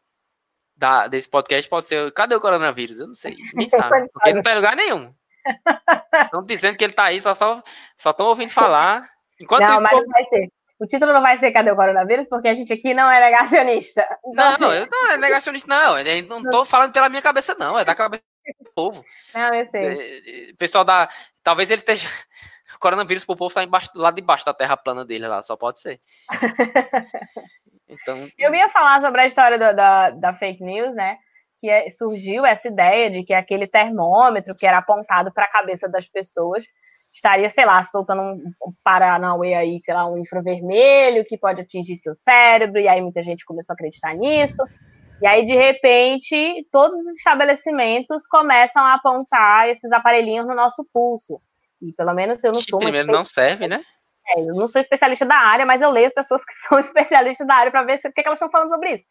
da, 0.74 1.06
desse 1.06 1.28
podcast 1.28 1.68
pode 1.68 1.84
ser 1.84 2.10
Cadê 2.12 2.34
o 2.34 2.40
coronavírus? 2.40 2.98
Eu 2.98 3.08
não 3.08 3.14
sei. 3.14 3.36
Nem 3.54 3.68
sabe. 3.70 4.08
Porque 4.12 4.28
ele 4.28 4.36
não 4.36 4.42
tá 4.42 4.52
em 4.52 4.56
lugar 4.56 4.74
nenhum. 4.74 5.14
Estão 6.24 6.42
dizendo 6.42 6.76
que 6.76 6.84
ele 6.84 6.92
tá 6.92 7.04
aí, 7.04 7.20
só 7.20 7.32
estão 7.32 7.62
só, 7.96 8.12
só 8.12 8.28
ouvindo 8.28 8.50
falar. 8.50 9.08
Enquanto 9.40 9.62
não, 9.62 9.74
isso, 9.74 9.82
mas 9.82 9.92
não 9.92 10.08
vai 10.08 10.24
ser. 10.24 10.52
O 10.78 10.86
título 10.86 11.12
não 11.12 11.22
vai 11.22 11.38
ser 11.38 11.52
Cadê 11.52 11.70
o 11.70 11.76
Coronavírus? 11.76 12.28
Porque 12.28 12.48
a 12.48 12.54
gente 12.54 12.72
aqui 12.72 12.92
não 12.92 13.10
é 13.10 13.20
negacionista. 13.20 14.06
Então, 14.26 14.44
não, 14.44 14.50
assim... 14.50 14.60
não, 14.60 14.74
eu 14.74 14.88
não 14.90 15.10
é 15.12 15.16
negacionista, 15.16 15.68
não. 15.68 15.98
Eu 15.98 16.22
não 16.24 16.42
tô 16.42 16.64
falando 16.64 16.92
pela 16.92 17.08
minha 17.08 17.22
cabeça, 17.22 17.54
não. 17.58 17.78
É 17.78 17.84
da 17.84 17.94
cabeça 17.94 18.22
povo. 18.74 19.04
Não, 19.34 19.54
eu 19.54 19.66
sei. 19.66 19.82
É, 19.82 20.50
é, 20.50 20.52
pessoal 20.58 20.84
da. 20.84 21.08
Talvez 21.42 21.70
ele 21.70 21.80
esteja. 21.80 22.08
O 22.74 22.78
coronavírus 22.78 23.24
pro 23.24 23.36
povo 23.36 23.54
tá 23.54 23.64
embaixo, 23.64 23.90
lá 23.94 24.10
debaixo 24.10 24.44
da 24.44 24.52
terra 24.52 24.76
plana 24.76 25.02
dele 25.02 25.26
lá, 25.26 25.40
só 25.40 25.56
pode 25.56 25.78
ser. 25.78 25.98
então. 27.88 28.28
Eu 28.36 28.54
ia 28.54 28.68
falar 28.68 29.00
sobre 29.00 29.22
a 29.22 29.26
história 29.26 29.56
do, 29.56 29.74
da, 29.74 30.10
da 30.10 30.34
fake 30.34 30.62
news, 30.62 30.94
né? 30.94 31.16
Que 31.58 31.70
é, 31.70 31.88
surgiu 31.88 32.44
essa 32.44 32.68
ideia 32.68 33.08
de 33.08 33.22
que 33.22 33.32
aquele 33.32 33.66
termômetro 33.66 34.54
que 34.54 34.66
era 34.66 34.78
apontado 34.78 35.32
para 35.32 35.44
a 35.44 35.50
cabeça 35.50 35.88
das 35.88 36.06
pessoas 36.06 36.64
estaria, 37.10 37.48
sei 37.48 37.64
lá, 37.64 37.82
soltando 37.84 38.20
um, 38.20 38.52
um 38.62 38.72
Paranauê 38.84 39.54
aí, 39.54 39.78
sei 39.82 39.94
lá, 39.94 40.06
um 40.06 40.18
infravermelho 40.18 41.24
que 41.24 41.38
pode 41.38 41.62
atingir 41.62 41.96
seu 41.96 42.12
cérebro, 42.12 42.78
e 42.78 42.88
aí 42.88 43.00
muita 43.00 43.22
gente 43.22 43.46
começou 43.46 43.72
a 43.72 43.74
acreditar 43.74 44.12
nisso. 44.14 44.62
E 45.20 45.26
aí, 45.26 45.46
de 45.46 45.54
repente, 45.54 46.66
todos 46.70 46.98
os 46.98 47.16
estabelecimentos 47.16 48.26
começam 48.26 48.82
a 48.82 48.94
apontar 48.94 49.68
esses 49.68 49.90
aparelhinhos 49.92 50.46
no 50.46 50.54
nosso 50.54 50.86
pulso. 50.92 51.36
E 51.80 51.92
pelo 51.94 52.12
menos 52.14 52.42
eu 52.44 52.52
não 52.52 52.60
sou. 52.60 52.78
Primeiro 52.78 53.10
não 53.10 53.24
serve, 53.24 53.66
né? 53.66 53.80
É, 54.28 54.40
eu 54.40 54.54
não 54.54 54.68
sou 54.68 54.80
especialista 54.80 55.24
da 55.24 55.36
área, 55.36 55.64
mas 55.64 55.80
eu 55.80 55.90
leio 55.90 56.06
as 56.06 56.14
pessoas 56.14 56.44
que 56.44 56.52
são 56.68 56.78
especialistas 56.78 57.46
da 57.46 57.54
área 57.54 57.70
para 57.70 57.84
ver 57.84 57.98
o 57.98 58.00
que, 58.00 58.10
que 58.10 58.26
elas 58.26 58.38
estão 58.38 58.50
falando 58.50 58.70
sobre 58.70 58.94
isso. 58.94 59.04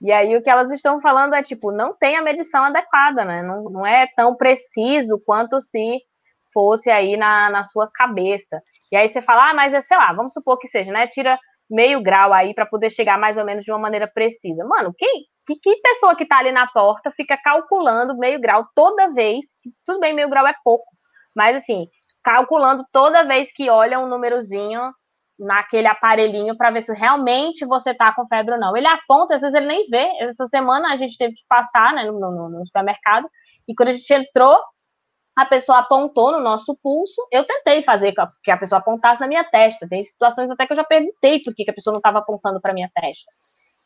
E 0.00 0.12
aí 0.12 0.36
o 0.36 0.42
que 0.42 0.50
elas 0.50 0.70
estão 0.70 1.00
falando 1.00 1.34
é 1.34 1.42
tipo, 1.42 1.72
não 1.72 1.94
tem 1.94 2.16
a 2.16 2.22
medição 2.22 2.64
adequada, 2.64 3.24
né? 3.24 3.42
Não, 3.42 3.64
não 3.64 3.86
é 3.86 4.06
tão 4.16 4.36
preciso 4.36 5.20
quanto 5.24 5.60
se 5.60 6.00
fosse 6.52 6.90
aí 6.90 7.16
na, 7.16 7.50
na 7.50 7.64
sua 7.64 7.90
cabeça. 7.92 8.62
E 8.92 8.96
aí 8.96 9.08
você 9.08 9.20
fala, 9.20 9.50
ah, 9.50 9.54
mas 9.54 9.72
é, 9.72 9.80
sei 9.80 9.96
lá, 9.96 10.12
vamos 10.12 10.32
supor 10.32 10.58
que 10.58 10.68
seja, 10.68 10.92
né? 10.92 11.06
Tira 11.06 11.38
meio 11.68 12.02
grau 12.02 12.32
aí 12.32 12.54
para 12.54 12.66
poder 12.66 12.90
chegar 12.90 13.18
mais 13.18 13.36
ou 13.36 13.44
menos 13.44 13.64
de 13.64 13.72
uma 13.72 13.78
maneira 13.78 14.06
precisa. 14.06 14.64
Mano, 14.64 14.94
quem, 14.96 15.24
que, 15.46 15.56
que 15.56 15.76
pessoa 15.76 16.16
que 16.16 16.26
tá 16.26 16.38
ali 16.38 16.52
na 16.52 16.66
porta 16.66 17.10
fica 17.10 17.36
calculando 17.36 18.16
meio 18.16 18.40
grau 18.40 18.66
toda 18.74 19.12
vez, 19.12 19.44
tudo 19.84 20.00
bem, 20.00 20.14
meio 20.14 20.28
grau 20.28 20.46
é 20.46 20.54
pouco, 20.64 20.86
mas 21.34 21.56
assim, 21.56 21.88
calculando 22.22 22.84
toda 22.92 23.24
vez 23.24 23.52
que 23.52 23.68
olha 23.68 23.98
um 23.98 24.08
númerozinho 24.08 24.92
naquele 25.38 25.88
aparelhinho 25.88 26.56
para 26.56 26.70
ver 26.70 26.82
se 26.82 26.92
realmente 26.94 27.66
você 27.66 27.92
tá 27.92 28.14
com 28.14 28.26
febre 28.26 28.54
ou 28.54 28.60
não. 28.60 28.76
Ele 28.76 28.86
aponta, 28.86 29.34
às 29.34 29.42
vezes 29.42 29.54
ele 29.54 29.66
nem 29.66 29.86
vê. 29.88 30.08
Essa 30.20 30.46
semana 30.46 30.92
a 30.92 30.96
gente 30.96 31.18
teve 31.18 31.34
que 31.34 31.42
passar 31.48 31.92
né, 31.92 32.04
no, 32.04 32.18
no, 32.18 32.48
no 32.48 32.66
supermercado, 32.66 33.28
e 33.66 33.74
quando 33.74 33.88
a 33.88 33.92
gente 33.92 34.12
entrou, 34.12 34.58
a 35.36 35.44
pessoa 35.44 35.78
apontou 35.78 36.30
no 36.30 36.40
nosso 36.40 36.78
pulso, 36.80 37.20
eu 37.32 37.44
tentei 37.44 37.82
fazer 37.82 38.14
que 38.42 38.50
a 38.50 38.56
pessoa 38.56 38.78
apontasse 38.78 39.20
na 39.20 39.26
minha 39.26 39.42
testa. 39.42 39.88
Tem 39.88 40.02
situações 40.04 40.50
até 40.50 40.66
que 40.66 40.72
eu 40.72 40.76
já 40.76 40.84
perguntei 40.84 41.42
por 41.42 41.52
que 41.54 41.68
a 41.68 41.74
pessoa 41.74 41.92
não 41.92 41.98
estava 41.98 42.20
apontando 42.20 42.60
para 42.60 42.72
minha 42.72 42.88
testa. 42.94 43.30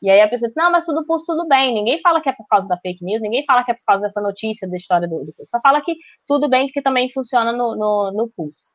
E 0.01 0.09
aí 0.09 0.21
a 0.21 0.27
pessoa 0.29 0.47
disse, 0.47 0.59
não, 0.59 0.71
mas 0.71 0.85
tudo 0.85 1.05
pulso, 1.05 1.25
tudo 1.25 1.47
bem. 1.47 1.73
Ninguém 1.73 1.99
fala 2.01 2.21
que 2.21 2.29
é 2.29 2.33
por 2.33 2.47
causa 2.47 2.67
da 2.67 2.77
fake 2.77 3.03
news, 3.03 3.21
ninguém 3.21 3.43
fala 3.45 3.63
que 3.63 3.71
é 3.71 3.73
por 3.73 3.83
causa 3.85 4.03
dessa 4.03 4.21
notícia 4.21 4.67
da 4.67 4.75
história 4.75 5.07
do, 5.07 5.25
do. 5.25 5.31
Só 5.45 5.59
fala 5.59 5.81
que 5.81 5.95
tudo 6.27 6.49
bem, 6.49 6.67
que 6.69 6.81
também 6.81 7.11
funciona 7.11 7.51
no, 7.51 7.75
no, 7.75 8.11
no 8.11 8.29
pulso. 8.29 8.65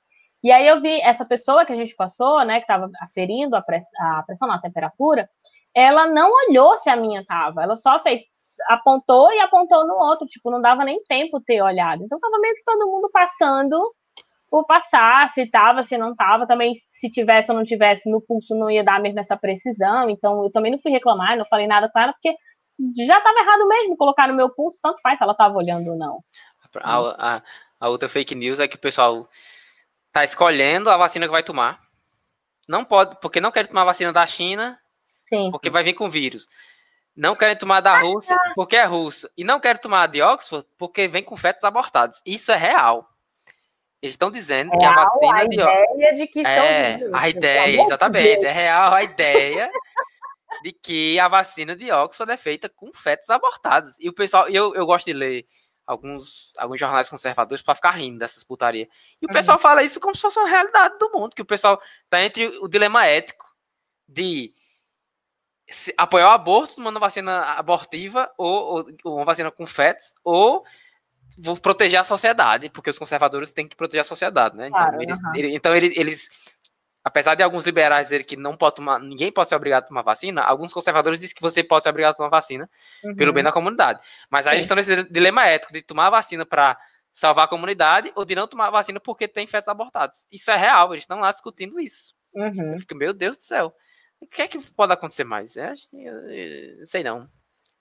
E 0.43 0.53
aí 0.53 0.67
eu 0.67 0.81
vi 0.83 1.01
essa 1.01 1.25
pessoa 1.25 1.65
que 1.65 1.73
a 1.73 1.77
gente 1.77 1.97
passou, 1.97 2.45
né, 2.45 2.57
que 2.57 2.65
estava 2.65 2.91
aferindo 3.01 3.57
a, 3.57 3.63
press, 3.63 3.85
a 3.99 4.23
pressão 4.25 4.47
na 4.47 4.61
temperatura, 4.61 5.29
ela 5.75 6.07
não 6.07 6.31
olhou 6.47 6.79
se 6.79 6.91
a 6.91 6.97
minha 6.97 7.23
estava, 7.23 7.63
ela 7.63 7.77
só 7.77 7.99
fez 8.01 8.21
apontou 8.69 9.33
e 9.33 9.41
apontou 9.41 9.87
no 9.87 9.95
outro, 9.95 10.27
tipo, 10.27 10.51
não 10.51 10.61
dava 10.61 10.85
nem 10.85 11.03
tempo 11.05 11.41
ter 11.41 11.61
olhado. 11.63 12.05
Então 12.05 12.21
tava 12.21 12.39
meio 12.39 12.55
que 12.55 12.65
todo 12.65 12.87
mundo 12.87 13.11
passando 13.13 13.95
por 14.51 14.67
passar, 14.67 15.31
se 15.31 15.51
tava, 15.51 15.83
se 15.83 15.99
não 15.99 16.15
tava, 16.15 16.47
também 16.47 16.75
se 16.93 17.11
tivesse 17.11 17.51
ou 17.51 17.57
não 17.57 17.65
tivesse 17.65 18.11
no 18.11 18.21
pulso 18.21 18.55
não 18.55 18.71
ia 18.71 18.85
dar 18.85 19.01
mesmo 19.01 19.19
essa 19.19 19.37
precisão, 19.37 20.09
então 20.09 20.45
eu 20.45 20.51
também 20.51 20.71
não 20.71 20.79
fui 20.79 20.93
reclamar, 20.93 21.37
não 21.37 21.45
falei 21.47 21.67
nada 21.67 21.91
com 21.91 21.99
ela, 21.99 22.13
porque 22.13 22.37
já 23.07 23.21
tava 23.21 23.41
errado 23.41 23.69
mesmo 23.69 23.97
colocar 23.97 24.29
no 24.29 24.37
meu 24.37 24.49
pulso, 24.51 24.79
tanto 24.83 25.01
faz 25.01 25.19
se 25.19 25.25
ela 25.25 25.35
tava 25.35 25.57
olhando 25.57 25.91
ou 25.91 25.99
não. 25.99 26.21
A, 26.83 27.37
a, 27.37 27.43
a 27.81 27.89
outra 27.89 28.09
fake 28.09 28.35
news 28.35 28.59
é 28.59 28.67
que 28.67 28.77
o 28.77 28.81
pessoal 28.81 29.29
tá 30.13 30.25
escolhendo 30.25 30.91
a 30.91 30.97
vacina 30.97 31.27
que 31.27 31.33
vai 31.33 31.43
tomar. 31.43 31.79
Não 32.69 32.85
pode, 32.85 33.19
porque 33.21 33.41
não 33.41 33.53
quer 33.53 33.67
tomar 33.67 33.83
a 33.83 33.87
vacina 33.87 34.13
da 34.13 34.27
China, 34.27 34.79
sim, 35.23 35.51
porque 35.51 35.69
sim. 35.69 35.73
vai 35.73 35.85
vir 35.85 35.95
com 35.95 36.09
vírus. 36.09 36.49
Não 37.17 37.35
querem 37.35 37.57
tomar 37.57 37.81
da 37.81 37.99
Rússia 37.99 38.37
porque 38.57 38.77
é 38.77 38.85
russo. 38.85 39.29
E 39.37 39.45
não 39.45 39.61
querem 39.61 39.81
tomar 39.81 40.09
de 40.09 40.21
Oxford 40.21 40.67
porque 40.77 41.07
vem 41.07 41.23
com 41.23 41.37
fetos 41.37 41.63
abortados. 41.63 42.21
Isso 42.27 42.51
é 42.51 42.57
real. 42.57 43.09
Eles 44.05 44.13
estão 44.13 44.31
dizendo 44.31 44.69
real, 44.69 44.81
que 44.81 44.85
a 44.85 44.93
vacina 44.93 45.41
a 45.41 45.45
de 45.45 45.55
ideia 45.55 46.15
de 46.15 46.27
que 46.27 46.41
é 46.41 47.01
a 47.11 47.29
ideia, 47.31 47.83
exatamente, 47.83 48.45
é 48.45 48.53
real 48.53 48.93
a 48.93 49.03
ideia 49.03 49.71
de 50.63 50.73
que 50.73 51.19
a 51.19 51.27
vacina 51.27 51.75
de 51.75 51.91
Oxford 51.91 52.31
é 52.31 52.37
feita 52.37 52.69
com 52.69 52.93
fetos 52.93 53.31
abortados. 53.31 53.95
E 53.99 54.07
o 54.07 54.13
pessoal, 54.13 54.47
eu, 54.49 54.75
eu 54.75 54.85
gosto 54.85 55.07
de 55.07 55.15
ler 55.15 55.47
alguns, 55.87 56.53
alguns 56.59 56.79
jornais 56.79 57.09
conservadores 57.09 57.63
para 57.63 57.75
ficar 57.75 57.93
rindo 57.93 58.19
dessas 58.19 58.45
putarias. 58.45 58.89
E 59.23 59.25
o 59.25 59.29
uhum. 59.31 59.33
pessoal 59.33 59.59
fala 59.59 59.83
isso 59.83 59.99
como 59.99 60.15
se 60.15 60.21
fosse 60.21 60.39
uma 60.39 60.51
realidade 60.51 60.99
do 60.99 61.11
mundo, 61.11 61.35
que 61.35 61.41
o 61.41 61.47
pessoal 61.47 61.81
tá 62.11 62.23
entre 62.23 62.47
o 62.59 62.69
dilema 62.69 63.07
ético 63.07 63.47
de 64.07 64.53
apoiar 65.97 66.29
o 66.29 66.33
aborto 66.33 66.77
tomando 66.77 67.01
vacina 67.01 67.41
abortiva 67.55 68.31
ou, 68.37 68.87
ou, 69.03 69.17
uma 69.17 69.25
vacina 69.25 69.51
com 69.51 69.67
fetos, 69.67 70.15
ou 70.23 70.63
vou 71.39 71.57
proteger 71.57 72.01
a 72.01 72.05
sociedade, 72.05 72.71
porque 72.71 72.91
os 72.91 72.99
conservadores 72.99 73.53
têm 73.53 73.67
que 73.67 73.77
proteger 73.77 74.03
a 74.03 74.05
sociedade, 74.05 74.57
né? 74.57 74.69
Então, 74.69 74.79
claro, 74.79 75.03
eles, 75.03 75.19
uhum. 75.19 75.33
ele, 75.35 75.55
então 75.55 75.75
eles, 75.75 75.97
eles, 75.97 76.31
apesar 77.03 77.35
de 77.35 77.43
alguns 77.43 77.65
liberais 77.65 78.07
dizerem 78.07 78.27
que 78.27 78.37
não 78.37 78.57
pode 78.57 78.77
tomar, 78.77 78.99
ninguém 78.99 79.33
pode 79.33 79.49
ser 79.49 79.57
obrigado 79.57 79.85
a 79.85 79.87
tomar 79.87 80.03
vacina, 80.03 80.43
alguns 80.43 80.73
conservadores 80.73 81.21
dizem 81.21 81.35
que 81.35 81.43
você 81.43 81.63
pode 81.63 81.83
ser 81.83 81.91
obrigado 81.91 82.13
a 82.13 82.17
tomar 82.17 82.29
vacina 82.29 82.69
uhum. 83.03 83.15
pelo 83.15 83.33
bem 83.33 83.45
da 83.45 83.53
comunidade. 83.53 84.01
Mas 84.31 84.47
aí 84.47 84.53
Sim. 84.53 84.57
eles 84.57 84.65
estão 84.65 84.77
nesse 84.77 85.13
dilema 85.13 85.47
ético 85.47 85.73
de 85.73 85.83
tomar 85.83 86.11
vacina 86.11 86.47
para 86.47 86.79
salvar 87.13 87.45
a 87.45 87.49
comunidade 87.49 88.13
ou 88.17 88.25
de 88.25 88.35
não 88.35 88.49
tomar 88.49 88.71
vacina 88.71 88.99
porque 88.99 89.29
tem 89.29 89.47
fetos 89.47 89.69
abortados. 89.69 90.27
Isso 90.31 90.51
é 90.51 90.57
real, 90.57 90.93
eles 90.93 91.05
estão 91.05 91.21
lá 91.21 91.31
discutindo 91.31 91.81
isso. 91.81 92.15
Uhum. 92.35 92.73
Eu 92.73 92.79
fico, 92.79 92.95
meu 92.95 93.13
Deus 93.13 93.37
do 93.37 93.43
céu. 93.43 93.75
O 94.21 94.27
que 94.27 94.43
é 94.43 94.49
que 94.49 94.59
pode 94.73 94.93
acontecer 94.93 95.25
mais? 95.25 95.57
É, 95.57 95.75
eu, 95.93 96.87
sei 96.87 97.05
não. 97.05 97.27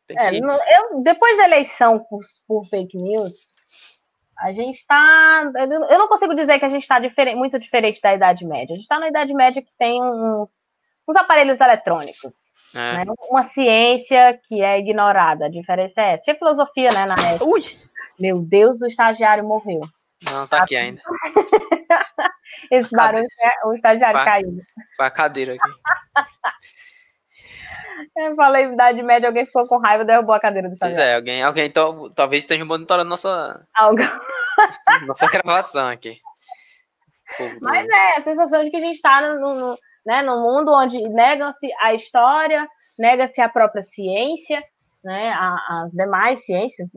É, 0.09 0.31
que... 0.31 0.37
eu, 0.37 1.01
depois 1.01 1.37
da 1.37 1.45
eleição 1.45 1.99
por, 1.99 2.19
por, 2.47 2.65
fake 2.65 2.97
news, 2.97 3.47
a 4.37 4.51
gente 4.51 4.77
está. 4.77 5.51
Eu 5.89 5.97
não 5.97 6.07
consigo 6.07 6.35
dizer 6.35 6.59
que 6.59 6.65
a 6.65 6.69
gente 6.69 6.81
está 6.81 6.99
diferente, 6.99 7.35
muito 7.35 7.59
diferente 7.59 8.01
da 8.01 8.13
Idade 8.13 8.45
Média. 8.45 8.73
A 8.73 8.75
gente 8.75 8.83
está 8.83 8.99
na 8.99 9.07
Idade 9.07 9.33
Média 9.33 9.61
que 9.61 9.71
tem 9.77 10.01
uns, 10.01 10.67
uns 11.07 11.15
aparelhos 11.15 11.59
eletrônicos. 11.59 12.33
É. 12.75 13.05
Né? 13.05 13.13
Uma 13.29 13.43
ciência 13.43 14.39
que 14.47 14.61
é 14.61 14.79
ignorada. 14.79 15.45
A 15.45 15.49
diferença 15.49 16.01
é 16.01 16.13
essa. 16.13 16.23
Tinha 16.23 16.35
filosofia, 16.35 16.89
né, 16.91 17.05
na 17.05 17.15
época. 17.29 17.45
Ui! 17.45 17.61
Meu 18.19 18.41
Deus, 18.41 18.81
o 18.81 18.87
estagiário 18.87 19.43
morreu. 19.43 19.81
Não, 20.31 20.47
tá 20.47 20.63
aqui 20.63 20.75
ainda. 20.75 21.01
Esse 22.71 22.89
barulho 22.91 23.27
é 23.39 23.67
o 23.67 23.73
estagiário 23.73 24.23
caindo. 24.23 24.61
Foi 24.95 25.05
a 25.05 25.11
cadeira 25.11 25.55
aqui. 25.55 25.69
Eu 28.17 28.35
falei 28.35 28.65
idade 28.65 29.01
média, 29.03 29.27
alguém 29.27 29.45
ficou 29.45 29.67
com 29.67 29.77
raiva, 29.77 30.05
derrubou 30.05 30.35
a 30.35 30.39
cadeira 30.39 30.67
do 30.67 30.73
estagiário. 30.73 31.03
Pois 31.03 31.11
é, 31.11 31.15
alguém, 31.15 31.43
alguém 31.43 31.65
então, 31.65 32.11
talvez 32.11 32.43
esteja 32.43 32.65
monitorando 32.65 33.09
nossa, 33.09 33.65
Algo. 33.73 34.01
nossa 35.07 35.27
gravação 35.29 35.87
aqui. 35.89 36.19
Mas 37.61 37.87
é, 37.89 38.17
a 38.17 38.21
sensação 38.21 38.63
de 38.63 38.69
que 38.69 38.77
a 38.77 38.81
gente 38.81 38.95
está 38.95 39.21
no, 39.21 39.55
no, 39.55 39.75
né, 40.05 40.21
no 40.21 40.41
mundo 40.41 40.71
onde 40.71 40.99
nega-se 41.09 41.69
a 41.81 41.93
história, 41.93 42.67
nega-se 42.97 43.41
a 43.41 43.49
própria 43.49 43.83
ciência, 43.83 44.63
né, 45.03 45.33
as 45.69 45.91
demais 45.91 46.45
ciências, 46.45 46.89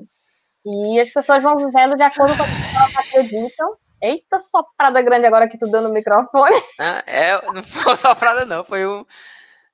e 0.65 1.01
as 1.01 1.11
pessoas 1.11 1.43
vão 1.43 1.57
vivendo 1.57 1.97
de 1.97 2.03
acordo 2.03 2.37
com 2.37 2.43
o 2.43 2.47
que 2.47 2.77
elas 2.77 2.97
acreditam. 2.97 3.77
Eita, 4.03 4.39
soprada 4.41 5.01
grande 5.01 5.25
agora 5.25 5.49
que 5.49 5.57
tu 5.57 5.67
deu 5.69 5.81
no 5.81 5.89
microfone. 5.89 6.63
Ah, 6.79 7.03
é, 7.07 7.41
não 7.51 7.63
foi 7.63 7.97
soprada, 7.97 8.45
não, 8.45 8.63
foi 8.63 8.87
um. 8.87 9.07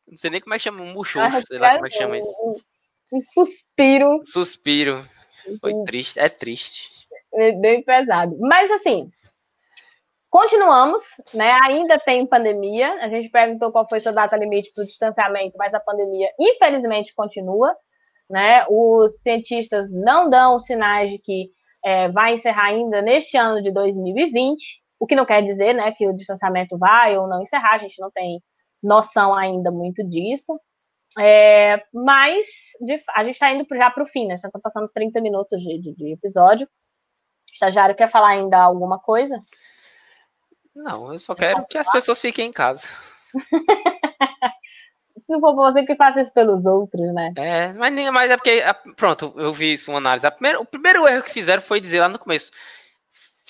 Não 0.06 0.16
sei 0.16 0.30
nem 0.30 0.40
como 0.40 0.54
é 0.54 0.58
que 0.58 0.64
chama, 0.64 0.82
um 0.82 0.92
muxoxo, 0.92 1.36
ah, 1.36 1.42
sei 1.46 1.58
lá 1.58 1.74
como 1.74 1.86
é 1.86 1.90
que 1.90 1.96
chama 1.96 2.18
isso. 2.18 2.28
Um, 2.42 3.18
um 3.18 3.22
suspiro. 3.22 4.20
Suspiro. 4.26 5.04
Foi 5.60 5.72
triste, 5.84 6.18
é 6.18 6.28
triste. 6.28 6.90
É 7.34 7.52
bem 7.52 7.82
pesado. 7.82 8.36
Mas 8.40 8.70
assim, 8.70 9.10
continuamos, 10.30 11.02
né? 11.34 11.56
Ainda 11.64 11.98
tem 11.98 12.26
pandemia. 12.26 12.92
A 13.00 13.08
gente 13.08 13.28
perguntou 13.28 13.72
qual 13.72 13.88
foi 13.88 14.00
sua 14.00 14.12
data 14.12 14.36
limite 14.36 14.70
para 14.74 14.84
o 14.84 14.86
distanciamento, 14.86 15.56
mas 15.58 15.74
a 15.74 15.80
pandemia, 15.80 16.28
infelizmente, 16.38 17.14
continua 17.14 17.74
né? 18.32 18.64
Os 18.68 19.20
cientistas 19.20 19.92
não 19.92 20.30
dão 20.30 20.58
sinais 20.58 21.10
de 21.10 21.18
que 21.18 21.50
é, 21.84 22.08
vai 22.08 22.34
encerrar 22.34 22.68
ainda 22.68 23.02
neste 23.02 23.36
ano 23.36 23.62
de 23.62 23.70
2020, 23.70 24.82
o 24.98 25.06
que 25.06 25.14
não 25.14 25.26
quer 25.26 25.42
dizer, 25.42 25.74
né, 25.74 25.92
que 25.92 26.08
o 26.08 26.14
distanciamento 26.14 26.78
vai 26.78 27.18
ou 27.18 27.28
não 27.28 27.42
encerrar, 27.42 27.74
a 27.74 27.78
gente 27.78 28.00
não 28.00 28.10
tem 28.10 28.40
noção 28.82 29.34
ainda 29.34 29.70
muito 29.70 30.02
disso. 30.02 30.58
É, 31.18 31.82
mas 31.92 32.46
de, 32.80 33.02
a 33.14 33.22
gente 33.22 33.34
está 33.34 33.52
indo 33.52 33.66
já 33.70 33.90
para 33.90 34.02
o 34.02 34.06
fim, 34.06 34.26
né? 34.26 34.38
Já 34.38 34.48
está 34.48 34.58
passando 34.58 34.84
os 34.84 34.92
30 34.92 35.20
minutos 35.20 35.62
de, 35.62 35.78
de, 35.78 35.94
de 35.94 36.12
episódio. 36.12 36.66
O 36.66 37.52
estagiário 37.52 37.94
quer 37.94 38.08
falar 38.08 38.28
ainda 38.30 38.58
alguma 38.58 38.98
coisa? 38.98 39.42
Não, 40.74 41.12
eu 41.12 41.18
só 41.18 41.34
quero 41.34 41.66
que 41.66 41.76
as 41.76 41.90
pessoas 41.90 42.18
fiquem 42.18 42.48
em 42.48 42.52
casa. 42.52 42.86
se 45.18 45.30
não 45.32 45.40
for 45.40 45.54
você 45.54 45.84
que 45.84 45.94
faça 45.94 46.20
isso 46.20 46.32
pelos 46.32 46.64
outros, 46.64 47.12
né? 47.14 47.32
É, 47.36 47.72
mas, 47.74 48.10
mas 48.10 48.30
é 48.30 48.36
porque, 48.36 48.62
pronto, 48.96 49.32
eu 49.36 49.52
vi 49.52 49.74
isso, 49.74 49.90
uma 49.90 49.98
análise. 49.98 50.30
Primeira, 50.30 50.60
o 50.60 50.64
primeiro 50.64 51.06
erro 51.06 51.22
que 51.22 51.30
fizeram 51.30 51.62
foi 51.62 51.80
dizer 51.80 52.00
lá 52.00 52.08
no 52.08 52.18
começo, 52.18 52.50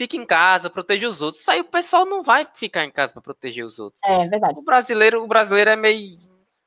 fica 0.03 0.17
em 0.17 0.27
casa, 0.27 0.69
proteja 0.69 1.09
os 1.09 1.23
outros. 1.23 1.41
Isso 1.41 1.51
aí 1.51 1.61
o 1.61 1.65
pessoal 1.65 2.05
não 2.05 2.23
vai 2.23 2.47
ficar 2.55 2.85
em 2.85 2.91
casa 2.91 3.13
para 3.13 3.23
proteger 3.23 3.65
os 3.65 3.79
outros. 3.79 4.01
É 4.05 4.27
verdade. 4.27 4.59
O 4.59 4.63
brasileiro, 4.63 5.23
o 5.23 5.29
brasileiro 5.29 5.71
é 5.71 5.77
meio 5.77 6.19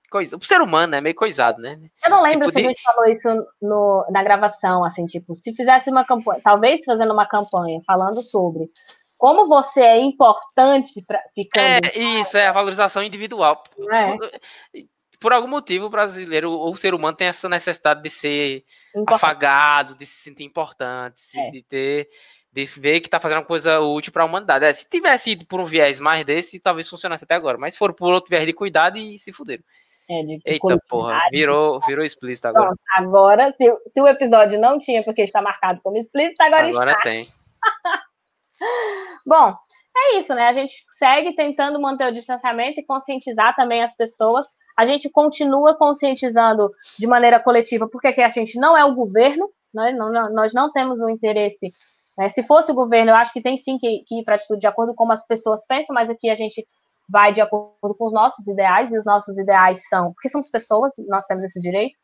coisa, 0.09 0.37
o 0.37 0.45
ser 0.45 0.61
humano 0.61 0.95
é 0.95 1.01
meio 1.01 1.15
coisado, 1.15 1.61
né? 1.61 1.77
Eu 2.03 2.09
não 2.09 2.21
lembro 2.21 2.47
tipo, 2.47 2.59
se 2.59 2.65
a 2.65 2.69
gente 2.69 2.81
falou 2.81 3.05
isso 3.07 3.47
no, 3.61 4.05
na 4.09 4.23
gravação, 4.23 4.85
assim, 4.85 5.05
tipo, 5.05 5.35
se 5.35 5.53
fizesse 5.53 5.89
uma 5.89 6.05
campanha, 6.05 6.39
talvez 6.41 6.81
fazendo 6.85 7.11
uma 7.11 7.25
campanha 7.25 7.81
falando 7.85 8.21
sobre 8.21 8.69
como 9.17 9.47
você 9.47 9.81
é 9.81 9.99
importante 9.99 11.03
para 11.05 11.21
ficar. 11.33 11.59
É, 11.59 11.79
isso, 11.97 12.37
é 12.37 12.47
a 12.47 12.53
valorização 12.53 13.03
individual. 13.03 13.63
É 13.91 14.85
por 15.19 15.33
algum 15.33 15.47
motivo 15.47 15.85
o 15.85 15.89
brasileiro 15.89 16.51
ou 16.51 16.71
o 16.71 16.77
ser 16.77 16.93
humano 16.93 17.17
tem 17.17 17.27
essa 17.27 17.49
necessidade 17.49 18.03
de 18.03 18.09
ser 18.09 18.63
importante. 18.95 19.15
afagado, 19.15 19.95
de 19.95 20.05
se 20.05 20.23
sentir 20.23 20.43
importante, 20.43 21.21
é. 21.35 21.49
de 21.49 21.63
ter 21.63 22.09
de 22.55 22.65
ver 22.79 23.01
que 23.01 23.07
está 23.07 23.19
fazendo 23.19 23.39
uma 23.39 23.45
coisa 23.45 23.81
útil 23.81 24.13
para 24.13 24.23
a 24.23 24.25
humanidade. 24.25 24.63
É, 24.63 24.71
se 24.71 24.89
tivesse 24.89 25.31
ido 25.31 25.45
por 25.45 25.59
um 25.59 25.65
viés 25.65 25.99
mais 25.99 26.23
desse, 26.23 26.57
talvez 26.57 26.87
funcionasse 26.87 27.25
até 27.25 27.35
agora. 27.35 27.57
Mas 27.57 27.75
foram 27.75 27.93
por 27.93 28.13
outro 28.13 28.29
viés 28.29 28.45
de 28.45 28.53
cuidado 28.53 28.97
e 28.97 29.19
se 29.19 29.33
fuderam. 29.33 29.63
É, 30.09 30.21
Eita 30.45 30.79
porra, 30.87 31.19
virou, 31.31 31.79
virou 31.85 32.05
explícito 32.05 32.47
agora. 32.47 32.67
Pronto, 32.67 32.79
agora, 32.95 33.51
se, 33.51 33.65
se 33.87 33.99
o 33.99 34.07
episódio 34.07 34.59
não 34.59 34.79
tinha, 34.79 35.03
porque 35.03 35.23
está 35.23 35.41
marcado 35.41 35.81
como 35.83 35.97
explícito, 35.97 36.41
agora, 36.41 36.67
agora 36.67 36.91
está. 36.91 37.03
tem. 37.03 37.27
Bom, 39.25 39.53
é 39.97 40.19
isso, 40.19 40.33
né? 40.33 40.47
A 40.47 40.53
gente 40.53 40.75
segue 40.91 41.35
tentando 41.35 41.81
manter 41.81 42.07
o 42.07 42.13
distanciamento 42.13 42.79
e 42.79 42.85
conscientizar 42.85 43.55
também 43.55 43.83
as 43.83 43.95
pessoas 43.97 44.45
a 44.77 44.85
gente 44.85 45.09
continua 45.09 45.73
conscientizando 45.75 46.69
de 46.99 47.07
maneira 47.07 47.39
coletiva, 47.39 47.87
porque 47.89 48.07
aqui 48.07 48.21
a 48.21 48.27
gente 48.27 48.59
não 48.59 48.77
é 48.77 48.83
o 48.83 48.93
governo, 48.93 49.49
né? 49.73 49.93
não, 49.93 50.11
nós 50.11 50.53
não 50.53 50.69
temos 50.71 50.99
um 50.99 51.09
interesse. 51.09 51.71
Né? 52.17 52.29
Se 52.29 52.43
fosse 52.43 52.71
o 52.71 52.75
governo, 52.75 53.11
eu 53.11 53.15
acho 53.15 53.33
que 53.33 53.41
tem 53.41 53.57
sim 53.57 53.77
que, 53.77 54.03
que 54.07 54.19
ir 54.19 54.23
para 54.23 54.35
atitude 54.35 54.59
de 54.59 54.67
acordo 54.67 54.91
com 54.91 54.97
como 54.97 55.13
as 55.13 55.25
pessoas 55.25 55.65
pensam, 55.65 55.93
mas 55.93 56.09
aqui 56.09 56.29
a 56.29 56.35
gente 56.35 56.65
vai 57.07 57.31
de 57.31 57.41
acordo 57.41 57.95
com 57.95 58.07
os 58.07 58.13
nossos 58.13 58.47
ideais, 58.47 58.91
e 58.91 58.97
os 58.97 59.05
nossos 59.05 59.37
ideais 59.37 59.79
são, 59.87 60.13
porque 60.13 60.29
somos 60.29 60.49
pessoas, 60.49 60.91
nós 61.07 61.25
temos 61.25 61.43
esse 61.43 61.59
direito, 61.59 61.95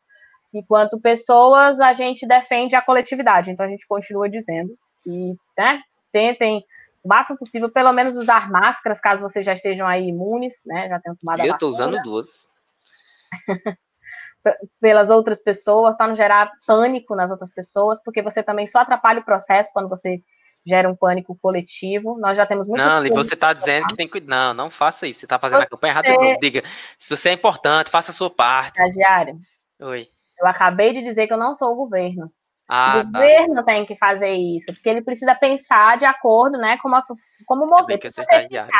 enquanto 0.54 1.00
pessoas, 1.00 1.80
a 1.80 1.92
gente 1.92 2.26
defende 2.26 2.76
a 2.76 2.82
coletividade, 2.82 3.50
então 3.50 3.66
a 3.66 3.68
gente 3.68 3.86
continua 3.86 4.28
dizendo 4.28 4.72
que, 5.02 5.34
né, 5.58 5.80
tentem 6.12 6.64
o 7.02 7.08
máximo 7.08 7.38
possível, 7.38 7.70
pelo 7.70 7.92
menos 7.92 8.16
usar 8.16 8.48
máscaras, 8.50 9.00
caso 9.00 9.28
vocês 9.28 9.44
já 9.44 9.54
estejam 9.54 9.88
aí 9.88 10.06
imunes, 10.06 10.62
né? 10.64 10.88
Já 10.88 11.00
tenham 11.00 11.16
tomado 11.16 11.40
Eu 11.40 11.52
estou 11.52 11.70
usando 11.70 12.00
duas. 12.02 12.48
pelas 14.80 15.10
outras 15.10 15.40
pessoas, 15.40 15.96
para 15.96 16.08
não 16.08 16.14
gerar 16.14 16.50
pânico 16.66 17.14
nas 17.14 17.30
outras 17.30 17.52
pessoas, 17.52 18.02
porque 18.02 18.22
você 18.22 18.42
também 18.42 18.66
só 18.66 18.80
atrapalha 18.80 19.20
o 19.20 19.24
processo 19.24 19.72
quando 19.72 19.88
você 19.88 20.22
gera 20.64 20.88
um 20.88 20.96
pânico 20.96 21.36
coletivo. 21.40 22.18
Nós 22.18 22.36
já 22.36 22.46
temos 22.46 22.68
muitos. 22.68 22.86
Não, 22.86 23.04
e 23.04 23.10
você 23.10 23.34
está 23.34 23.52
dizendo 23.52 23.86
que 23.88 23.96
tem 23.96 24.08
que. 24.08 24.20
Não, 24.20 24.54
não 24.54 24.70
faça 24.70 25.06
isso. 25.06 25.20
Você 25.20 25.26
está 25.26 25.38
fazendo 25.38 25.58
você... 25.58 25.64
a 25.64 25.70
campanha 25.70 25.92
errada. 25.92 26.38
Diga, 26.40 26.62
se 26.98 27.08
você 27.08 27.30
é 27.30 27.32
importante, 27.32 27.90
faça 27.90 28.10
a 28.10 28.14
sua 28.14 28.30
parte. 28.30 28.80
Estagiário. 28.80 29.38
Oi. 29.80 30.08
Eu 30.40 30.46
acabei 30.46 30.92
de 30.92 31.02
dizer 31.02 31.26
que 31.26 31.32
eu 31.32 31.38
não 31.38 31.54
sou 31.54 31.72
o 31.72 31.76
governo. 31.76 32.32
Ah, 32.68 32.98
o 32.98 33.12
tá. 33.12 33.18
governo 33.18 33.54
tá. 33.56 33.62
tem 33.64 33.84
que 33.84 33.96
fazer 33.96 34.32
isso, 34.32 34.72
porque 34.72 34.88
ele 34.88 35.02
precisa 35.02 35.34
pensar 35.34 35.98
de 35.98 36.04
acordo, 36.04 36.56
né, 36.56 36.78
como, 36.80 36.94
a, 36.94 37.04
como 37.44 37.66
mover. 37.66 38.00
Estagiário. 38.02 38.72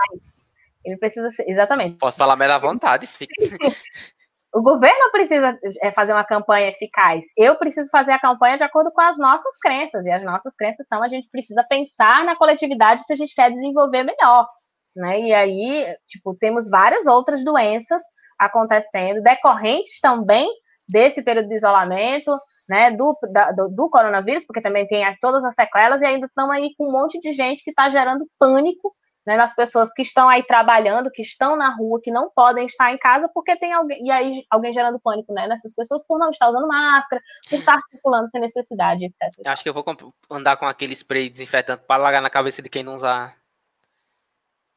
Ele 0.85 0.97
precisa 0.97 1.31
ser, 1.31 1.49
exatamente. 1.49 1.99
Posso 1.99 2.17
falar 2.17 2.35
mais 2.35 2.51
à 2.51 2.59
vontade, 2.59 3.07
fica. 3.07 3.33
O 4.55 4.61
governo 4.61 5.11
precisa 5.11 5.59
é, 5.83 5.91
fazer 5.93 6.13
uma 6.13 6.25
campanha 6.25 6.69
eficaz. 6.69 7.25
Eu 7.37 7.57
preciso 7.57 7.89
fazer 7.91 8.13
a 8.13 8.21
campanha 8.21 8.59
de 8.59 8.65
acordo 8.65 8.91
com 8.93 9.01
as 9.01 9.19
nossas 9.19 9.57
crenças. 9.59 10.05
E 10.05 10.11
as 10.11 10.23
nossas 10.23 10.55
crenças 10.55 10.87
são 10.87 11.03
a 11.03 11.09
gente 11.09 11.29
precisa 11.31 11.65
pensar 11.69 12.25
na 12.25 12.37
coletividade 12.37 13.05
se 13.05 13.13
a 13.13 13.17
gente 13.17 13.35
quer 13.35 13.51
desenvolver 13.51 14.05
melhor. 14.05 14.47
Né? 14.95 15.21
E 15.23 15.35
aí, 15.35 15.97
tipo, 16.07 16.35
temos 16.39 16.69
várias 16.69 17.07
outras 17.07 17.43
doenças 17.43 18.03
acontecendo, 18.39 19.23
decorrentes 19.23 19.99
também 20.01 20.51
desse 20.87 21.23
período 21.23 21.49
de 21.49 21.55
isolamento, 21.55 22.37
né, 22.69 22.91
do, 22.91 23.17
da, 23.33 23.53
do, 23.53 23.69
do, 23.69 23.89
coronavírus, 23.89 24.45
porque 24.45 24.61
também 24.61 24.87
tem 24.87 25.05
todas 25.21 25.45
as 25.45 25.55
sequelas, 25.55 26.03
e 26.03 26.05
ainda 26.05 26.27
estão 26.27 26.51
aí 26.51 26.75
com 26.77 26.89
um 26.89 26.93
monte 26.93 27.19
de 27.21 27.33
gente 27.33 27.63
que 27.63 27.71
está 27.71 27.89
gerando 27.89 28.27
pânico 28.39 28.93
né, 29.27 29.37
nas 29.37 29.55
pessoas 29.55 29.93
que 29.93 30.03
estão 30.03 30.29
aí 30.29 30.43
trabalhando, 30.43 31.11
que 31.11 31.23
estão 31.23 31.57
na 31.57 31.75
rua, 31.75 32.01
que 32.03 32.11
não 32.11 32.31
podem 32.31 32.67
estar 32.67 32.93
em 32.93 32.99
casa, 32.99 33.29
porque 33.33 33.57
tem 33.57 33.73
alguém, 33.73 34.05
e 34.05 34.11
aí 34.11 34.45
alguém 34.51 34.73
gerando 34.73 35.01
pânico, 35.01 35.33
né, 35.33 35.47
nessas 35.47 35.75
pessoas 35.75 36.03
por 36.05 36.19
não 36.19 36.31
estar 36.31 36.49
usando 36.49 36.67
máscara, 36.67 37.23
por 37.49 37.59
estar 37.59 37.81
circulando 37.91 38.29
sem 38.29 38.41
necessidade, 38.41 39.05
etc. 39.05 39.47
Acho 39.47 39.63
que 39.63 39.69
eu 39.69 39.75
vou 39.75 39.85
andar 40.31 40.57
com 40.57 40.67
aquele 40.67 40.95
spray 40.95 41.29
desinfetante 41.29 41.85
para 41.87 42.03
largar 42.03 42.21
na 42.21 42.31
cabeça 42.31 42.61
de 42.61 42.69
quem 42.69 42.83
não 42.83 42.97
usar 42.97 43.37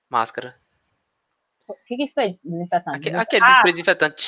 máscara. 0.10 0.56
O 1.68 1.74
que, 1.88 1.98
que 1.98 2.04
é 2.04 2.06
spray 2.06 2.40
desinfetante? 2.44 2.98
Aquele, 2.98 3.18
aquele 3.18 3.46
ah, 3.46 3.54
spray 3.56 3.74
desinfetante 3.74 4.22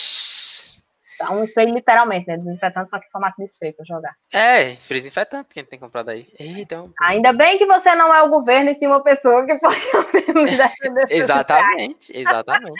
um 1.32 1.44
spray 1.44 1.72
literalmente, 1.72 2.28
né? 2.28 2.38
Desinfetante, 2.38 2.90
só 2.90 3.00
que 3.00 3.08
em 3.08 3.12
formato 3.12 3.36
de 3.38 3.46
spray 3.46 3.74
pra 3.74 3.86
jogar. 3.86 4.16
É, 4.32 4.72
spray 4.74 5.00
desinfetante 5.00 5.50
que 5.50 5.60
a 5.60 5.64
gente 5.64 5.70
tem 5.70 5.80
comprado 5.80 6.10
aí. 6.10 6.28
Então... 6.40 6.92
Ainda 7.02 7.34
bem 7.34 7.58
que 7.58 7.66
você 7.66 7.96
não 7.96 8.14
é 8.14 8.22
o 8.24 8.30
governo 8.30 8.70
e 8.70 8.76
sim 8.76 8.88
uma 8.88 9.04
pessoa 9.04 9.46
que 9.46 9.56
pode 9.56 9.82
Exatamente, 11.10 12.18
exatamente. 12.18 12.80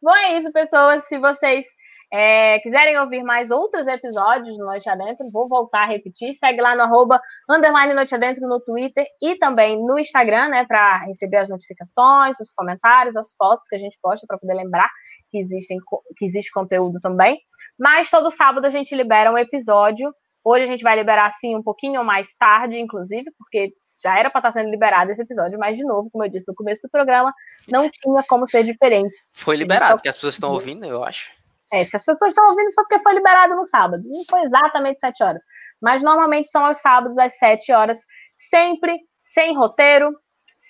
Bom, 0.00 0.14
é 0.16 0.38
isso, 0.38 0.52
pessoas. 0.52 1.04
Se 1.06 1.16
vocês 1.18 1.64
é, 2.12 2.58
quiserem 2.58 2.98
ouvir 2.98 3.22
mais 3.22 3.50
outros 3.50 3.86
episódios 3.86 4.58
do 4.58 4.66
Noite 4.66 4.86
Adentro, 4.86 5.30
vou 5.32 5.48
voltar 5.48 5.84
a 5.84 5.86
repetir. 5.86 6.34
Segue 6.34 6.60
lá 6.60 6.76
no 6.76 6.82
arroba 6.82 7.18
underline 7.48 7.94
Noite 7.94 8.14
Adentro 8.14 8.46
no 8.46 8.60
Twitter 8.60 9.06
e 9.22 9.36
também 9.36 9.82
no 9.82 9.98
Instagram, 9.98 10.48
né? 10.48 10.66
Para 10.66 10.98
receber 11.06 11.38
as 11.38 11.48
notificações, 11.48 12.38
os 12.38 12.52
comentários, 12.52 13.16
as 13.16 13.32
fotos 13.32 13.66
que 13.66 13.76
a 13.76 13.78
gente 13.78 13.98
posta 14.02 14.26
para 14.26 14.36
poder 14.36 14.52
lembrar 14.52 14.90
que, 15.30 15.38
existem, 15.38 15.78
que 16.18 16.26
existe 16.26 16.52
conteúdo 16.52 17.00
também. 17.00 17.40
Mas 17.78 18.10
todo 18.10 18.30
sábado 18.30 18.66
a 18.66 18.70
gente 18.70 18.94
libera 18.94 19.32
um 19.32 19.38
episódio. 19.38 20.14
Hoje 20.44 20.64
a 20.64 20.66
gente 20.66 20.84
vai 20.84 20.94
liberar 20.94 21.28
assim 21.28 21.56
um 21.56 21.62
pouquinho 21.62 22.04
mais 22.04 22.28
tarde, 22.38 22.78
inclusive, 22.78 23.30
porque 23.38 23.72
já 24.02 24.18
era 24.18 24.28
para 24.28 24.40
estar 24.40 24.52
tá 24.52 24.60
sendo 24.60 24.70
liberado 24.70 25.10
esse 25.10 25.22
episódio, 25.22 25.58
mas 25.58 25.78
de 25.78 25.84
novo, 25.84 26.10
como 26.10 26.24
eu 26.24 26.28
disse 26.28 26.46
no 26.46 26.54
começo 26.54 26.82
do 26.82 26.90
programa, 26.90 27.32
não 27.68 27.88
tinha 27.88 28.22
como 28.28 28.46
ser 28.50 28.64
diferente. 28.64 29.14
Foi 29.32 29.56
liberado, 29.56 29.94
porque 29.94 30.08
as 30.10 30.16
pessoas 30.16 30.34
estão 30.34 30.50
ouvindo, 30.50 30.84
eu 30.84 31.02
acho. 31.02 31.41
É, 31.72 31.84
se 31.84 31.96
as 31.96 32.04
pessoas 32.04 32.30
estão 32.30 32.50
ouvindo 32.50 32.72
foi 32.74 32.84
porque 32.84 33.02
foi 33.02 33.14
liberado 33.14 33.56
no 33.56 33.64
sábado. 33.64 34.02
Não 34.06 34.24
foi 34.28 34.42
exatamente 34.42 35.00
sete 35.00 35.22
horas. 35.22 35.42
Mas 35.80 36.02
normalmente 36.02 36.48
são 36.48 36.66
aos 36.66 36.78
sábados 36.78 37.16
às 37.16 37.36
sete 37.38 37.72
horas, 37.72 37.98
sempre 38.36 38.98
sem 39.22 39.56
roteiro, 39.56 40.12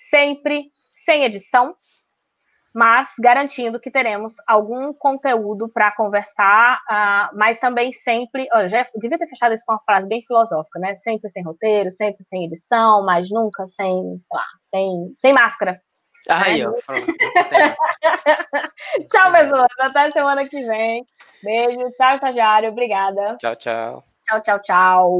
sempre 0.09 0.65
sem 1.05 1.25
edição, 1.25 1.75
mas 2.73 3.09
garantindo 3.19 3.79
que 3.79 3.91
teremos 3.91 4.33
algum 4.47 4.93
conteúdo 4.93 5.69
para 5.69 5.91
conversar, 5.91 6.79
uh, 6.89 7.37
mas 7.37 7.59
também 7.59 7.93
sempre. 7.93 8.47
Olha, 8.53 8.67
já 8.67 8.87
devia 8.95 9.17
ter 9.17 9.27
fechado 9.27 9.53
isso 9.53 9.63
com 9.65 9.73
uma 9.73 9.83
frase 9.85 10.07
bem 10.07 10.23
filosófica, 10.25 10.79
né? 10.79 10.95
Sempre 10.95 11.29
sem 11.29 11.43
roteiro, 11.43 11.91
sempre 11.91 12.23
sem 12.23 12.45
edição, 12.45 13.05
mas 13.05 13.29
nunca 13.29 13.67
sem, 13.67 14.03
sei 14.03 14.19
lá, 14.31 14.45
sem, 14.61 15.15
sem 15.19 15.33
máscara. 15.33 15.79
Aí, 16.29 16.65
ó. 16.65 16.71
tchau, 19.11 19.31
pessoas. 19.31 19.67
Até 19.79 20.11
semana 20.11 20.47
que 20.47 20.65
vem. 20.65 21.05
Beijo. 21.43 21.91
Tchau, 21.97 22.15
estagiário. 22.15 22.69
Obrigada. 22.69 23.37
Tchau, 23.37 23.55
tchau. 23.55 24.03
Tchau, 24.25 24.41
tchau, 24.41 24.61
tchau. 24.61 25.11